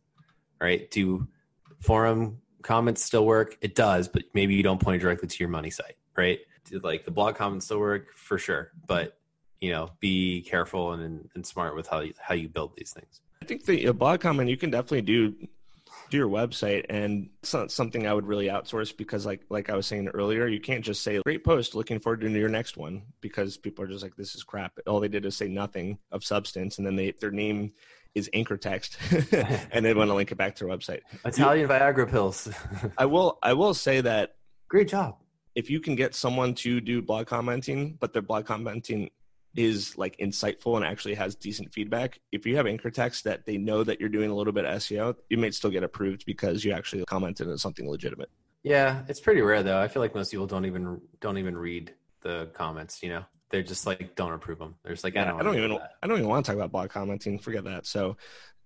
right? 0.60 0.90
Do 0.90 1.28
forum 1.80 2.38
comments 2.62 3.04
still 3.04 3.26
work? 3.26 3.58
It 3.60 3.74
does, 3.74 4.08
but 4.08 4.24
maybe 4.32 4.54
you 4.54 4.62
don't 4.62 4.80
point 4.80 5.02
directly 5.02 5.28
to 5.28 5.38
your 5.38 5.48
money 5.48 5.70
site, 5.70 5.96
right? 6.16 6.38
Do 6.64 6.80
like 6.80 7.04
the 7.04 7.10
blog 7.10 7.36
comments 7.36 7.66
still 7.66 7.78
work 7.78 8.14
for 8.14 8.38
sure, 8.38 8.72
but 8.86 9.18
you 9.60 9.72
know, 9.72 9.90
be 10.00 10.42
careful 10.42 10.92
and, 10.92 11.28
and 11.34 11.46
smart 11.46 11.74
with 11.74 11.86
how 11.86 12.00
you, 12.00 12.12
how 12.20 12.34
you 12.34 12.48
build 12.48 12.76
these 12.76 12.92
things. 12.92 13.20
I 13.42 13.44
think 13.44 13.64
the 13.64 13.92
blog 13.92 14.20
comment 14.20 14.50
you 14.50 14.56
can 14.56 14.70
definitely 14.70 15.02
do 15.02 15.34
do 16.10 16.16
your 16.16 16.28
website 16.28 16.84
and 16.88 17.28
it's 17.42 17.52
not 17.52 17.72
something 17.72 18.06
i 18.06 18.14
would 18.14 18.26
really 18.26 18.46
outsource 18.46 18.96
because 18.96 19.26
like 19.26 19.42
like 19.48 19.70
i 19.70 19.76
was 19.76 19.86
saying 19.86 20.08
earlier 20.08 20.46
you 20.46 20.60
can't 20.60 20.84
just 20.84 21.02
say 21.02 21.20
great 21.24 21.42
post 21.44 21.74
looking 21.74 21.98
forward 21.98 22.20
to 22.20 22.30
your 22.30 22.48
next 22.48 22.76
one 22.76 23.02
because 23.20 23.56
people 23.56 23.84
are 23.84 23.88
just 23.88 24.02
like 24.02 24.14
this 24.16 24.34
is 24.34 24.44
crap. 24.44 24.78
All 24.86 25.00
they 25.00 25.08
did 25.08 25.24
is 25.24 25.36
say 25.36 25.48
nothing 25.48 25.98
of 26.12 26.24
substance 26.24 26.78
and 26.78 26.86
then 26.86 26.96
they 26.96 27.12
their 27.20 27.30
name 27.30 27.72
is 28.14 28.30
anchor 28.32 28.56
text 28.56 28.98
and 29.72 29.84
they 29.84 29.92
want 29.94 30.08
to 30.08 30.14
link 30.14 30.30
it 30.32 30.36
back 30.36 30.54
to 30.56 30.64
their 30.64 30.76
website. 30.76 31.00
Italian 31.24 31.68
viagra 31.68 32.08
pills. 32.08 32.48
I 32.96 33.06
will 33.06 33.38
i 33.42 33.52
will 33.52 33.74
say 33.74 34.00
that 34.00 34.36
great 34.68 34.88
job. 34.88 35.16
if 35.54 35.70
you 35.70 35.80
can 35.80 35.94
get 35.96 36.14
someone 36.14 36.54
to 36.54 36.80
do 36.80 37.02
blog 37.02 37.26
commenting 37.26 37.96
but 38.00 38.12
their 38.12 38.22
blog 38.22 38.46
commenting 38.46 39.10
is 39.56 39.96
like 39.96 40.16
insightful 40.18 40.76
and 40.76 40.84
actually 40.84 41.14
has 41.14 41.34
decent 41.34 41.72
feedback. 41.72 42.20
If 42.32 42.46
you 42.46 42.56
have 42.56 42.66
anchor 42.66 42.90
text 42.90 43.24
that 43.24 43.46
they 43.46 43.56
know 43.56 43.82
that 43.84 44.00
you're 44.00 44.08
doing 44.08 44.30
a 44.30 44.34
little 44.34 44.52
bit 44.52 44.64
of 44.64 44.78
SEO, 44.78 45.16
you 45.28 45.38
may 45.38 45.50
still 45.50 45.70
get 45.70 45.82
approved 45.82 46.26
because 46.26 46.64
you 46.64 46.72
actually 46.72 47.04
commented 47.06 47.48
on 47.48 47.58
something 47.58 47.88
legitimate. 47.88 48.30
Yeah, 48.62 49.02
it's 49.08 49.20
pretty 49.20 49.42
rare 49.42 49.62
though. 49.62 49.80
I 49.80 49.88
feel 49.88 50.02
like 50.02 50.14
most 50.14 50.30
people 50.30 50.46
don't 50.46 50.64
even 50.64 51.00
don't 51.20 51.38
even 51.38 51.56
read 51.56 51.94
the 52.22 52.50
comments. 52.52 53.02
You 53.02 53.10
know, 53.10 53.24
they're 53.50 53.62
just 53.62 53.86
like 53.86 54.14
don't 54.14 54.32
approve 54.32 54.58
them. 54.58 54.74
There's 54.84 55.04
like 55.04 55.16
I 55.16 55.24
don't. 55.24 55.40
I 55.40 55.42
don't 55.42 55.56
even. 55.56 55.70
That. 55.70 55.92
I 56.02 56.06
don't 56.06 56.18
even 56.18 56.28
want 56.28 56.44
to 56.44 56.50
talk 56.50 56.56
about 56.56 56.72
blog 56.72 56.90
commenting. 56.90 57.38
Forget 57.38 57.64
that. 57.64 57.86
So. 57.86 58.16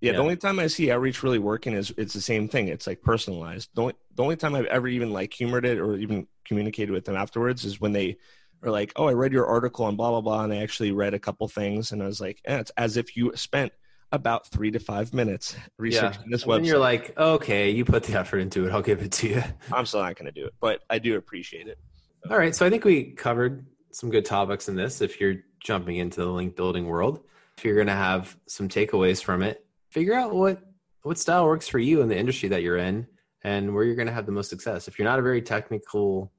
Yeah, 0.02 0.12
yeah, 0.12 0.16
the 0.16 0.22
only 0.22 0.36
time 0.36 0.58
I 0.58 0.68
see 0.68 0.90
outreach 0.90 1.22
really 1.22 1.38
working 1.38 1.74
is 1.74 1.92
it's 1.98 2.14
the 2.14 2.22
same 2.22 2.48
thing. 2.48 2.68
It's 2.68 2.86
like 2.86 3.02
personalized. 3.02 3.68
The 3.74 3.82
only, 3.82 3.94
the 4.14 4.22
only 4.22 4.36
time 4.36 4.54
I've 4.54 4.64
ever 4.64 4.88
even 4.88 5.12
like 5.12 5.34
humored 5.34 5.66
it 5.66 5.78
or 5.78 5.94
even 5.98 6.26
communicated 6.46 6.90
with 6.90 7.04
them 7.04 7.16
afterwards 7.16 7.66
is 7.66 7.82
when 7.82 7.92
they 7.92 8.16
or 8.62 8.70
like, 8.70 8.92
oh, 8.96 9.08
I 9.08 9.12
read 9.12 9.32
your 9.32 9.46
article 9.46 9.86
on 9.86 9.96
blah 9.96 10.10
blah 10.10 10.20
blah, 10.20 10.44
and 10.44 10.52
I 10.52 10.62
actually 10.62 10.92
read 10.92 11.14
a 11.14 11.18
couple 11.18 11.48
things, 11.48 11.92
and 11.92 12.02
I 12.02 12.06
was 12.06 12.20
like, 12.20 12.40
eh, 12.44 12.58
it's 12.58 12.70
as 12.76 12.96
if 12.96 13.16
you 13.16 13.32
spent 13.34 13.72
about 14.12 14.46
three 14.48 14.70
to 14.72 14.80
five 14.80 15.14
minutes 15.14 15.56
researching 15.78 16.22
yeah. 16.22 16.28
this 16.30 16.42
and 16.42 16.52
website. 16.52 16.66
you're 16.66 16.78
like, 16.78 17.16
okay, 17.18 17.70
you 17.70 17.84
put 17.84 18.02
the 18.02 18.18
effort 18.18 18.38
into 18.38 18.66
it. 18.66 18.72
I'll 18.72 18.82
give 18.82 19.02
it 19.02 19.12
to 19.12 19.28
you. 19.28 19.42
I'm 19.72 19.86
still 19.86 20.02
not 20.02 20.16
going 20.16 20.26
to 20.26 20.32
do 20.32 20.46
it, 20.46 20.54
but 20.60 20.80
I 20.90 20.98
do 20.98 21.16
appreciate 21.16 21.68
it. 21.68 21.78
All 22.28 22.36
right, 22.36 22.54
so 22.54 22.66
I 22.66 22.70
think 22.70 22.84
we 22.84 23.12
covered 23.12 23.66
some 23.92 24.10
good 24.10 24.24
topics 24.24 24.68
in 24.68 24.76
this. 24.76 25.00
If 25.00 25.20
you're 25.20 25.36
jumping 25.60 25.96
into 25.96 26.20
the 26.20 26.28
link 26.28 26.56
building 26.56 26.86
world, 26.86 27.20
if 27.56 27.64
you're 27.64 27.76
going 27.76 27.86
to 27.86 27.92
have 27.92 28.36
some 28.46 28.68
takeaways 28.68 29.22
from 29.22 29.42
it, 29.42 29.64
figure 29.90 30.14
out 30.14 30.34
what 30.34 30.60
what 31.02 31.18
style 31.18 31.46
works 31.46 31.66
for 31.66 31.78
you 31.78 32.02
in 32.02 32.08
the 32.08 32.16
industry 32.16 32.50
that 32.50 32.62
you're 32.62 32.76
in 32.76 33.06
and 33.42 33.74
where 33.74 33.84
you're 33.84 33.94
going 33.94 34.06
to 34.06 34.12
have 34.12 34.26
the 34.26 34.32
most 34.32 34.50
success. 34.50 34.86
If 34.86 34.98
you're 34.98 35.08
not 35.08 35.18
a 35.18 35.22
very 35.22 35.40
technical 35.40 36.30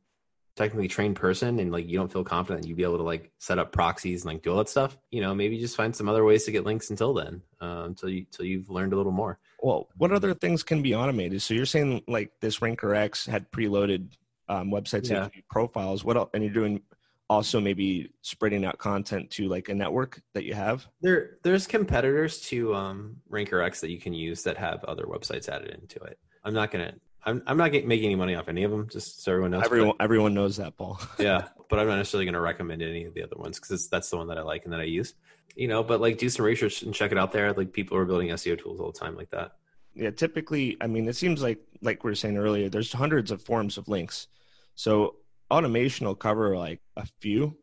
technically 0.56 0.88
trained 0.88 1.16
person 1.16 1.60
and 1.60 1.72
like 1.72 1.88
you 1.88 1.98
don't 1.98 2.12
feel 2.12 2.24
confident 2.24 2.68
you'd 2.68 2.76
be 2.76 2.84
able 2.84 2.98
to 2.98 3.04
like 3.04 3.32
set 3.40 3.58
up 3.58 3.72
proxies 3.72 4.24
and 4.24 4.34
like 4.34 4.42
do 4.42 4.52
all 4.52 4.58
that 4.58 4.68
stuff 4.68 4.98
you 5.10 5.22
know 5.22 5.34
maybe 5.34 5.58
just 5.58 5.78
find 5.78 5.96
some 5.96 6.10
other 6.10 6.26
ways 6.26 6.44
to 6.44 6.52
get 6.52 6.66
links 6.66 6.90
until 6.90 7.14
then 7.14 7.42
uh, 7.62 7.84
until 7.86 8.10
you 8.10 8.20
until 8.20 8.46
you've 8.46 8.70
learned 8.70 8.94
a 8.94 8.98
little 8.98 9.12
more. 9.12 9.40
Well 9.62 9.88
what 9.98 10.12
other 10.12 10.34
things 10.34 10.64
can 10.64 10.82
be 10.82 10.94
automated? 10.94 11.42
So 11.42 11.54
you're 11.54 11.66
saying 11.66 12.04
like 12.08 12.32
this 12.42 12.62
ranker 12.62 12.94
x 12.94 13.26
had 13.26 13.50
preloaded 13.52 14.10
um, 14.50 14.70
websites 14.72 15.10
yeah. 15.10 15.30
profiles. 15.50 16.04
What 16.04 16.18
else 16.18 16.30
and 16.34 16.44
you're 16.44 16.54
doing 16.54 16.82
also 17.30 17.62
maybe 17.62 18.12
spreading 18.22 18.66
out 18.66 18.78
content 18.78 19.30
to 19.32 19.48
like 19.48 19.70
a 19.70 19.74
network 19.74 20.22
that 20.34 20.44
you 20.44 20.54
have? 20.54 20.86
There 21.02 21.38
there's 21.44 21.66
competitors 21.66 22.42
to 22.50 22.76
um, 22.76 23.18
ranker 23.30 23.62
x 23.62 23.80
that 23.82 23.90
you 23.90 24.00
can 24.00 24.14
use 24.14 24.44
that 24.44 24.58
have 24.58 24.84
other 24.84 25.06
websites 25.06 25.48
added 25.48 25.70
into 25.82 26.00
it. 26.04 26.20
I'm 26.44 26.54
not 26.54 26.72
gonna 26.72 26.94
I'm 27.24 27.44
I'm 27.46 27.58
not 27.58 27.72
making 27.72 28.06
any 28.06 28.16
money 28.16 28.36
off 28.36 28.48
any 28.48 28.64
of 28.64 28.72
them. 28.72 28.88
Just 28.90 29.24
so 29.24 29.32
everyone 29.32 29.52
knows. 29.52 29.64
Everyone 29.64 29.96
but, 29.98 30.04
everyone 30.04 30.34
knows 30.34 30.58
that, 30.58 30.76
Paul. 30.78 31.00
yeah, 31.20 31.48
but 31.70 31.80
I'm 31.80 31.88
not 31.88 31.98
necessarily 31.98 32.26
going 32.26 32.34
to 32.34 32.42
recommend 32.42 32.82
any 32.82 33.06
of 33.06 33.14
the 33.14 33.24
other 33.24 33.36
ones 33.38 33.60
because 33.60 33.88
that's 33.90 34.10
the 34.10 34.18
one 34.18 34.28
that 34.28 34.38
I 34.38 34.42
like 34.42 34.64
and 34.64 34.74
that 34.74 34.80
I 34.80 34.86
use. 34.86 35.14
You 35.56 35.68
know, 35.68 35.84
but 35.84 36.02
like 36.02 36.18
do 36.18 36.30
some 36.30 36.46
research 36.46 36.82
and 36.82 36.94
check 36.94 37.12
it 37.12 37.18
out 37.18 37.32
there. 37.32 37.54
Like 37.54 37.74
people 37.74 37.98
are 37.98 38.06
building 38.06 38.30
SEO 38.30 38.60
tools 38.60 38.80
all 38.80 38.92
the 38.92 39.00
time 39.00 39.16
like 39.16 39.30
that. 39.32 39.54
Yeah, 39.94 40.12
typically, 40.12 40.78
I 40.80 40.88
mean, 40.88 41.08
it 41.08 41.16
seems 41.16 41.42
like 41.42 41.60
like 41.82 42.04
we 42.04 42.12
were 42.12 42.16
saying 42.16 42.38
earlier, 42.38 42.70
there's 42.70 42.92
hundreds 42.92 43.32
of 43.32 43.42
forms 43.42 43.78
of 43.78 43.88
links. 43.88 44.28
So 44.76 45.18
automation 45.52 46.08
will 46.08 46.16
cover 46.16 46.58
like 46.58 46.80
a 46.96 47.06
few, 47.20 47.58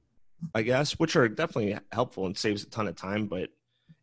I 0.54 0.62
guess, 0.62 0.92
which 0.98 1.16
are 1.16 1.28
definitely 1.28 1.78
helpful 1.90 2.26
and 2.26 2.36
saves 2.36 2.62
a 2.62 2.70
ton 2.70 2.86
of 2.86 2.96
time. 2.96 3.26
But 3.26 3.48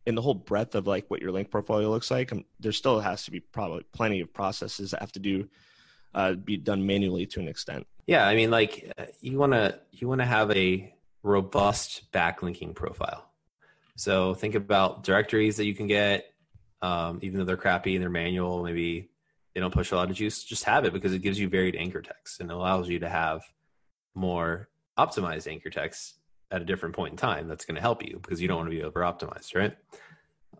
in 0.06 0.14
the 0.14 0.22
whole 0.22 0.34
breadth 0.34 0.74
of 0.74 0.86
like 0.86 1.10
what 1.10 1.20
your 1.20 1.32
link 1.32 1.50
portfolio 1.50 1.90
looks 1.90 2.10
like, 2.10 2.32
um, 2.32 2.44
there 2.60 2.72
still 2.72 3.00
has 3.00 3.24
to 3.24 3.30
be 3.30 3.40
probably 3.40 3.84
plenty 3.92 4.20
of 4.20 4.32
processes 4.32 4.92
that 4.92 5.00
have 5.00 5.12
to 5.12 5.18
do 5.18 5.48
uh, 6.14 6.32
be 6.32 6.56
done 6.56 6.86
manually 6.86 7.26
to 7.26 7.40
an 7.40 7.48
extent. 7.48 7.86
Yeah, 8.06 8.26
I 8.26 8.36
mean, 8.36 8.50
like 8.50 8.90
uh, 8.96 9.06
you 9.20 9.36
want 9.36 9.52
to 9.52 9.78
you 9.90 10.08
want 10.08 10.20
to 10.20 10.26
have 10.26 10.50
a 10.52 10.94
robust 11.22 12.10
backlinking 12.12 12.74
profile. 12.74 13.28
So 13.96 14.34
think 14.34 14.54
about 14.54 15.02
directories 15.02 15.56
that 15.56 15.64
you 15.64 15.74
can 15.74 15.88
get, 15.88 16.32
um, 16.82 17.18
even 17.22 17.38
though 17.38 17.44
they're 17.44 17.56
crappy 17.56 17.96
and 17.96 18.02
they're 18.02 18.10
manual. 18.10 18.62
Maybe 18.62 19.10
they 19.54 19.60
don't 19.60 19.74
push 19.74 19.90
a 19.90 19.96
lot 19.96 20.08
of 20.08 20.16
juice. 20.16 20.44
Just 20.44 20.64
have 20.64 20.84
it 20.84 20.92
because 20.92 21.12
it 21.12 21.20
gives 21.20 21.38
you 21.38 21.48
varied 21.48 21.74
anchor 21.74 22.02
text 22.02 22.40
and 22.40 22.50
allows 22.52 22.88
you 22.88 23.00
to 23.00 23.08
have 23.08 23.42
more 24.14 24.68
optimized 24.96 25.50
anchor 25.50 25.70
text 25.70 26.14
at 26.50 26.62
a 26.62 26.64
different 26.64 26.94
point 26.94 27.12
in 27.12 27.16
time 27.16 27.48
that's 27.48 27.64
going 27.64 27.74
to 27.74 27.80
help 27.80 28.04
you 28.04 28.18
because 28.22 28.40
you 28.40 28.48
don't 28.48 28.58
want 28.58 28.70
to 28.70 28.76
be 28.76 28.82
over 28.82 29.00
optimized, 29.00 29.54
right? 29.54 29.76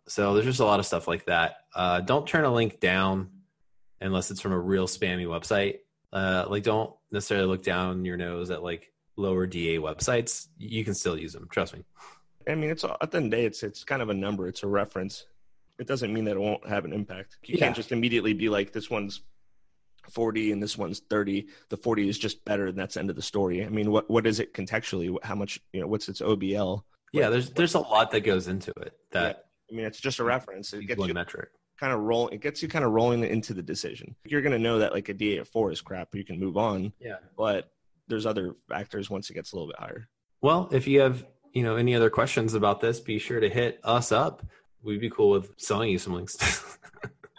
So 0.09 0.35
there's 0.35 0.47
just 0.47 0.61
a 0.61 0.65
lot 0.65 0.81
of 0.81 0.87
stuff 0.87 1.09
like 1.09 1.25
that. 1.27 1.57
Uh, 1.75 2.01
don't 2.01 2.27
turn 2.27 2.45
a 2.45 2.53
link 2.53 2.81
down 2.81 3.31
unless 4.01 4.31
it's 4.31 4.41
from 4.41 4.53
a 4.53 4.59
real 4.59 4.87
spammy 4.87 5.27
website. 5.27 5.79
Uh, 6.13 6.47
like 6.49 6.63
don't 6.63 6.93
necessarily 7.11 7.47
look 7.47 7.63
down 7.63 8.05
your 8.05 8.17
nose 8.17 8.51
at 8.51 8.63
like 8.63 8.93
lower 9.17 9.47
DA 9.47 9.79
websites. 9.79 10.49
You 10.59 10.85
can 10.85 10.95
still 10.95 11.19
use 11.19 11.33
them. 11.33 11.49
Trust 11.51 11.75
me. 11.75 11.85
I 12.49 12.55
mean, 12.55 12.71
it's 12.71 12.85
at 12.85 13.11
the 13.11 13.17
end 13.17 13.27
of 13.27 13.31
the 13.31 13.37
day, 13.37 13.45
it's 13.45 13.63
it's 13.63 13.83
kind 13.83 14.03
of 14.03 14.09
a 14.09 14.15
number. 14.15 14.47
It's 14.47 14.63
a 14.63 14.69
reference. 14.69 15.27
It 15.79 15.87
doesn't 15.87 16.13
mean 16.13 16.25
that 16.25 16.37
it 16.37 16.41
won't 16.41 16.67
have 16.67 16.85
an 16.85 16.93
impact. 16.93 17.39
You 17.43 17.55
yeah. 17.55 17.67
can't 17.67 17.77
just 17.77 17.93
immediately 17.93 18.33
be 18.33 18.49
like, 18.49 18.73
this 18.73 18.89
one's 18.89 19.23
40 20.11 20.53
and 20.53 20.63
this 20.63 20.77
one's 20.77 21.01
30 21.01 21.47
the 21.69 21.77
40 21.77 22.09
is 22.09 22.19
just 22.19 22.45
better 22.45 22.67
and 22.67 22.79
that's 22.79 22.95
the 22.95 23.01
end 23.01 23.11
of 23.11 23.17
the 23.17 23.23
story 23.23 23.65
i 23.65 23.69
mean 23.69 23.91
what 23.91 24.09
what 24.11 24.27
is 24.27 24.41
it 24.41 24.55
contextually 24.55 25.17
how 25.23 25.35
much 25.35 25.61
you 25.73 25.81
know 25.81 25.87
what's 25.87 26.09
its 26.09 26.21
obl 26.21 26.83
yeah 27.13 27.29
there's 27.29 27.51
there's 27.51 27.75
a 27.75 27.81
lot 27.81 28.11
that 28.11 28.21
goes 28.21 28.49
into 28.49 28.73
it 28.83 28.95
that 29.13 29.47
yeah. 29.71 29.75
i 29.75 29.77
mean 29.77 29.87
it's 29.87 30.01
just 30.01 30.19
a 30.19 30.25
reference 30.25 30.73
it 30.73 30.87
gets 30.87 30.99
one 30.99 31.09
you 31.09 31.15
metric 31.15 31.51
kind 31.79 31.93
of 31.93 32.01
roll 32.01 32.29
it 32.29 32.41
gets 32.41 32.63
you 32.63 32.69
kind 32.69 32.85
of 32.85 32.93
rolling 32.93 33.23
into 33.23 33.53
the 33.53 33.63
decision 33.63 34.15
you're 34.25 34.41
going 34.41 34.53
to 34.53 34.59
know 34.59 34.79
that 34.79 34.93
like 34.93 35.09
a 35.09 35.15
da 35.15 35.39
of 35.39 35.49
4 35.49 35.73
is 35.73 35.81
crap 35.81 36.15
you 36.15 36.25
can 36.25 36.39
move 36.39 36.57
on 36.57 36.93
yeah 36.99 37.17
but 37.37 37.71
there's 38.09 38.25
other 38.25 38.55
factors 38.69 39.11
once 39.11 39.29
it 39.29 39.35
gets 39.35 39.53
a 39.53 39.57
little 39.57 39.69
bit 39.69 39.79
higher 39.79 40.09
well 40.41 40.69
if 40.73 40.87
you 40.87 41.01
have 41.01 41.25
you 41.57 41.63
know 41.63 41.77
any 41.77 41.95
other 41.95 42.11
questions 42.11 42.53
about 42.53 42.81
this, 42.81 43.01
be 43.01 43.19
sure 43.19 43.41
to 43.41 43.49
hit 43.49 43.81
us 43.83 44.13
up. 44.13 44.45
We'd 44.83 45.01
be 45.01 45.09
cool 45.09 45.31
with 45.31 45.55
selling 45.57 45.91
you 45.91 45.99
some 45.99 46.13
links. 46.13 46.37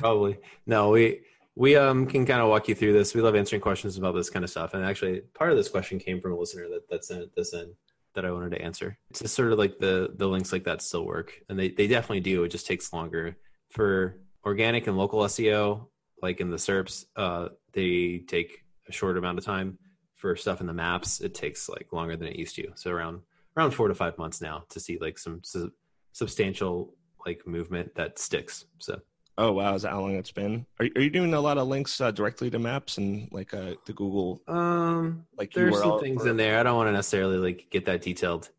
Probably. 0.00 0.38
No, 0.64 0.88
we 0.88 1.20
we 1.54 1.76
um 1.76 2.06
can 2.06 2.24
kind 2.24 2.40
of 2.40 2.48
walk 2.48 2.68
you 2.68 2.74
through 2.74 2.92
this. 2.92 3.14
We 3.14 3.20
love 3.20 3.34
answering 3.34 3.62
questions 3.62 3.98
about 3.98 4.14
this 4.14 4.30
kind 4.30 4.44
of 4.44 4.50
stuff. 4.50 4.74
And 4.74 4.84
actually, 4.84 5.20
part 5.34 5.50
of 5.50 5.56
this 5.56 5.68
question 5.68 5.98
came 5.98 6.20
from 6.20 6.32
a 6.32 6.36
listener 6.36 6.68
that 6.68 6.88
that 6.88 7.04
sent 7.04 7.34
this 7.34 7.52
in 7.52 7.74
that 8.14 8.24
I 8.24 8.30
wanted 8.30 8.50
to 8.50 8.62
answer. 8.62 8.98
It's 9.10 9.20
just 9.20 9.34
sort 9.34 9.52
of 9.52 9.58
like 9.58 9.78
the 9.78 10.12
the 10.14 10.26
links 10.26 10.52
like 10.52 10.64
that 10.64 10.82
still 10.82 11.04
work, 11.04 11.32
and 11.48 11.58
they 11.58 11.70
they 11.70 11.86
definitely 11.86 12.20
do. 12.20 12.44
It 12.44 12.48
just 12.48 12.66
takes 12.66 12.92
longer 12.92 13.36
for 13.70 14.20
organic 14.44 14.86
and 14.86 14.96
local 14.96 15.20
SEO. 15.20 15.86
Like 16.22 16.40
in 16.40 16.50
the 16.50 16.56
SERPs, 16.56 17.06
uh, 17.16 17.48
they 17.72 18.22
take 18.28 18.64
a 18.88 18.92
short 18.92 19.16
amount 19.16 19.38
of 19.38 19.44
time. 19.44 19.78
For 20.14 20.36
stuff 20.36 20.60
in 20.60 20.68
the 20.68 20.72
maps, 20.72 21.20
it 21.20 21.34
takes 21.34 21.68
like 21.68 21.92
longer 21.92 22.16
than 22.16 22.28
it 22.28 22.36
used 22.36 22.54
to. 22.54 22.68
So 22.76 22.92
around 22.92 23.22
around 23.56 23.72
four 23.72 23.88
to 23.88 23.94
five 23.94 24.16
months 24.18 24.40
now 24.40 24.64
to 24.68 24.78
see 24.78 24.96
like 25.00 25.18
some 25.18 25.40
su- 25.42 25.72
substantial 26.12 26.94
like 27.26 27.44
movement 27.44 27.94
that 27.96 28.20
sticks. 28.20 28.66
So 28.78 29.00
Oh 29.42 29.50
wow, 29.52 29.74
is 29.74 29.82
that 29.82 29.90
how 29.90 30.00
long 30.02 30.14
it's 30.14 30.30
been? 30.30 30.66
Are 30.78 30.86
are 30.96 31.00
you 31.00 31.10
doing 31.10 31.34
a 31.34 31.40
lot 31.40 31.58
of 31.58 31.66
links 31.66 32.00
uh, 32.00 32.10
directly 32.12 32.48
to 32.50 32.58
maps 32.60 32.96
and 32.98 33.28
like 33.32 33.52
uh, 33.52 33.74
the 33.86 33.92
Google? 33.92 34.40
Um, 34.46 35.26
like 35.36 35.52
there's 35.52 35.78
some 35.80 35.98
things 35.98 36.22
for- 36.22 36.28
in 36.28 36.36
there. 36.36 36.60
I 36.60 36.62
don't 36.62 36.76
want 36.76 36.86
to 36.88 36.92
necessarily 36.92 37.38
like 37.38 37.66
get 37.70 37.86
that 37.86 38.02
detailed 38.02 38.50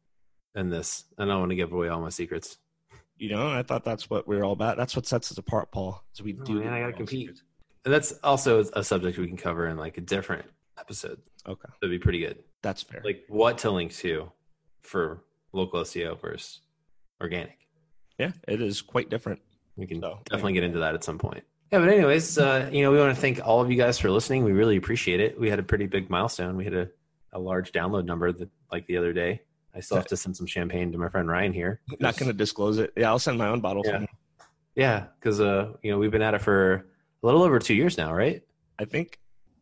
in 0.55 0.69
this. 0.69 1.05
I 1.17 1.23
don't 1.25 1.39
want 1.39 1.51
to 1.51 1.55
give 1.55 1.71
away 1.71 1.87
all 1.87 2.01
my 2.01 2.09
secrets. 2.09 2.57
You 3.17 3.29
know, 3.29 3.47
I 3.47 3.63
thought 3.63 3.85
that's 3.85 4.09
what 4.09 4.27
we 4.27 4.35
are 4.35 4.43
all 4.43 4.51
about. 4.51 4.75
That's 4.75 4.95
what 4.95 5.05
sets 5.05 5.31
us 5.31 5.37
apart, 5.37 5.71
Paul. 5.71 6.03
Is 6.13 6.21
we 6.21 6.35
Oh, 6.39 6.43
do. 6.43 6.59
man, 6.59 6.73
I 6.73 6.81
gotta 6.81 6.93
compete. 6.93 7.21
secrets. 7.21 7.43
And 7.85 7.93
that's 7.93 8.11
also 8.23 8.59
a 8.73 8.83
subject 8.83 9.17
we 9.17 9.27
can 9.27 9.37
cover 9.37 9.67
in 9.67 9.77
like 9.77 9.97
a 9.97 10.01
different 10.01 10.45
episode. 10.77 11.21
Okay, 11.47 11.69
That'd 11.81 11.91
be 11.97 11.99
pretty 12.03 12.19
good. 12.19 12.39
that's 12.61 12.81
fair. 12.83 13.01
Like 13.05 13.23
what 13.29 13.57
to 13.59 13.71
link 13.71 13.93
to 13.97 14.31
for 14.81 15.23
local 15.53 15.81
SEO 15.81 16.19
versus 16.19 16.59
organic. 17.21 17.57
yeah, 18.17 18.31
it 18.47 18.61
is 18.61 18.81
quite 18.81 19.09
different. 19.09 19.39
We 19.75 19.87
can 19.87 20.01
So, 20.01 20.19
definitely 20.29 20.53
get 20.53 20.63
into 20.63 20.79
that 20.79 20.93
at 20.95 21.03
some 21.03 21.17
point. 21.17 21.43
Yeah, 21.71 21.79
but 21.79 21.89
anyways, 21.89 22.37
uh, 22.37 22.69
you 22.71 22.83
know, 22.83 22.91
we 22.91 22.99
want 22.99 23.15
to 23.15 23.19
thank 23.19 23.39
all 23.43 23.61
of 23.61 23.71
you 23.71 23.77
guys 23.77 23.97
for 23.99 24.11
listening. 24.11 24.43
We 24.43 24.51
really 24.51 24.77
appreciate 24.77 25.19
it. 25.19 25.39
We 25.39 25.49
had 25.49 25.57
a 25.59 25.63
pretty 25.63 25.87
big 25.87 26.09
milestone. 26.09 26.55
We 26.55 26.65
had 26.65 26.73
a, 26.75 26.89
a 27.31 27.39
large 27.39 27.71
download 27.71 28.05
number 28.05 28.31
that, 28.31 28.49
like 28.71 28.85
the 28.85 28.97
other 28.97 29.11
day. 29.13 29.41
I 29.75 29.79
still 29.79 29.97
have 29.97 30.05
to 30.07 30.17
send 30.17 30.37
some 30.37 30.45
champagne 30.45 30.91
to 30.91 30.99
my 30.99 31.09
friend 31.09 31.27
Ryan 31.27 31.51
here. 31.51 31.81
Not 31.99 32.15
going 32.17 32.27
to 32.31 32.37
disclose 32.37 32.77
it. 32.77 32.93
Yeah, 32.95 33.09
I'll 33.09 33.17
send 33.17 33.39
my 33.39 33.47
own 33.47 33.59
bottle. 33.59 33.81
Yeah. 33.83 33.97
from- 33.99 34.07
Yeah, 34.75 35.05
because 35.19 35.41
uh, 35.41 35.73
you 35.81 35.91
know, 35.91 35.97
we've 35.97 36.11
been 36.11 36.21
at 36.21 36.35
it 36.35 36.41
for 36.43 36.73
a 37.23 37.25
little 37.25 37.41
over 37.41 37.57
two 37.57 37.73
years 37.73 37.97
now, 37.97 38.13
right? 38.13 38.43
I 38.77 38.85
think. 38.85 39.17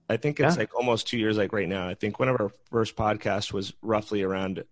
I 0.09 0.17
think 0.17 0.41
it's 0.41 0.55
Yeah. 0.55 0.59
like 0.59 0.75
almost 0.75 1.07
two 1.07 1.17
years. 1.17 1.37
Like 1.37 1.53
right 1.53 1.69
now, 1.69 1.87
I 1.87 1.93
think 1.93 2.19
one 2.19 2.27
of 2.27 2.35
our 2.41 2.51
first 2.69 2.97
podcasts 2.97 3.53
was 3.53 3.71
roughly 3.81 4.23
around 4.23 4.65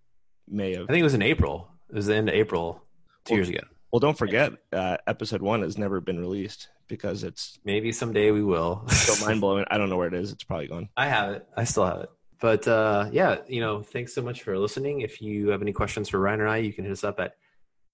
May 0.50 0.74
of 0.74 0.90
I 0.90 0.92
think 0.92 1.00
it 1.00 1.04
was 1.04 1.14
in 1.14 1.22
April. 1.22 1.72
It 1.90 1.96
was 1.96 2.08
the 2.08 2.16
end 2.16 2.28
of 2.28 2.36
April 2.36 2.84
two 3.24 3.36
Well, 3.36 3.38
years 3.38 3.48
ago. 3.48 3.62
Well, 3.92 4.00
don't 4.00 4.18
forget, 4.18 4.54
uh, 4.72 4.98
episode 5.08 5.42
one 5.42 5.64
has 5.64 5.78
never 5.78 6.00
been 6.00 6.20
released 6.20 6.70
because 6.88 7.24
it's 7.24 7.58
Maybe 7.66 7.92
someday 7.92 8.30
we 8.32 8.44
will. 8.44 8.88
so 8.90 9.26
mind 9.26 9.42
blowing. 9.42 9.66
I 9.72 9.78
don't 9.78 9.90
know 9.90 9.98
where 9.98 10.08
it 10.08 10.14
is. 10.14 10.32
It's 10.32 10.44
probably 10.44 10.68
gone. 10.68 10.90
I 10.96 11.08
have 11.08 11.32
it. 11.32 11.48
I 11.58 11.64
still 11.64 11.86
have 11.86 12.02
it. 12.02 12.10
But 12.40 12.68
uh, 12.68 13.10
yeah, 13.12 13.38
you 13.48 13.62
know, 13.62 13.82
thanks 13.82 14.14
so 14.14 14.22
much 14.22 14.44
for 14.44 14.58
listening. 14.58 15.02
If 15.02 15.22
you 15.22 15.50
have 15.50 15.62
any 15.62 15.74
questions 15.74 16.10
for 16.10 16.20
Ryan 16.20 16.42
or 16.42 16.48
I, 16.48 16.58
you 16.58 16.72
can 16.72 16.86
hit 16.86 16.92
us 16.92 17.04
up 17.04 17.20
at 17.20 17.36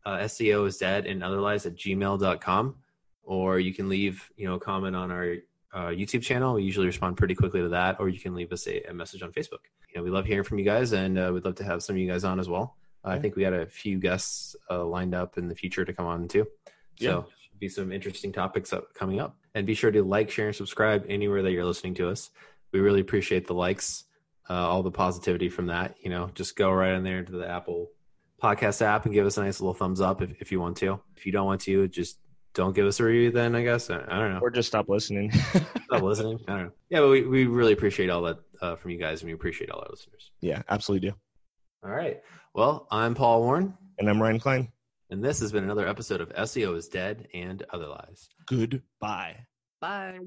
uh, 0.05 0.17
SEO 0.19 0.67
is 0.67 0.77
dead 0.77 1.05
and 1.08 1.23
other 1.23 1.39
lies 1.39 1.65
at 1.65 1.75
gmail.com. 1.75 2.75
Or 3.23 3.60
you 3.60 3.73
can 3.73 3.89
leave, 3.89 4.29
you 4.38 4.47
know, 4.47 4.55
a 4.55 4.60
comment 4.60 4.95
on 4.95 5.12
our 5.12 5.36
uh, 5.73 5.88
YouTube 5.88 6.21
channel. 6.21 6.53
We 6.55 6.63
usually 6.63 6.86
respond 6.86 7.17
pretty 7.17 7.36
quickly 7.36 7.62
to 7.62 7.69
that. 7.69 7.99
Or 7.99 8.10
you 8.10 8.19
can 8.19 8.36
leave 8.36 8.51
us 8.51 8.67
a, 8.67 8.84
a 8.84 8.93
message 8.93 9.23
on 9.23 9.31
Facebook. 9.31 9.63
You 9.89 9.97
know, 9.97 10.03
we 10.03 10.12
love 10.12 10.25
hearing 10.25 10.43
from 10.43 10.60
you 10.60 10.65
guys 10.65 10.91
and 10.91 11.17
uh, 11.17 11.31
we'd 11.34 11.45
love 11.45 11.55
to 11.55 11.63
have 11.63 11.81
some 11.81 11.95
of 11.95 12.01
you 12.01 12.08
guys 12.08 12.23
on 12.23 12.39
as 12.39 12.49
well. 12.49 12.75
Uh, 13.06 13.10
I 13.12 13.20
think 13.20 13.36
we 13.36 13.44
had 13.44 13.54
a 13.54 13.65
few 13.65 14.00
guests 14.00 14.56
uh, 14.70 14.84
lined 14.84 15.13
up 15.13 15.38
in 15.38 15.48
the 15.48 15.56
future 15.56 15.86
to 15.86 15.94
come 15.94 16.06
on 16.08 16.28
too. 16.28 16.48
So 17.00 17.06
Yeah. 17.06 17.22
be 17.60 17.70
some 17.70 17.91
interesting 17.91 18.32
topics 18.32 18.74
up, 18.74 18.94
coming 18.94 19.20
up. 19.20 19.38
And 19.54 19.65
be 19.65 19.74
sure 19.74 19.91
to 19.91 20.04
like, 20.04 20.30
share, 20.32 20.48
and 20.48 20.56
subscribe 20.56 21.06
anywhere 21.08 21.41
that 21.44 21.52
you're 21.52 21.65
listening 21.65 21.94
to 21.96 22.10
us. 22.10 22.30
We 22.74 22.80
really 22.80 23.00
appreciate 23.02 23.48
the 23.48 23.54
likes, 23.54 24.04
uh, 24.50 24.54
all 24.54 24.84
the 24.84 24.91
positivity 24.91 25.48
from 25.50 25.68
that. 25.68 25.96
You 26.02 26.10
know, 26.10 26.30
just 26.34 26.56
go 26.58 26.72
right 26.72 26.94
in 26.94 27.04
there 27.04 27.20
into 27.20 27.34
the 27.34 27.48
Apple 27.50 27.91
podcast 28.44 28.82
app 28.82 29.06
and 29.06 29.13
give 29.13 29.26
us 29.26 29.38
a 29.38 29.44
nice 29.44 29.62
little 29.62 29.74
thumbs 29.74 30.02
up 30.02 30.22
if, 30.22 30.41
if 30.41 30.52
you 30.52 30.60
want 30.60 30.76
to. 30.78 31.00
If 31.15 31.26
you 31.26 31.32
don't 31.32 31.46
want 31.46 31.62
to, 31.62 31.88
just 31.88 32.20
don't 32.54 32.76
give 32.76 32.86
us 32.86 33.00
a 33.00 33.04
review 33.06 33.32
then, 33.32 33.56
I 33.56 33.63
guess. 33.63 33.89
I, 33.89 33.96
I 34.08 34.20
don't 34.20 34.34
know. 34.34 34.39
Or 34.41 34.50
just 34.52 34.68
stop 34.68 34.89
listening. 34.89 35.32
Stop 35.86 36.02
listening. 36.02 36.39
I 36.48 36.52
don't 36.54 36.63
know. 36.65 36.72
Yeah, 36.89 37.00
but 37.02 37.10
we, 37.10 37.22
we 37.26 37.46
really 37.46 37.74
appreciate 37.74 38.10
all 38.10 38.24
that 38.24 38.38
uh, 38.62 38.76
from 38.76 38.91
you 38.91 38.98
guys 38.98 39.22
and 39.22 39.28
we 39.30 39.34
appreciate 39.34 39.70
all 39.70 39.80
our 39.82 39.88
listeners. 39.89 40.32
yeah, 40.41 40.63
absolutely 40.70 41.10
do. 41.12 41.15
All 41.86 41.91
right. 41.91 42.19
Well, 42.56 42.88
I'm 42.89 43.13
Paul 43.13 43.41
Warren, 43.43 43.74
And 44.00 44.10
I'm 44.10 44.19
Ryan 44.21 44.39
Klein. 44.39 44.71
and 45.12 45.24
this 45.24 45.39
has 45.39 45.52
been 45.52 45.63
another 45.63 45.88
episode 45.88 46.19
of 46.19 46.30
SEO 46.34 46.76
is 46.76 46.88
Dead 46.88 47.28
and 47.34 47.63
Other 47.71 47.88
Lies. 47.88 48.28
Goodbye. 48.48 49.45
Bye. 49.80 50.17